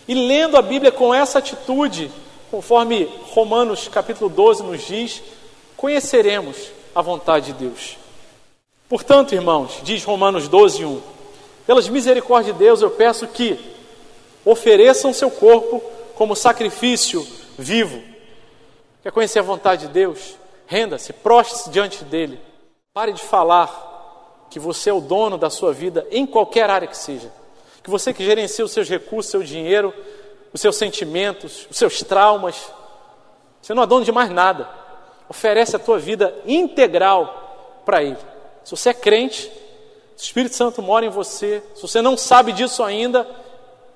E 0.09 0.15
lendo 0.15 0.57
a 0.57 0.63
Bíblia 0.63 0.91
com 0.91 1.13
essa 1.13 1.41
atitude, 1.41 2.11
conforme 2.55 3.11
Romanos 3.33 3.89
capítulo 3.89 4.31
12 4.31 4.63
nos 4.63 4.83
diz, 4.83 5.21
conheceremos 5.77 6.71
a 6.95 7.03
vontade 7.03 7.47
de 7.47 7.65
Deus. 7.65 7.99
Portanto, 8.89 9.35
irmãos, 9.35 9.81
diz 9.83 10.05
Romanos 10.05 10.47
12, 10.47 10.85
1, 10.85 11.03
pelas 11.67 11.89
misericórdias 11.89 12.55
de 12.55 12.63
Deus 12.65 12.81
eu 12.81 12.93
peço 12.93 13.27
que 13.27 13.59
ofereçam 14.45 15.13
seu 15.13 15.33
corpo 15.33 15.83
como 16.15 16.37
sacrifício 16.37 17.27
vivo. 17.59 18.01
Quer 19.03 19.11
conhecer 19.11 19.41
a 19.41 19.43
vontade 19.43 19.89
de 19.89 19.93
Deus? 19.93 20.37
Renda-se, 20.69 21.13
prostre-se 21.13 21.71
diante 21.71 22.05
dele. 22.05 22.39
Pare 22.93 23.13
de 23.13 23.23
falar 23.23 24.47
que 24.49 24.61
você 24.61 24.91
é 24.91 24.95
o 24.95 25.01
dono 25.01 25.37
da 25.37 25.51
sua 25.51 25.73
vida 25.73 26.07
em 26.09 26.25
qualquer 26.25 26.71
área 26.71 26.87
que 26.87 26.97
seja. 26.97 27.33
Que 27.83 27.91
você 27.91 28.15
que 28.15 28.25
gerencia 28.25 28.65
os 28.65 28.71
seus 28.71 28.89
recursos, 28.89 29.33
seu 29.33 29.43
dinheiro, 29.43 29.93
os 30.55 30.61
seus 30.61 30.77
sentimentos, 30.77 31.67
os 31.71 31.77
seus 31.77 32.03
traumas. 32.03 32.73
Você 33.61 33.75
não 33.75 33.83
é 33.83 33.87
dono 33.87 34.05
de 34.05 34.13
mais 34.13 34.31
nada. 34.31 34.67
Oferece 35.29 35.77
a 35.77 35.79
tua 35.79 35.99
vida 35.99 36.35
integral 36.47 37.83
para 37.85 38.03
Ele. 38.03 38.17
Se 38.65 38.71
você 38.71 38.89
é 38.91 38.95
crente, 38.95 39.49
o 39.49 40.17
Espírito 40.17 40.55
Santo 40.55 40.81
mora 40.81 41.05
em 41.05 41.11
você, 41.11 41.63
se 41.75 41.83
você 41.83 42.01
não 42.01 42.17
sabe 42.17 42.53
disso 42.53 42.83
ainda, 42.83 43.29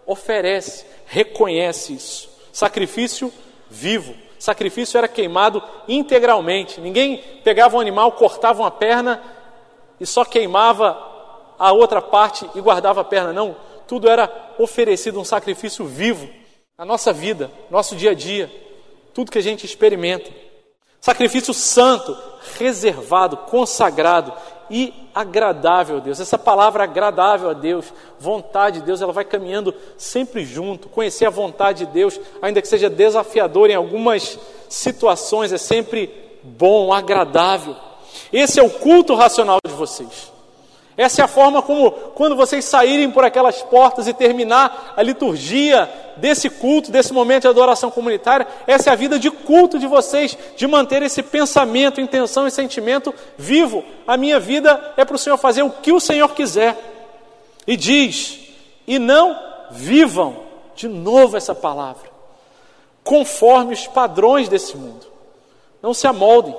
oferece, 0.05 0.85
reconhece 1.07 1.95
isso. 1.95 2.29
Sacrifício 2.53 3.33
vivo 3.71 4.29
sacrifício 4.39 4.97
era 4.97 5.09
queimado 5.09 5.63
integralmente. 5.89 6.81
Ninguém 6.81 7.19
pegava 7.43 7.77
um 7.77 7.81
animal, 7.81 8.13
cortava 8.13 8.63
uma 8.63 8.71
perna 8.71 9.21
e 10.01 10.07
só 10.07 10.25
queimava 10.25 10.97
a 11.59 11.73
outra 11.73 12.01
parte 12.01 12.49
e 12.55 12.61
guardava 12.61 13.01
a 13.01 13.05
perna. 13.05 13.33
Não, 13.33 13.57
tudo 13.87 14.09
era 14.09 14.31
oferecido 14.59 15.19
um 15.19 15.25
sacrifício 15.25 15.85
vivo 15.85 16.29
na 16.79 16.85
nossa 16.85 17.13
vida, 17.13 17.51
nosso 17.69 17.97
dia 17.97 18.13
a 18.13 18.15
dia, 18.15 18.49
tudo 19.13 19.33
que 19.33 19.39
a 19.39 19.43
gente 19.43 19.67
experimenta. 19.67 20.31
Sacrifício 21.01 21.53
santo, 21.53 22.17
reservado, 22.57 23.37
consagrado 23.37 24.33
e 24.71 24.95
agradável 25.13 25.97
a 25.97 26.01
Deus. 26.01 26.21
Essa 26.21 26.39
palavra 26.39 26.85
agradável 26.85 27.51
a 27.51 27.53
Deus, 27.53 27.93
vontade 28.21 28.79
de 28.79 28.87
Deus, 28.87 29.03
ela 29.03 29.13
vai 29.13 29.25
caminhando 29.25 29.75
sempre 29.97 30.45
junto. 30.45 30.89
Conhecer 30.89 31.27
a 31.27 31.31
vontade 31.31 31.85
de 31.85 31.93
Deus, 31.93 32.21
ainda 32.41 32.63
que 32.63 32.69
seja 32.69 32.89
desafiador 32.89 33.71
em 33.71 33.75
algumas 33.75 34.39
situações, 34.69 35.53
é 35.53 35.59
sempre 35.59 36.39
bom, 36.45 36.93
agradável. 36.93 37.75
Esse 38.33 38.61
é 38.61 38.63
o 38.63 38.71
culto 38.71 39.17
racional 39.17 39.59
de 39.67 39.75
vocês. 39.75 40.33
Essa 40.99 41.23
é 41.23 41.25
a 41.25 41.29
forma 41.29 41.63
como, 41.63 41.93
quando 41.93 42.35
vocês 42.35 42.65
saírem 42.65 43.09
por 43.09 43.25
aquelas 43.25 43.63
portas 43.63 44.09
e 44.09 44.13
terminar 44.13 44.95
a 44.97 45.01
liturgia 45.01 45.89
desse 46.17 46.51
culto, 46.51 46.91
desse 46.91 47.13
momento 47.13 47.43
de 47.43 47.49
adoração 47.49 47.89
comunitária, 47.89 48.49
essa 48.67 48.91
é 48.91 48.93
a 48.93 48.97
vida 48.97 49.17
de 49.17 49.31
culto 49.31 49.79
de 49.79 49.87
vocês, 49.87 50.37
de 50.57 50.67
manter 50.67 51.01
esse 51.05 51.23
pensamento, 51.23 52.01
intenção 52.01 52.49
e 52.49 52.51
sentimento 52.51 53.15
vivo. 53.37 53.85
A 54.09 54.17
minha 54.17 54.41
vida 54.41 54.93
é 54.97 55.05
para 55.05 55.15
o 55.15 55.19
Senhor 55.19 55.39
fazer 55.39 55.63
o 55.63 55.71
que 55.71 55.93
o 55.93 56.01
Senhor 56.01 56.35
quiser. 56.35 56.77
E 57.65 57.77
diz: 57.77 58.41
e 58.85 58.99
não 58.99 59.39
vivam, 59.71 60.49
de 60.75 60.89
novo 60.89 61.37
essa 61.37 61.55
palavra, 61.55 62.11
conforme 63.05 63.73
os 63.73 63.87
padrões 63.87 64.49
desse 64.49 64.77
mundo. 64.77 65.07
Não 65.81 65.95
se 65.95 66.09
amoldem, 66.09 66.57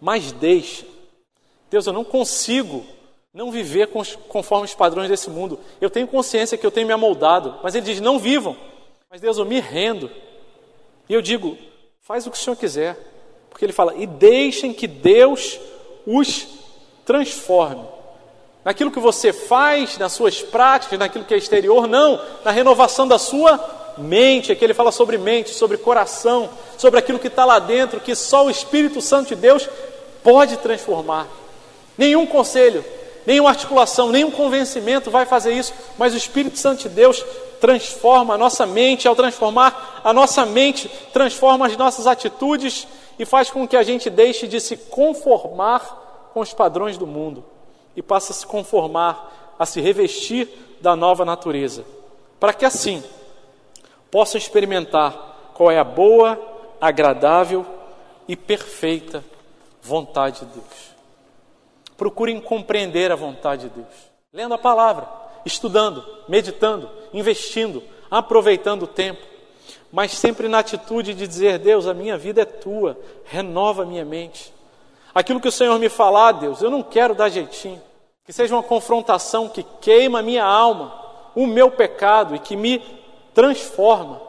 mas 0.00 0.30
deixem. 0.30 0.86
Deus, 1.68 1.84
eu 1.84 1.92
não 1.92 2.04
consigo 2.04 2.86
não 3.38 3.52
viver 3.52 3.88
conforme 4.26 4.64
os 4.64 4.74
padrões 4.74 5.08
desse 5.08 5.30
mundo. 5.30 5.60
Eu 5.80 5.88
tenho 5.88 6.08
consciência 6.08 6.58
que 6.58 6.66
eu 6.66 6.72
tenho 6.72 6.88
me 6.88 6.92
amoldado, 6.92 7.54
mas 7.62 7.72
ele 7.76 7.86
diz: 7.86 8.00
não 8.00 8.18
vivam. 8.18 8.56
Mas 9.08 9.20
Deus, 9.20 9.38
eu 9.38 9.44
me 9.44 9.60
rendo. 9.60 10.10
E 11.08 11.14
eu 11.14 11.22
digo: 11.22 11.56
faz 12.00 12.26
o 12.26 12.32
que 12.32 12.36
o 12.36 12.40
Senhor 12.40 12.56
quiser. 12.56 12.98
Porque 13.48 13.64
ele 13.64 13.72
fala: 13.72 13.94
e 13.94 14.08
deixem 14.08 14.72
que 14.72 14.88
Deus 14.88 15.60
os 16.04 16.48
transforme. 17.06 17.84
Naquilo 18.64 18.90
que 18.90 18.98
você 18.98 19.32
faz, 19.32 19.96
nas 19.98 20.14
suas 20.14 20.42
práticas, 20.42 20.98
naquilo 20.98 21.24
que 21.24 21.32
é 21.32 21.38
exterior, 21.38 21.86
não, 21.86 22.20
na 22.44 22.50
renovação 22.50 23.06
da 23.06 23.20
sua 23.20 23.94
mente. 23.96 24.50
Aqui 24.50 24.64
ele 24.64 24.74
fala 24.74 24.90
sobre 24.90 25.16
mente, 25.16 25.50
sobre 25.50 25.76
coração, 25.76 26.50
sobre 26.76 26.98
aquilo 26.98 27.20
que 27.20 27.28
está 27.28 27.44
lá 27.44 27.60
dentro, 27.60 28.00
que 28.00 28.16
só 28.16 28.46
o 28.46 28.50
Espírito 28.50 29.00
Santo 29.00 29.28
de 29.28 29.36
Deus 29.36 29.70
pode 30.24 30.56
transformar. 30.56 31.28
Nenhum 31.96 32.26
conselho, 32.26 32.84
nenhuma 33.28 33.50
articulação, 33.50 34.10
nenhum 34.10 34.30
convencimento 34.30 35.10
vai 35.10 35.26
fazer 35.26 35.52
isso, 35.52 35.74
mas 35.98 36.14
o 36.14 36.16
Espírito 36.16 36.58
Santo 36.58 36.84
de 36.84 36.88
Deus 36.88 37.22
transforma 37.60 38.32
a 38.32 38.38
nossa 38.38 38.64
mente, 38.64 39.06
ao 39.06 39.14
transformar 39.14 40.00
a 40.02 40.14
nossa 40.14 40.46
mente, 40.46 40.88
transforma 41.12 41.66
as 41.66 41.76
nossas 41.76 42.06
atitudes 42.06 42.88
e 43.18 43.26
faz 43.26 43.50
com 43.50 43.68
que 43.68 43.76
a 43.76 43.82
gente 43.82 44.08
deixe 44.08 44.46
de 44.46 44.58
se 44.58 44.78
conformar 44.78 46.30
com 46.32 46.40
os 46.40 46.54
padrões 46.54 46.96
do 46.96 47.06
mundo 47.06 47.44
e 47.94 48.00
passe 48.00 48.32
a 48.32 48.34
se 48.34 48.46
conformar, 48.46 49.54
a 49.58 49.66
se 49.66 49.78
revestir 49.78 50.48
da 50.80 50.96
nova 50.96 51.22
natureza, 51.22 51.84
para 52.40 52.54
que 52.54 52.64
assim 52.64 53.04
possa 54.10 54.38
experimentar 54.38 55.50
qual 55.52 55.70
é 55.70 55.78
a 55.78 55.84
boa, 55.84 56.40
agradável 56.80 57.66
e 58.26 58.34
perfeita 58.34 59.22
vontade 59.82 60.46
de 60.46 60.46
Deus. 60.46 60.87
Procurem 61.98 62.40
compreender 62.40 63.12
a 63.12 63.16
vontade 63.16 63.68
de 63.68 63.80
Deus. 63.80 63.94
Lendo 64.32 64.54
a 64.54 64.58
palavra, 64.58 65.06
estudando, 65.44 66.02
meditando, 66.28 66.88
investindo, 67.12 67.82
aproveitando 68.10 68.84
o 68.84 68.86
tempo, 68.86 69.20
mas 69.90 70.12
sempre 70.12 70.48
na 70.48 70.60
atitude 70.60 71.12
de 71.12 71.26
dizer: 71.26 71.58
Deus, 71.58 71.86
a 71.88 71.92
minha 71.92 72.16
vida 72.16 72.42
é 72.42 72.44
tua, 72.44 72.96
renova 73.24 73.82
a 73.82 73.86
minha 73.86 74.04
mente. 74.04 74.54
Aquilo 75.12 75.40
que 75.40 75.48
o 75.48 75.52
Senhor 75.52 75.76
me 75.78 75.88
falar, 75.88 76.32
Deus, 76.32 76.62
eu 76.62 76.70
não 76.70 76.82
quero 76.82 77.14
dar 77.14 77.28
jeitinho. 77.28 77.82
Que 78.24 78.32
seja 78.32 78.54
uma 78.54 78.62
confrontação 78.62 79.48
que 79.48 79.64
queima 79.80 80.20
a 80.20 80.22
minha 80.22 80.44
alma, 80.44 80.94
o 81.34 81.46
meu 81.46 81.70
pecado 81.70 82.36
e 82.36 82.38
que 82.38 82.54
me 82.54 82.80
transforma, 83.34 84.20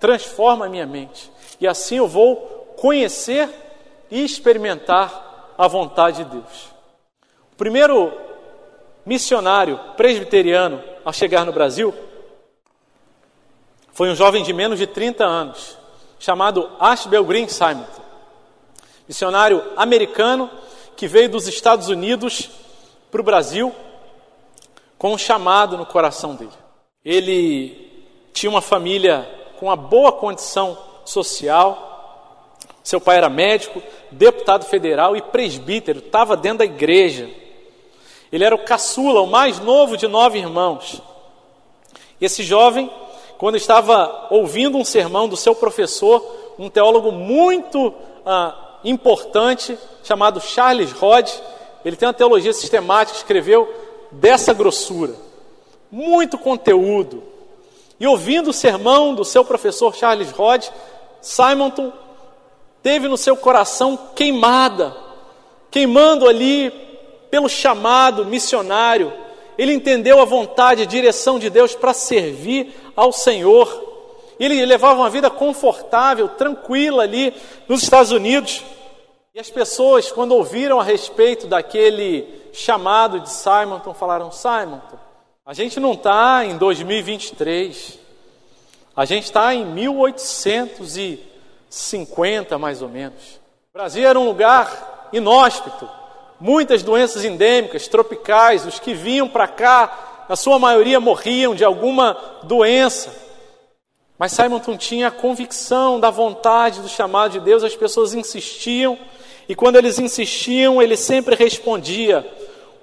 transforma 0.00 0.64
a 0.64 0.68
minha 0.68 0.86
mente. 0.86 1.30
E 1.60 1.68
assim 1.68 1.96
eu 1.96 2.08
vou 2.08 2.36
conhecer 2.80 3.50
e 4.10 4.24
experimentar 4.24 5.54
a 5.58 5.68
vontade 5.68 6.24
de 6.24 6.30
Deus. 6.30 6.71
Primeiro 7.62 8.12
missionário 9.06 9.78
presbiteriano 9.96 10.82
a 11.04 11.12
chegar 11.12 11.46
no 11.46 11.52
Brasil 11.52 11.94
foi 13.92 14.10
um 14.10 14.16
jovem 14.16 14.42
de 14.42 14.52
menos 14.52 14.80
de 14.80 14.86
30 14.88 15.24
anos, 15.24 15.78
chamado 16.18 16.68
Ashbel 16.80 17.24
Green 17.24 17.46
Simon, 17.46 17.84
missionário 19.06 19.62
americano 19.76 20.50
que 20.96 21.06
veio 21.06 21.28
dos 21.28 21.46
Estados 21.46 21.86
Unidos 21.86 22.50
para 23.12 23.20
o 23.20 23.24
Brasil 23.24 23.72
com 24.98 25.12
um 25.12 25.18
chamado 25.18 25.78
no 25.78 25.86
coração 25.86 26.34
dele. 26.34 26.50
Ele 27.04 28.04
tinha 28.32 28.50
uma 28.50 28.60
família 28.60 29.24
com 29.60 29.66
uma 29.66 29.76
boa 29.76 30.10
condição 30.10 30.76
social, 31.04 32.56
seu 32.82 33.00
pai 33.00 33.18
era 33.18 33.30
médico, 33.30 33.80
deputado 34.10 34.64
federal 34.64 35.16
e 35.16 35.22
presbítero, 35.22 36.00
estava 36.00 36.36
dentro 36.36 36.58
da 36.58 36.64
igreja. 36.64 37.40
Ele 38.32 38.44
era 38.44 38.54
o 38.54 38.64
caçula, 38.64 39.20
o 39.20 39.26
mais 39.26 39.60
novo 39.60 39.96
de 39.96 40.08
nove 40.08 40.38
irmãos. 40.38 41.02
Esse 42.18 42.42
jovem, 42.42 42.90
quando 43.36 43.56
estava 43.56 44.28
ouvindo 44.30 44.78
um 44.78 44.84
sermão 44.84 45.28
do 45.28 45.36
seu 45.36 45.54
professor, 45.54 46.24
um 46.58 46.70
teólogo 46.70 47.12
muito 47.12 47.92
ah, 48.24 48.78
importante, 48.82 49.78
chamado 50.02 50.40
Charles 50.40 50.92
Rod, 50.92 51.28
ele 51.84 51.96
tem 51.96 52.06
uma 52.06 52.14
teologia 52.14 52.52
sistemática, 52.54 53.18
escreveu 53.18 53.68
dessa 54.10 54.54
grossura, 54.54 55.14
muito 55.90 56.38
conteúdo. 56.38 57.22
E 58.00 58.06
ouvindo 58.06 58.50
o 58.50 58.52
sermão 58.54 59.14
do 59.14 59.24
seu 59.24 59.44
professor 59.44 59.94
Charles 59.94 60.30
Rod, 60.30 60.68
Simonton 61.20 61.92
teve 62.82 63.08
no 63.08 63.16
seu 63.16 63.36
coração 63.36 63.98
queimada, 64.14 64.96
queimando 65.70 66.26
ali 66.26 66.91
pelo 67.32 67.48
chamado 67.48 68.24
missionário, 68.26 69.10
ele 69.56 69.72
entendeu 69.72 70.20
a 70.20 70.26
vontade 70.26 70.82
e 70.82 70.86
direção 70.86 71.38
de 71.38 71.48
Deus 71.48 71.74
para 71.74 71.94
servir 71.94 72.74
ao 72.94 73.10
Senhor. 73.10 74.34
Ele 74.38 74.66
levava 74.66 75.00
uma 75.00 75.08
vida 75.08 75.30
confortável, 75.30 76.28
tranquila 76.28 77.04
ali 77.04 77.34
nos 77.66 77.82
Estados 77.82 78.12
Unidos. 78.12 78.62
E 79.34 79.40
as 79.40 79.48
pessoas, 79.48 80.12
quando 80.12 80.32
ouviram 80.32 80.78
a 80.78 80.84
respeito 80.84 81.46
daquele 81.46 82.28
chamado 82.52 83.18
de 83.18 83.30
Simonton, 83.30 83.94
falaram: 83.94 84.30
Simonton, 84.30 84.98
a 85.46 85.54
gente 85.54 85.80
não 85.80 85.94
está 85.94 86.44
em 86.44 86.58
2023, 86.58 87.98
a 88.94 89.06
gente 89.06 89.24
está 89.24 89.54
em 89.54 89.64
1850 89.64 92.58
mais 92.58 92.82
ou 92.82 92.90
menos. 92.90 93.40
O 93.70 93.78
Brasil 93.78 94.06
era 94.06 94.20
um 94.20 94.26
lugar 94.26 95.08
inóspito, 95.14 95.88
muitas 96.42 96.82
doenças 96.82 97.24
endêmicas, 97.24 97.86
tropicais, 97.86 98.66
os 98.66 98.80
que 98.80 98.94
vinham 98.94 99.28
para 99.28 99.46
cá, 99.46 100.24
a 100.28 100.34
sua 100.34 100.58
maioria 100.58 100.98
morriam 100.98 101.54
de 101.54 101.64
alguma 101.64 102.18
doença. 102.42 103.14
Mas 104.18 104.32
Simonton 104.32 104.76
tinha 104.76 105.06
a 105.06 105.12
convicção 105.12 106.00
da 106.00 106.10
vontade, 106.10 106.80
do 106.80 106.88
chamado 106.88 107.30
de 107.30 107.40
Deus, 107.40 107.62
as 107.62 107.76
pessoas 107.76 108.12
insistiam, 108.12 108.98
e 109.48 109.54
quando 109.54 109.76
eles 109.76 110.00
insistiam, 110.00 110.82
ele 110.82 110.96
sempre 110.96 111.36
respondia: 111.36 112.28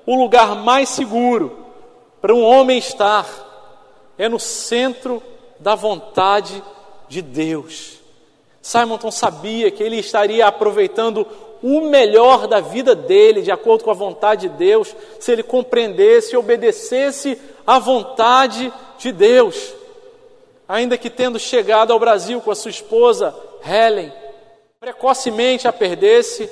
o 0.06 0.16
lugar 0.16 0.56
mais 0.56 0.88
seguro 0.88 1.66
para 2.22 2.34
um 2.34 2.44
homem 2.44 2.78
estar 2.78 3.28
é 4.18 4.30
no 4.30 4.40
centro 4.40 5.22
da 5.60 5.76
vontade 5.76 6.64
de 7.10 7.22
Deus. 7.22 8.00
Simonton 8.62 9.12
sabia 9.12 9.70
que 9.70 9.84
ele 9.84 9.98
estaria 9.98 10.48
aproveitando 10.48 11.28
o 11.62 11.82
melhor 11.82 12.48
da 12.48 12.60
vida 12.60 12.96
dele, 12.96 13.42
de 13.42 13.52
acordo 13.52 13.84
com 13.84 13.92
a 13.92 13.96
vontade 13.96 14.48
de 14.48 14.56
Deus, 14.56 14.96
se 15.20 15.32
ele 15.32 15.44
compreendesse 15.44 16.34
e 16.34 16.38
obedecesse 16.38 17.40
à 17.66 17.80
vontade 17.80 18.72
de 18.98 19.12
Deus. 19.12 19.74
Ainda 20.68 20.98
que 20.98 21.10
tendo 21.10 21.40
chegado 21.40 21.92
ao 21.92 22.00
Brasil 22.00 22.40
com 22.42 22.52
a 22.52 22.56
sua 22.56 22.72
esposa, 22.72 23.36
Helen, 23.66 24.12
precocemente 24.80 25.68
a 25.68 25.74
perdesse 25.74 26.50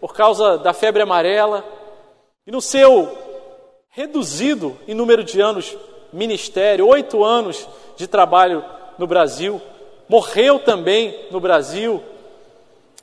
por 0.00 0.14
causa 0.14 0.58
da 0.58 0.72
febre 0.72 1.02
amarela, 1.02 1.64
e 2.46 2.50
no 2.50 2.60
seu 2.60 3.16
reduzido 3.88 4.76
em 4.86 4.94
número 4.94 5.24
de 5.24 5.40
anos 5.40 5.76
ministério, 6.12 6.86
oito 6.86 7.24
anos 7.24 7.66
de 7.96 8.06
trabalho 8.06 8.64
no 8.98 9.06
Brasil, 9.06 9.60
morreu 10.08 10.58
também 10.58 11.26
no 11.30 11.40
Brasil. 11.40 12.02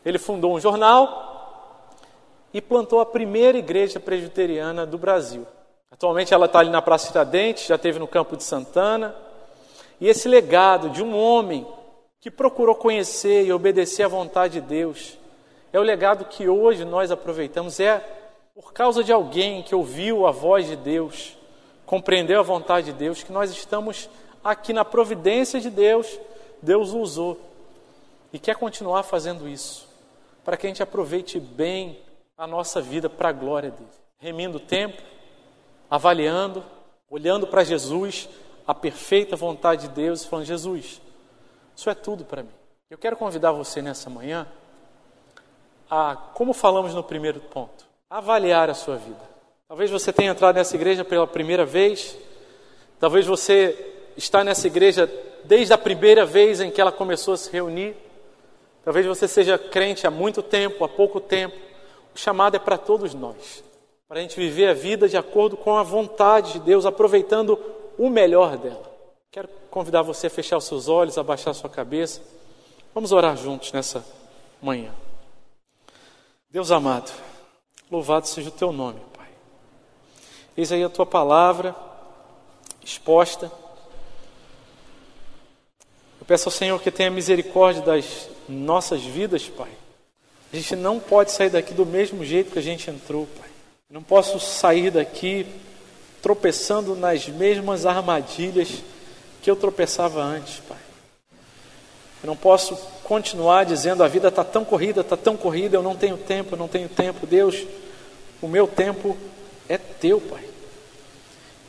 Ele 0.06 0.18
fundou 0.18 0.54
um 0.54 0.60
jornal 0.60 1.33
e 2.54 2.62
plantou 2.62 3.00
a 3.00 3.06
primeira 3.06 3.58
igreja 3.58 4.00
presbiteriana 4.00 4.86
do 4.86 4.98
Brasil. 4.98 5.48
Atualmente 5.90 6.34
ela 6.34 6.46
está 6.46 6.60
ali 6.60 6.70
na 6.70 6.82
Praça 6.82 7.08
Tiradentes, 7.08 7.66
já 7.66 7.78
teve 7.78 8.00
no 8.00 8.08
Campo 8.08 8.38
de 8.38 8.44
Santana. 8.44 9.16
E 10.00 10.08
esse 10.08 10.28
legado 10.28 10.90
de 10.90 11.02
um 11.04 11.18
homem 11.18 11.66
que 12.20 12.30
procurou 12.30 12.76
conhecer 12.76 13.46
e 13.46 13.54
obedecer 13.54 14.04
à 14.04 14.08
vontade 14.08 14.60
de 14.60 14.62
Deus 14.62 15.18
é 15.72 15.80
o 15.80 15.84
legado 15.84 16.26
que 16.26 16.48
hoje 16.48 16.86
nós 16.86 17.12
aproveitamos. 17.12 17.80
É 17.80 18.00
por 18.54 18.72
causa 18.74 19.04
de 19.04 19.12
alguém 19.12 19.64
que 19.64 19.74
ouviu 19.74 20.28
a 20.28 20.32
voz 20.32 20.68
de 20.68 20.76
Deus, 20.76 21.36
compreendeu 21.86 22.40
a 22.40 22.44
vontade 22.44 22.88
de 22.88 22.94
Deus, 22.94 23.24
que 23.24 23.32
nós 23.32 23.52
estamos 23.52 24.10
aqui 24.44 24.74
na 24.74 24.86
providência 24.86 25.60
de 25.60 25.72
Deus. 25.72 26.20
Deus 26.62 26.94
o 26.94 27.00
usou 27.00 27.40
e 28.32 28.40
quer 28.40 28.56
continuar 28.56 29.04
fazendo 29.04 29.48
isso, 29.48 29.88
para 30.46 30.56
que 30.56 30.66
a 30.66 30.70
gente 30.70 30.84
aproveite 30.84 31.40
bem 31.40 32.00
a 32.38 32.48
nossa 32.48 32.82
vida 32.82 33.10
para 33.10 33.30
a 33.30 33.34
glória 33.34 33.72
dele. 33.72 33.90
Remindo 34.18 34.58
o 34.58 34.62
tempo, 34.62 35.02
avaliando, 35.90 36.64
olhando 37.10 37.46
para 37.46 37.64
Jesus, 37.64 38.28
a 38.66 38.74
perfeita 38.74 39.36
vontade 39.36 39.88
de 39.88 39.94
Deus, 39.94 40.24
e 40.24 40.28
falando: 40.28 40.46
Jesus, 40.46 41.02
isso 41.76 41.90
é 41.90 41.94
tudo 41.94 42.24
para 42.26 42.44
mim. 42.44 42.54
Eu 42.90 42.98
quero 42.98 43.18
convidar 43.18 43.52
você 43.52 43.82
nessa 43.82 44.10
manhã 44.10 44.48
a, 45.90 46.16
como 46.34 46.54
falamos 46.54 46.94
no 46.94 47.04
primeiro 47.04 47.40
ponto, 47.40 47.86
avaliar 48.10 48.70
a 48.70 48.74
sua 48.74 48.96
vida. 48.96 49.22
Talvez 49.68 49.90
você 49.90 50.14
tenha 50.14 50.32
entrado 50.32 50.56
nessa 50.56 50.76
igreja 50.76 51.04
pela 51.04 51.28
primeira 51.28 51.66
vez, 51.66 52.18
talvez 53.00 53.26
você 53.26 53.94
está 54.16 54.44
nessa 54.44 54.68
igreja 54.68 55.12
desde 55.44 55.74
a 55.74 55.78
primeira 55.78 56.26
vez 56.26 56.62
em 56.62 56.72
que 56.72 56.80
ela 56.80 56.92
começou 56.92 57.34
a 57.34 57.38
se 57.38 57.52
reunir. 57.52 57.96
Talvez 58.84 59.06
você 59.06 59.28
seja 59.28 59.58
crente 59.58 60.06
há 60.06 60.12
muito 60.12 60.42
tempo, 60.42 60.84
há 60.84 60.90
pouco 60.90 61.20
tempo. 61.20 61.56
O 62.14 62.18
chamado 62.18 62.56
é 62.56 62.60
para 62.60 62.78
todos 62.78 63.14
nós, 63.14 63.64
para 64.08 64.20
a 64.20 64.22
gente 64.22 64.36
viver 64.36 64.70
a 64.70 64.74
vida 64.74 65.10
de 65.10 65.18
acordo 65.18 65.58
com 65.58 65.76
a 65.78 65.84
vontade 65.84 66.54
de 66.54 66.60
Deus, 66.60 66.86
aproveitando 66.86 67.60
o 67.98 68.10
melhor 68.10 68.58
dela. 68.58 68.92
Quero 69.32 69.50
convidar 69.72 70.04
você 70.04 70.28
a 70.28 70.30
fechar 70.30 70.58
os 70.58 70.66
seus 70.66 70.88
olhos, 70.88 71.18
a 71.18 71.24
baixar 71.24 71.52
a 71.52 71.56
sua 71.56 71.70
cabeça. 71.70 72.22
Vamos 72.94 73.12
orar 73.12 73.36
juntos 73.36 73.72
nessa 73.72 74.06
manhã. 74.62 74.94
Deus 76.50 76.70
amado, 76.70 77.12
louvado 77.90 78.28
seja 78.28 78.50
o 78.50 78.52
teu 78.52 78.72
nome, 78.72 79.00
Pai. 79.18 79.30
Eis 80.56 80.72
aí 80.72 80.84
a 80.84 80.90
tua 80.90 81.06
palavra 81.06 81.76
exposta. 82.84 83.52
Eu 86.20 86.26
peço 86.28 86.48
ao 86.48 86.52
Senhor 86.52 86.80
que 86.80 86.92
tenha 86.92 87.10
misericórdia 87.10 87.82
das 87.82 88.30
nossas 88.48 89.04
vidas, 89.04 89.50
Pai. 89.50 89.72
A 90.54 90.56
gente 90.56 90.76
não 90.76 91.00
pode 91.00 91.32
sair 91.32 91.50
daqui 91.50 91.74
do 91.74 91.84
mesmo 91.84 92.24
jeito 92.24 92.52
que 92.52 92.60
a 92.60 92.62
gente 92.62 92.88
entrou, 92.88 93.28
Pai. 93.40 93.50
Eu 93.90 93.96
não 93.96 94.04
posso 94.04 94.40
sair 94.40 94.92
daqui 94.92 95.48
tropeçando 96.22 96.96
nas 96.96 97.28
mesmas 97.28 97.88
armadilhas 97.88 98.70
que 99.42 99.50
eu 99.50 99.56
tropeçava 99.56 100.22
antes, 100.22 100.60
Pai. 100.60 100.78
Eu 102.24 102.28
não 102.28 102.36
posso 102.36 102.76
continuar 103.04 103.64
dizendo 103.64 104.04
a 104.04 104.08
vida 104.08 104.28
está 104.28 104.44
tão 104.44 104.64
corrida, 104.64 105.02
está 105.02 105.18
tão 105.18 105.36
corrida, 105.36 105.76
eu 105.76 105.82
não 105.82 105.96
tenho 105.96 106.18
tempo, 106.18 106.54
eu 106.54 106.60
não 106.60 106.68
tenho 106.68 106.88
tempo. 106.88 107.26
Deus, 107.26 107.66
o 108.40 108.48
meu 108.48 108.68
tempo 108.68 109.18
é 109.68 109.80
teu, 109.80 110.22
Pai. 110.22 110.44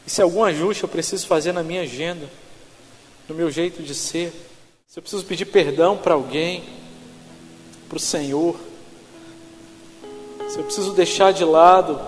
E 0.06 0.10
se 0.10 0.20
algum 0.20 0.44
ajuste 0.44 0.82
eu 0.82 0.90
preciso 0.90 1.26
fazer 1.26 1.52
na 1.52 1.62
minha 1.62 1.80
agenda, 1.80 2.28
no 3.26 3.34
meu 3.34 3.50
jeito 3.50 3.82
de 3.82 3.94
ser, 3.94 4.30
se 4.86 4.98
eu 4.98 5.02
preciso 5.02 5.24
pedir 5.24 5.46
perdão 5.46 5.96
para 5.96 6.12
alguém, 6.12 6.62
para 7.88 7.96
o 7.96 8.00
Senhor, 8.00 8.73
se 10.48 10.58
eu 10.58 10.64
preciso 10.64 10.92
deixar 10.92 11.32
de 11.32 11.44
lado 11.44 11.98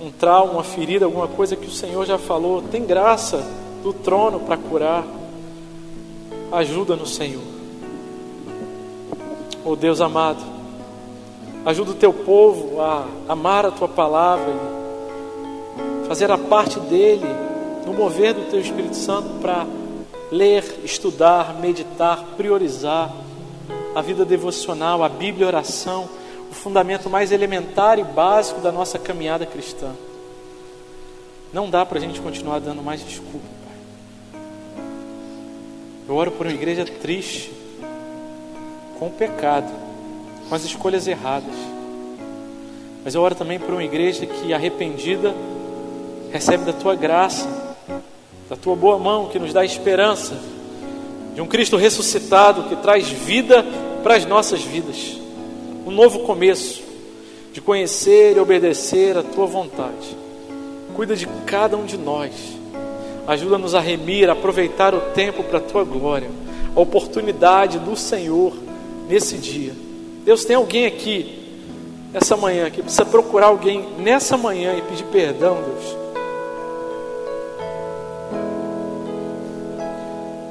um 0.00 0.10
trauma, 0.10 0.52
uma 0.52 0.64
ferida, 0.64 1.04
alguma 1.04 1.26
coisa 1.26 1.56
que 1.56 1.66
o 1.66 1.70
Senhor 1.70 2.04
já 2.04 2.18
falou, 2.18 2.62
tem 2.62 2.84
graça 2.84 3.44
do 3.82 3.92
trono 3.92 4.40
para 4.40 4.56
curar. 4.56 5.04
Ajuda 6.52 6.94
no 6.94 7.06
Senhor. 7.06 7.42
Oh 9.64 9.74
Deus 9.74 10.00
amado, 10.00 10.44
ajuda 11.64 11.90
o 11.90 11.94
teu 11.94 12.12
povo 12.12 12.80
a 12.80 13.06
amar 13.28 13.66
a 13.66 13.70
tua 13.72 13.88
palavra 13.88 14.76
fazer 16.06 16.30
a 16.30 16.38
parte 16.38 16.78
dele 16.78 17.26
no 17.84 17.92
mover 17.92 18.32
do 18.32 18.48
teu 18.50 18.60
Espírito 18.60 18.94
Santo 18.94 19.28
para 19.40 19.66
ler, 20.30 20.64
estudar, 20.84 21.54
meditar, 21.60 22.24
priorizar 22.36 23.12
a 23.96 24.02
vida 24.02 24.26
devocional, 24.26 25.02
a 25.02 25.08
Bíblia 25.08 25.46
a 25.46 25.48
oração 25.48 26.06
o 26.50 26.54
fundamento 26.54 27.08
mais 27.08 27.32
elementar 27.32 27.98
e 27.98 28.04
básico 28.04 28.60
da 28.60 28.70
nossa 28.70 28.98
caminhada 28.98 29.46
cristã. 29.46 29.90
Não 31.50 31.70
dá 31.70 31.86
para 31.86 31.96
a 31.96 32.00
gente 32.00 32.20
continuar 32.20 32.60
dando 32.60 32.82
mais 32.82 33.02
desculpa, 33.02 33.46
Pai. 33.64 34.42
Eu 36.06 36.14
oro 36.14 36.30
por 36.32 36.46
uma 36.46 36.54
igreja 36.54 36.84
triste, 36.84 37.50
com 38.98 39.06
o 39.06 39.10
pecado, 39.10 39.72
com 40.46 40.54
as 40.54 40.62
escolhas 40.64 41.08
erradas. 41.08 41.54
Mas 43.02 43.14
eu 43.14 43.22
oro 43.22 43.34
também 43.34 43.58
por 43.58 43.70
uma 43.70 43.82
igreja 43.82 44.26
que, 44.26 44.52
arrependida, 44.52 45.34
recebe 46.30 46.66
da 46.66 46.72
tua 46.74 46.94
graça, 46.94 47.48
da 48.46 48.56
tua 48.56 48.76
boa 48.76 48.98
mão, 48.98 49.28
que 49.28 49.38
nos 49.38 49.54
dá 49.54 49.64
esperança, 49.64 50.38
de 51.34 51.40
um 51.40 51.46
Cristo 51.46 51.78
ressuscitado 51.78 52.64
que 52.64 52.76
traz 52.76 53.08
vida 53.08 53.64
para 54.06 54.14
as 54.14 54.24
nossas 54.24 54.62
vidas 54.62 55.18
um 55.84 55.90
novo 55.90 56.20
começo, 56.20 56.80
de 57.52 57.60
conhecer 57.60 58.36
e 58.36 58.38
obedecer 58.40 59.18
a 59.18 59.22
tua 59.24 59.46
vontade. 59.46 60.16
Cuida 60.94 61.16
de 61.16 61.26
cada 61.44 61.76
um 61.76 61.84
de 61.84 61.98
nós. 61.98 62.32
Ajuda-nos 63.26 63.74
a 63.74 63.80
remir, 63.80 64.30
a 64.30 64.34
aproveitar 64.34 64.94
o 64.94 65.00
tempo 65.12 65.42
para 65.42 65.58
a 65.58 65.60
tua 65.60 65.82
glória, 65.82 66.30
a 66.76 66.80
oportunidade 66.80 67.80
do 67.80 67.96
Senhor 67.96 68.54
nesse 69.08 69.38
dia. 69.38 69.72
Deus, 70.24 70.44
tem 70.44 70.54
alguém 70.54 70.86
aqui, 70.86 71.58
essa 72.14 72.36
manhã, 72.36 72.70
que 72.70 72.82
precisa 72.82 73.04
procurar 73.04 73.46
alguém 73.46 73.88
nessa 73.98 74.36
manhã 74.36 74.76
e 74.76 74.82
pedir 74.82 75.04
perdão, 75.06 75.58
Deus. 75.64 75.96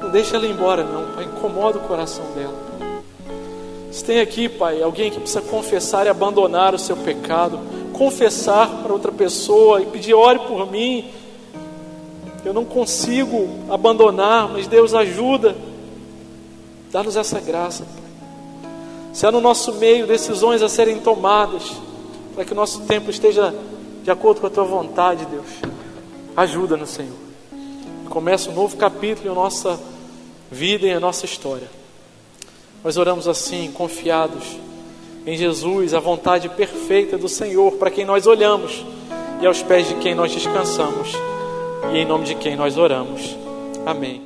Não 0.02 0.10
deixa 0.10 0.36
ela 0.36 0.44
ir 0.44 0.50
embora, 0.50 0.84
não, 0.84 1.14
Pai. 1.14 1.24
Incomoda 1.24 1.78
o 1.78 1.88
coração 1.88 2.26
dela. 2.34 2.65
Se 3.96 4.04
tem 4.04 4.20
aqui, 4.20 4.46
Pai, 4.46 4.82
alguém 4.82 5.10
que 5.10 5.18
precisa 5.18 5.40
confessar 5.40 6.04
e 6.04 6.10
abandonar 6.10 6.74
o 6.74 6.78
seu 6.78 6.98
pecado, 6.98 7.58
confessar 7.94 8.82
para 8.82 8.92
outra 8.92 9.10
pessoa 9.10 9.80
e 9.80 9.86
pedir, 9.86 10.12
ore 10.12 10.38
por 10.40 10.70
mim. 10.70 11.10
Eu 12.44 12.52
não 12.52 12.62
consigo 12.62 13.48
abandonar, 13.70 14.50
mas 14.50 14.66
Deus 14.66 14.92
ajuda. 14.92 15.56
Dá-nos 16.92 17.16
essa 17.16 17.40
graça, 17.40 17.84
Pai. 17.84 18.70
Se 19.14 19.24
há 19.24 19.32
no 19.32 19.40
nosso 19.40 19.72
meio 19.72 20.06
decisões 20.06 20.60
a 20.60 20.68
serem 20.68 20.98
tomadas, 20.98 21.72
para 22.34 22.44
que 22.44 22.52
o 22.52 22.54
nosso 22.54 22.82
tempo 22.82 23.08
esteja 23.08 23.54
de 24.02 24.10
acordo 24.10 24.42
com 24.42 24.46
a 24.46 24.50
Tua 24.50 24.64
vontade, 24.64 25.24
Deus, 25.24 25.46
ajuda-nos, 26.36 26.90
Senhor. 26.90 27.16
Começa 28.10 28.50
um 28.50 28.54
novo 28.54 28.76
capítulo 28.76 29.32
em 29.32 29.34
nossa 29.34 29.80
vida 30.50 30.86
e 30.86 30.90
em 30.90 31.00
nossa 31.00 31.24
história. 31.24 31.85
Nós 32.86 32.96
oramos 32.96 33.26
assim, 33.26 33.72
confiados 33.72 34.44
em 35.26 35.36
Jesus, 35.36 35.92
a 35.92 35.98
vontade 35.98 36.48
perfeita 36.48 37.18
do 37.18 37.28
Senhor, 37.28 37.72
para 37.72 37.90
quem 37.90 38.04
nós 38.04 38.28
olhamos 38.28 38.84
e 39.42 39.46
aos 39.46 39.60
pés 39.60 39.88
de 39.88 39.96
quem 39.96 40.14
nós 40.14 40.32
descansamos, 40.32 41.10
e 41.92 41.98
em 41.98 42.04
nome 42.04 42.26
de 42.26 42.36
quem 42.36 42.54
nós 42.54 42.78
oramos. 42.78 43.36
Amém. 43.84 44.22